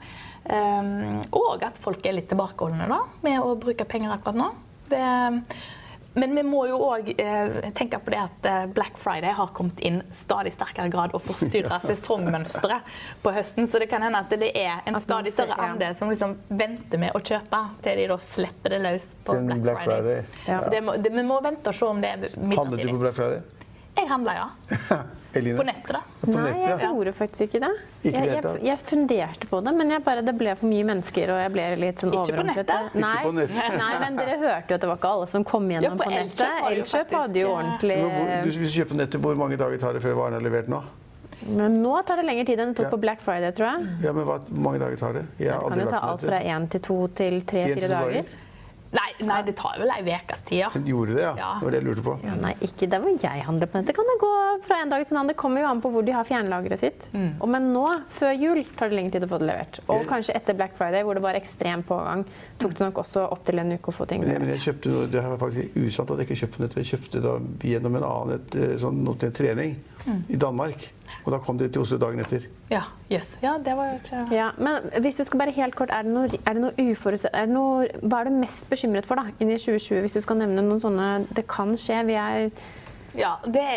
Um, 0.43 1.21
og 1.31 1.63
at 1.63 1.79
folk 1.79 2.03
er 2.03 2.17
litt 2.17 2.27
tilbakeholdne 2.33 2.89
da, 2.91 2.99
med 3.23 3.39
å 3.39 3.55
bruke 3.59 3.87
penger 3.87 4.17
akkurat 4.17 4.41
nå. 4.41 4.49
Det, 4.91 5.03
men 6.13 6.35
vi 6.35 6.43
må 6.45 6.65
jo 6.69 6.77
òg 6.85 7.09
eh, 7.17 7.71
tenke 7.73 7.97
på 7.99 8.13
det 8.13 8.19
at 8.21 8.47
eh, 8.49 8.65
Black 8.73 8.97
Friday 9.01 9.33
har 9.33 9.49
kommet 9.55 9.79
inn 9.85 10.01
stadig 10.13 10.53
sterkere 10.53 10.91
grad 10.93 11.15
og 11.17 11.23
forstyrra 11.25 11.79
sesongmønsteret 11.87 12.93
på 13.23 13.33
høsten. 13.33 13.67
Så 13.69 13.81
det 13.81 13.89
kan 13.91 14.05
hende 14.05 14.21
at 14.21 14.33
det 14.39 14.51
er 14.59 14.85
en 14.89 14.99
stadig 15.01 15.33
større 15.33 15.57
andel 15.57 15.95
som 15.97 16.11
liksom 16.13 16.37
venter 16.53 17.01
med 17.01 17.17
å 17.17 17.23
kjøpe 17.23 17.63
til 17.85 18.03
de 18.03 18.07
da 18.13 18.19
slipper 18.21 18.75
det 18.75 18.83
løs 18.85 19.09
på 19.25 19.39
Black, 19.39 19.65
Black 19.65 19.83
Friday. 19.87 20.21
Friday. 20.21 20.53
Ja. 20.53 20.61
Så 20.61 20.69
det 20.73 20.83
må, 20.85 20.97
det, 21.01 21.13
vi 21.17 21.25
må 21.25 21.41
vente 21.41 21.73
og 21.73 21.77
se 21.77 21.89
om 21.89 22.01
det 22.03 22.13
er 22.13 22.39
Handlet 22.53 22.85
du 22.85 22.93
på. 22.93 23.01
Black 23.07 23.17
Friday? 23.17 23.62
Jeg 23.95 24.07
handla, 24.09 24.33
ja. 24.33 24.47
Eline? 25.37 25.57
På 25.57 25.63
nettet, 25.65 25.89
da. 25.95 25.99
På 26.21 26.31
Nei, 26.31 26.49
jeg 26.61 26.69
ja. 26.69 26.87
gjorde 26.87 27.13
faktisk 27.17 27.41
ikke 27.47 27.59
det. 27.63 27.69
Ikke 28.03 28.21
jeg, 28.21 28.33
jeg, 28.37 28.57
jeg 28.67 28.79
funderte 28.85 29.47
på 29.49 29.59
det, 29.65 29.73
men 29.79 29.93
jeg 29.95 30.03
bare, 30.05 30.23
det 30.25 30.33
ble 30.37 30.53
for 30.59 30.69
mye 30.69 30.87
mennesker, 30.89 31.31
og 31.33 31.39
jeg 31.41 31.53
ble 31.55 31.67
litt 31.81 32.03
sånn 32.03 32.13
Ikke 32.13 32.23
på 32.35 32.43
overrumplet. 32.43 32.73
nettet? 32.73 32.97
Nei, 33.01 33.13
Ikke 33.17 33.29
på 33.29 33.35
nettet. 33.39 33.77
nei, 33.83 33.91
men 34.03 34.19
dere 34.19 34.35
hørte 34.43 34.73
jo 34.73 34.77
at 34.77 34.85
det 34.85 34.91
var 34.91 34.99
ikke 35.01 35.13
alle 35.17 35.29
som 35.33 35.45
kom 35.49 35.69
gjennom 35.73 35.87
jo, 35.89 36.01
på 36.01 36.09
på, 36.09 36.15
nettet. 36.17 36.59
Elkjøp 36.73 37.15
hadde 37.17 37.41
jo 37.41 37.53
ordentlig 37.53 37.97
hvor, 38.03 38.27
du, 38.29 38.49
hvis 38.49 38.59
du 38.59 38.67
kjøper 38.75 38.91
på 38.93 38.99
nettet, 39.01 39.23
hvor 39.25 39.41
mange 39.41 39.57
dager 39.61 39.81
tar 39.85 39.97
det 39.97 40.03
før 40.05 40.19
varen 40.21 40.37
er 40.37 40.45
levert 40.45 40.69
nå? 40.73 40.83
Men 41.43 41.81
nå 41.83 41.97
tar 42.07 42.21
det 42.21 42.27
lengre 42.27 42.45
tid 42.47 42.61
enn 42.63 42.71
det 42.71 42.77
tok 42.77 42.87
Ja. 42.87 42.93
på 42.93 43.01
Black 43.03 43.23
Friday, 43.25 43.51
tror 43.57 43.67
jeg. 43.67 43.87
Ja, 44.05 44.13
men 44.15 44.23
hva, 44.29 44.37
Hvor 44.47 44.63
mange 44.63 44.79
dager 44.79 45.01
tar 45.01 45.17
det? 45.17 45.25
Jeg 45.41 45.51
har 45.51 45.65
Det 45.65 45.75
kan 45.75 45.81
jo 45.85 45.91
ta 45.91 46.03
alt 46.07 46.23
fra 46.23 46.39
én 46.39 46.69
til 46.71 46.83
to 46.85 46.97
til 47.17 47.41
tre-fire 47.49 47.89
dager. 47.91 48.29
Nei, 48.93 49.09
nei, 49.25 49.39
det 49.47 49.55
tar 49.57 49.79
vel 49.81 49.89
ei 49.89 50.03
ukes 50.05 50.41
tid, 50.45 50.59
ja. 50.59 50.67
Gjorde 50.85 51.15
det, 51.17 51.21
ja? 51.23 51.33
Ja. 51.37 51.49
Det 51.59 51.65
var 51.65 51.71
det 51.73 51.79
jeg 51.81 51.87
lurte 51.87 52.03
på. 52.05 52.13
Ja, 52.27 52.35
nei, 52.37 52.51
ikke 52.61 52.87
der 52.91 53.01
hvor 53.01 53.15
jeg 53.23 53.45
handler 53.47 53.69
på 53.71 53.79
nettet. 53.79 53.95
Kan 53.97 54.05
det 54.11 54.17
gå 54.21 54.31
fra 54.67 54.77
en 54.83 54.89
dag 54.93 55.05
til 55.07 55.15
en 55.15 55.19
annen. 55.23 55.31
Det 55.33 55.37
kommer 55.41 55.63
jo 55.63 55.69
an 55.71 55.81
på 55.81 55.89
hvor 55.93 56.05
de 56.05 56.13
har 56.13 56.27
fjernlageret 56.29 56.79
sitt. 56.83 57.07
Mm. 57.13 57.31
Og 57.41 57.49
men 57.49 57.71
nå, 57.73 57.85
før 58.13 58.33
jul, 58.37 58.61
tar 58.77 58.89
det 58.93 58.99
lengre 58.99 59.15
tid 59.17 59.25
å 59.25 59.31
få 59.33 59.39
det 59.41 59.49
levert. 59.49 59.79
Og 59.87 59.95
Jeg- 59.97 60.09
kanskje 60.11 60.35
etter 60.37 60.53
Black 60.59 60.77
Friday, 60.77 61.01
hvor 61.03 61.13
det 61.17 61.23
var 61.25 61.33
ekstrem 61.33 61.83
pågang, 61.83 62.25
tok 62.59 62.75
det 62.77 62.79
nok 62.85 63.01
også 63.03 63.25
opptil 63.31 63.59
en 63.59 63.71
uke 63.73 63.89
å 63.89 63.93
få 63.97 64.07
ting 64.07 64.21
Men 64.21 64.29
jeg, 64.29 64.39
men 64.39 64.49
jeg 64.53 64.59
kjøpte 64.67 64.93
noe, 64.93 65.07
Det 65.07 65.23
var 65.23 65.37
faktisk 65.37 65.77
usant 65.77 66.11
at 66.11 66.17
jeg 66.19 66.27
ikke 66.27 66.41
kjøpte 66.45 66.59
nettet. 66.61 66.85
Jeg 66.85 66.91
kjøpte 66.93 67.21
det 67.25 67.69
gjennom 67.73 67.95
en 67.97 68.03
annen 68.03 68.35
et, 68.37 68.55
eh, 68.55 68.77
sånn, 68.77 69.01
noe 69.03 69.15
i 70.29 70.37
Danmark. 70.39 70.93
Og 71.23 71.31
da 71.31 71.39
kom 71.39 71.57
de 71.57 71.69
til 71.71 71.83
Oslo 71.83 71.97
dagen 72.01 72.19
etter. 72.19 72.47
Ja, 72.71 72.81
jøss. 73.11 73.37
Ja, 73.43 73.53
det 73.63 73.75
var 73.77 73.93
jo 73.93 74.21
Ja, 74.35 74.49
men 74.57 74.89
hvis 75.03 75.15
du 75.19 75.23
skal 75.23 75.39
bare 75.39 75.53
helt 75.55 75.75
kort, 75.75 75.93
er 75.93 76.03
det 76.03 76.11
noe, 76.11 76.39
er 76.45 76.57
det 76.57 76.63
noe 76.63 76.87
uforutsett 76.91 77.31
er 77.33 77.47
det 77.47 77.55
noe, 77.55 77.87
Hva 78.01 78.21
er 78.23 78.29
du 78.29 78.39
mest 78.41 78.67
bekymret 78.69 79.07
for 79.07 79.19
da, 79.19 79.29
inn 79.39 79.51
i 79.53 79.59
2020, 79.59 80.01
hvis 80.03 80.17
du 80.17 80.21
skal 80.25 80.41
nevne 80.41 80.65
noen 80.65 80.81
sånne 80.83 81.09
Det 81.35 81.45
kan 81.47 81.75
skje, 81.79 82.01
vi 82.09 82.17
er 82.19 82.49
Ja, 83.15 83.35
det 83.45 83.67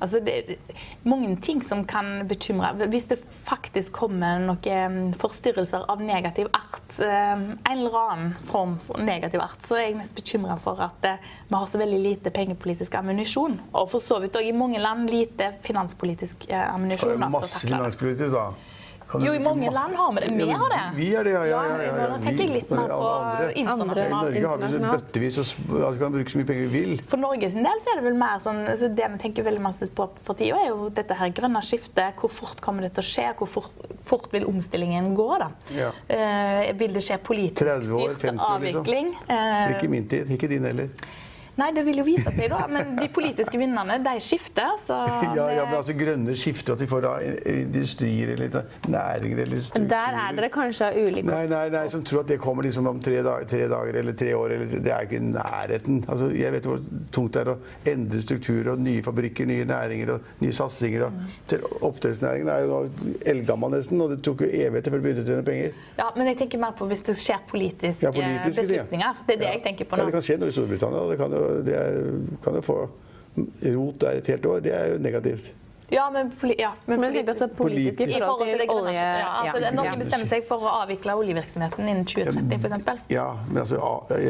Altså, 0.00 0.20
det 0.24 0.34
er 0.38 0.80
mange 1.08 1.34
ting 1.44 1.60
som 1.66 1.84
kan 1.88 2.24
bekymre. 2.28 2.72
Hvis 2.88 3.08
det 3.10 3.18
faktisk 3.46 3.92
kommer 4.00 4.40
noen 4.40 5.12
forstyrrelser 5.20 5.84
av 5.92 6.00
negativ 6.04 6.48
art, 6.56 6.96
en 7.00 7.58
eller 7.68 7.98
annen 8.00 8.32
form 8.48 8.78
for 8.86 9.00
negativ 9.04 9.42
art, 9.44 9.60
så 9.64 9.76
er 9.78 9.88
jeg 9.90 9.98
mest 10.00 10.16
bekymra 10.16 10.56
for 10.60 10.80
at 10.84 11.06
eh, 11.06 11.30
vi 11.48 11.56
har 11.56 11.68
så 11.70 11.80
veldig 11.80 12.00
lite 12.00 12.32
pengepolitisk 12.34 12.96
ammunisjon. 13.00 13.58
Og 13.72 13.90
for 13.92 14.04
så 14.04 14.20
vidt 14.22 14.36
òg 14.40 14.48
i 14.48 14.56
mange 14.56 14.80
land 14.82 15.10
lite 15.12 15.52
finanspolitisk 15.66 16.48
eh, 16.48 16.66
ammunisjon. 16.74 17.20
masse 17.30 17.62
finanspolitisk, 17.66 18.32
da. 18.34 18.69
Kan 19.10 19.24
Jo, 19.26 19.32
i 19.34 19.38
mange 19.42 19.66
ma- 19.66 19.72
land 19.74 19.96
har 19.98 20.12
vi 20.14 20.20
det. 20.20 20.30
Vi 20.38 20.50
har 20.50 20.70
det. 20.70 20.82
Vi 20.94 21.06
har 21.14 21.24
det, 21.24 21.30
ja. 21.34 21.44
ja, 21.44 21.62
ja, 21.66 21.78
ja, 21.82 22.18
jeg 22.22 22.36
litt 22.50 22.68
Vi- 22.70 22.76
mer 22.76 22.86
på 22.86 23.08
andre. 23.10 23.46
Andre. 23.50 23.50
I. 23.56 23.64
Norge 23.64 24.46
har 24.46 24.58
vi 24.58 24.68
så 24.70 24.80
bøttevis 24.84 25.38
og 25.40 25.46
altså, 25.80 25.98
kan 25.98 26.12
bruke 26.14 26.30
så 26.30 26.38
mye 26.38 26.46
penger 26.46 26.68
vi 26.68 26.82
vil. 26.84 27.02
For 27.10 27.16
Norges 27.18 27.52
sin 27.56 27.66
del 27.66 27.80
så 27.82 27.90
er 27.90 27.98
det 28.00 28.04
vel 28.06 28.18
mer 28.20 28.38
sånn 28.44 28.60
altså 28.70 28.88
Det 28.94 29.08
vi 29.14 29.18
tenker 29.24 29.42
veldig 29.48 29.62
masse 29.64 29.88
på 29.98 30.06
for 30.22 30.38
tida, 30.38 30.60
er 30.62 30.68
jo 30.70 30.88
dette 30.94 31.16
her 31.18 31.32
grønne 31.34 31.62
skiftet. 31.66 32.14
Hvor 32.20 32.30
fort 32.30 32.60
kommer 32.62 32.86
det 32.86 32.92
til 32.94 33.02
å 33.02 33.08
skje? 33.10 33.26
Hvor 33.40 33.50
fort, 33.50 33.88
fort 34.06 34.28
vil 34.32 34.46
omstillingen 34.46 35.10
gå? 35.18 35.28
da? 35.42 35.50
Ja. 35.74 35.90
Uh, 36.06 36.70
vil 36.78 36.94
det 36.94 37.02
skje 37.02 37.18
politisk 37.18 37.64
30 37.66 37.90
år, 37.98 38.14
styrt 38.14 38.30
50 38.30 38.46
år, 38.46 38.60
liksom. 38.62 38.80
avvikling? 38.84 39.10
Det 39.26 39.40
Eh, 39.40 39.74
ikke 39.74 39.90
min 39.90 40.06
tid. 40.06 40.30
Ikke 40.30 40.48
din 40.48 40.64
heller. 40.64 40.88
Nei, 41.60 41.70
det 41.76 41.84
vil 41.86 42.00
jo 42.00 42.04
vise 42.06 42.32
seg, 42.34 42.48
da. 42.52 42.62
Men 42.72 42.94
de 42.98 43.08
politiske 43.12 43.60
vinnerne, 43.60 43.98
de 44.04 44.14
skifter. 44.24 44.72
Så 44.86 44.96
Ja, 45.38 45.46
ja, 45.54 45.64
men 45.68 45.76
altså 45.78 45.94
grønne 45.98 46.34
skifter, 46.38 46.74
at 46.74 46.82
de 46.82 46.88
får 46.90 47.04
da 47.06 47.12
industrier 47.52 48.32
eller 48.34 48.64
næringer 48.90 49.42
eller 49.44 49.62
strukturer. 49.62 49.88
Der 49.92 50.18
er 50.24 50.36
dere 50.38 50.50
kanskje 50.54 50.90
ulike 50.96 51.26
Nei, 51.28 51.44
nei, 51.50 51.64
nei, 51.72 51.84
som 51.92 52.02
tror 52.06 52.22
at 52.24 52.30
det 52.32 52.38
kommer 52.42 52.66
liksom 52.66 52.88
om 52.90 53.00
tre, 53.02 53.20
dag, 53.26 53.46
tre 53.50 53.66
dager 53.70 54.00
eller 54.02 54.16
tre 54.18 54.32
år. 54.36 54.54
Eller, 54.56 54.72
det 54.84 54.92
er 54.94 55.06
ikke 55.06 55.20
nærheten. 55.24 56.00
Altså, 56.10 56.30
jeg 56.36 56.52
vet 56.56 56.68
hvor 56.70 56.80
tungt 57.14 57.36
det 57.36 57.44
er 57.44 57.52
å 57.54 57.56
endre 57.94 58.22
strukturer 58.24 58.72
og 58.74 58.82
nye 58.84 59.02
fabrikker, 59.06 59.48
nye 59.50 59.66
næringer 59.68 60.14
og 60.16 60.30
nye 60.42 60.56
satsinger. 60.56 61.06
Og, 61.08 61.36
til 61.50 61.64
Oppdrettsnæringen 61.80 62.50
er 62.52 62.66
jo 62.66 62.80
eldgammel 63.30 63.74
nesten, 63.76 64.00
og 64.04 64.12
det 64.14 64.20
tok 64.26 64.44
jo 64.46 64.50
evigheter 64.50 64.92
før 64.94 65.00
de 65.02 65.06
begynte 65.06 65.24
å 65.24 65.30
tjene 65.30 65.46
penger. 65.46 65.78
ja, 66.00 66.08
men 66.16 66.30
jeg 66.32 66.40
tenker 66.44 66.62
mer 66.62 66.74
på 66.78 66.88
hvis 66.90 67.04
det 67.06 67.16
skjer 67.20 67.42
politiske, 67.50 68.06
Ja, 68.06 68.12
politiske 68.14 68.64
beslutninger. 68.66 69.22
Det 69.26 69.34
er 69.36 69.40
det 69.40 69.46
Ja. 69.48 69.52
jeg 69.56 69.62
tenker 69.64 69.84
på 69.90 69.96
nå. 69.96 70.02
Ja, 70.04 70.06
det 70.10 70.14
kan 70.16 70.24
skje 70.26 70.38
noe 70.40 70.48
i 70.50 70.54
Storbritannia. 70.56 71.04
Det 71.10 71.18
kan 71.20 71.34
jo, 71.36 71.42
det 71.66 71.78
er, 71.78 72.10
kan 72.44 72.58
jo 72.58 72.64
få 72.64 72.78
rot 73.76 74.00
der 74.02 74.20
et 74.20 74.30
helt 74.32 74.46
år. 74.46 74.62
Det 74.64 74.74
er 74.74 74.94
jo 74.94 75.00
negativt. 75.02 75.52
Ja, 75.90 76.10
men, 76.10 76.30
poli 76.40 76.54
ja, 76.58 76.70
men 76.86 77.04
også 77.04 77.48
politisk 77.56 78.00
i 78.00 78.04
Politisk. 78.04 78.16
I 78.16 78.20
forhold 78.22 78.46
til 78.46 78.60
det 78.60 78.66
grønne 78.70 78.90
olje... 78.92 79.00
ja, 79.00 79.30
at 79.42 79.62
ja. 79.62 79.70
Norge 79.74 79.96
bestemmer 79.98 80.28
seg 80.30 80.44
for 80.46 80.62
å 80.62 80.74
avvikle 80.84 81.16
oljevirksomheten 81.18 81.88
innen 81.88 82.04
2030 82.06 82.60
f.eks. 82.60 83.08
Ja, 83.10 83.32
men 83.48 83.64
altså, 83.64 83.80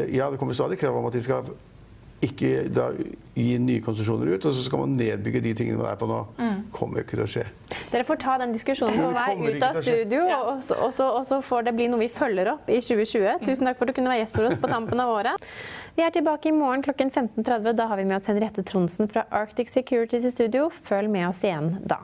ja, 0.09 0.31
det 0.33 0.39
kommer 0.41 0.57
stadig 0.57 0.79
krav 0.81 0.97
om 0.97 1.05
at 1.11 1.13
de 1.13 1.21
skal 1.21 1.51
ikke 2.21 2.49
da, 2.69 2.89
gi 3.33 3.55
nye 3.61 3.81
konsesjoner 3.81 4.35
ut, 4.35 4.45
og 4.45 4.53
så 4.53 4.65
skal 4.65 4.83
man 4.83 4.95
nedbygge 4.99 5.41
de 5.41 5.53
tingene 5.57 5.79
man 5.79 5.89
er 5.91 5.99
på 5.99 6.09
nå. 6.09 6.19
kommer 6.75 6.99
jo 7.01 7.05
ikke 7.05 7.17
til 7.17 7.23
å 7.25 7.29
skje. 7.33 7.45
Dere 7.91 8.05
får 8.07 8.19
ta 8.21 8.37
den 8.41 8.53
diskusjonen 8.55 8.99
på 9.01 9.11
vei 9.15 9.55
ut 9.57 9.65
av 9.65 9.79
studio, 9.81 10.23
og 10.37 10.63
så, 10.63 10.77
og, 10.77 10.93
så, 10.95 11.09
og 11.19 11.25
så 11.27 11.41
får 11.45 11.67
det 11.67 11.75
bli 11.79 11.89
noe 11.91 12.03
vi 12.03 12.09
følger 12.13 12.53
opp 12.53 12.69
i 12.71 12.79
2020. 12.79 13.45
Tusen 13.47 13.69
takk 13.69 13.79
for 13.79 13.87
at 13.87 13.93
du 13.93 13.99
kunne 13.99 14.13
være 14.13 14.23
gjest 14.23 14.37
for 14.37 14.49
oss 14.49 14.61
på 14.61 14.71
tampen 14.71 15.03
av 15.03 15.13
året. 15.15 15.47
Vi 15.97 16.05
er 16.05 16.13
tilbake 16.15 16.51
i 16.51 16.55
morgen 16.55 16.85
klokken 16.85 17.11
15.30. 17.11 17.73
Da 17.75 17.89
har 17.91 17.99
vi 17.99 18.07
med 18.07 18.21
oss 18.21 18.29
Henriette 18.31 18.63
Tronsen 18.67 19.11
fra 19.11 19.25
Arctic 19.29 19.73
Securities 19.73 20.27
i 20.29 20.35
studio. 20.35 20.69
Følg 20.87 21.11
med 21.11 21.31
oss 21.33 21.43
igjen 21.43 21.73
da. 21.83 22.03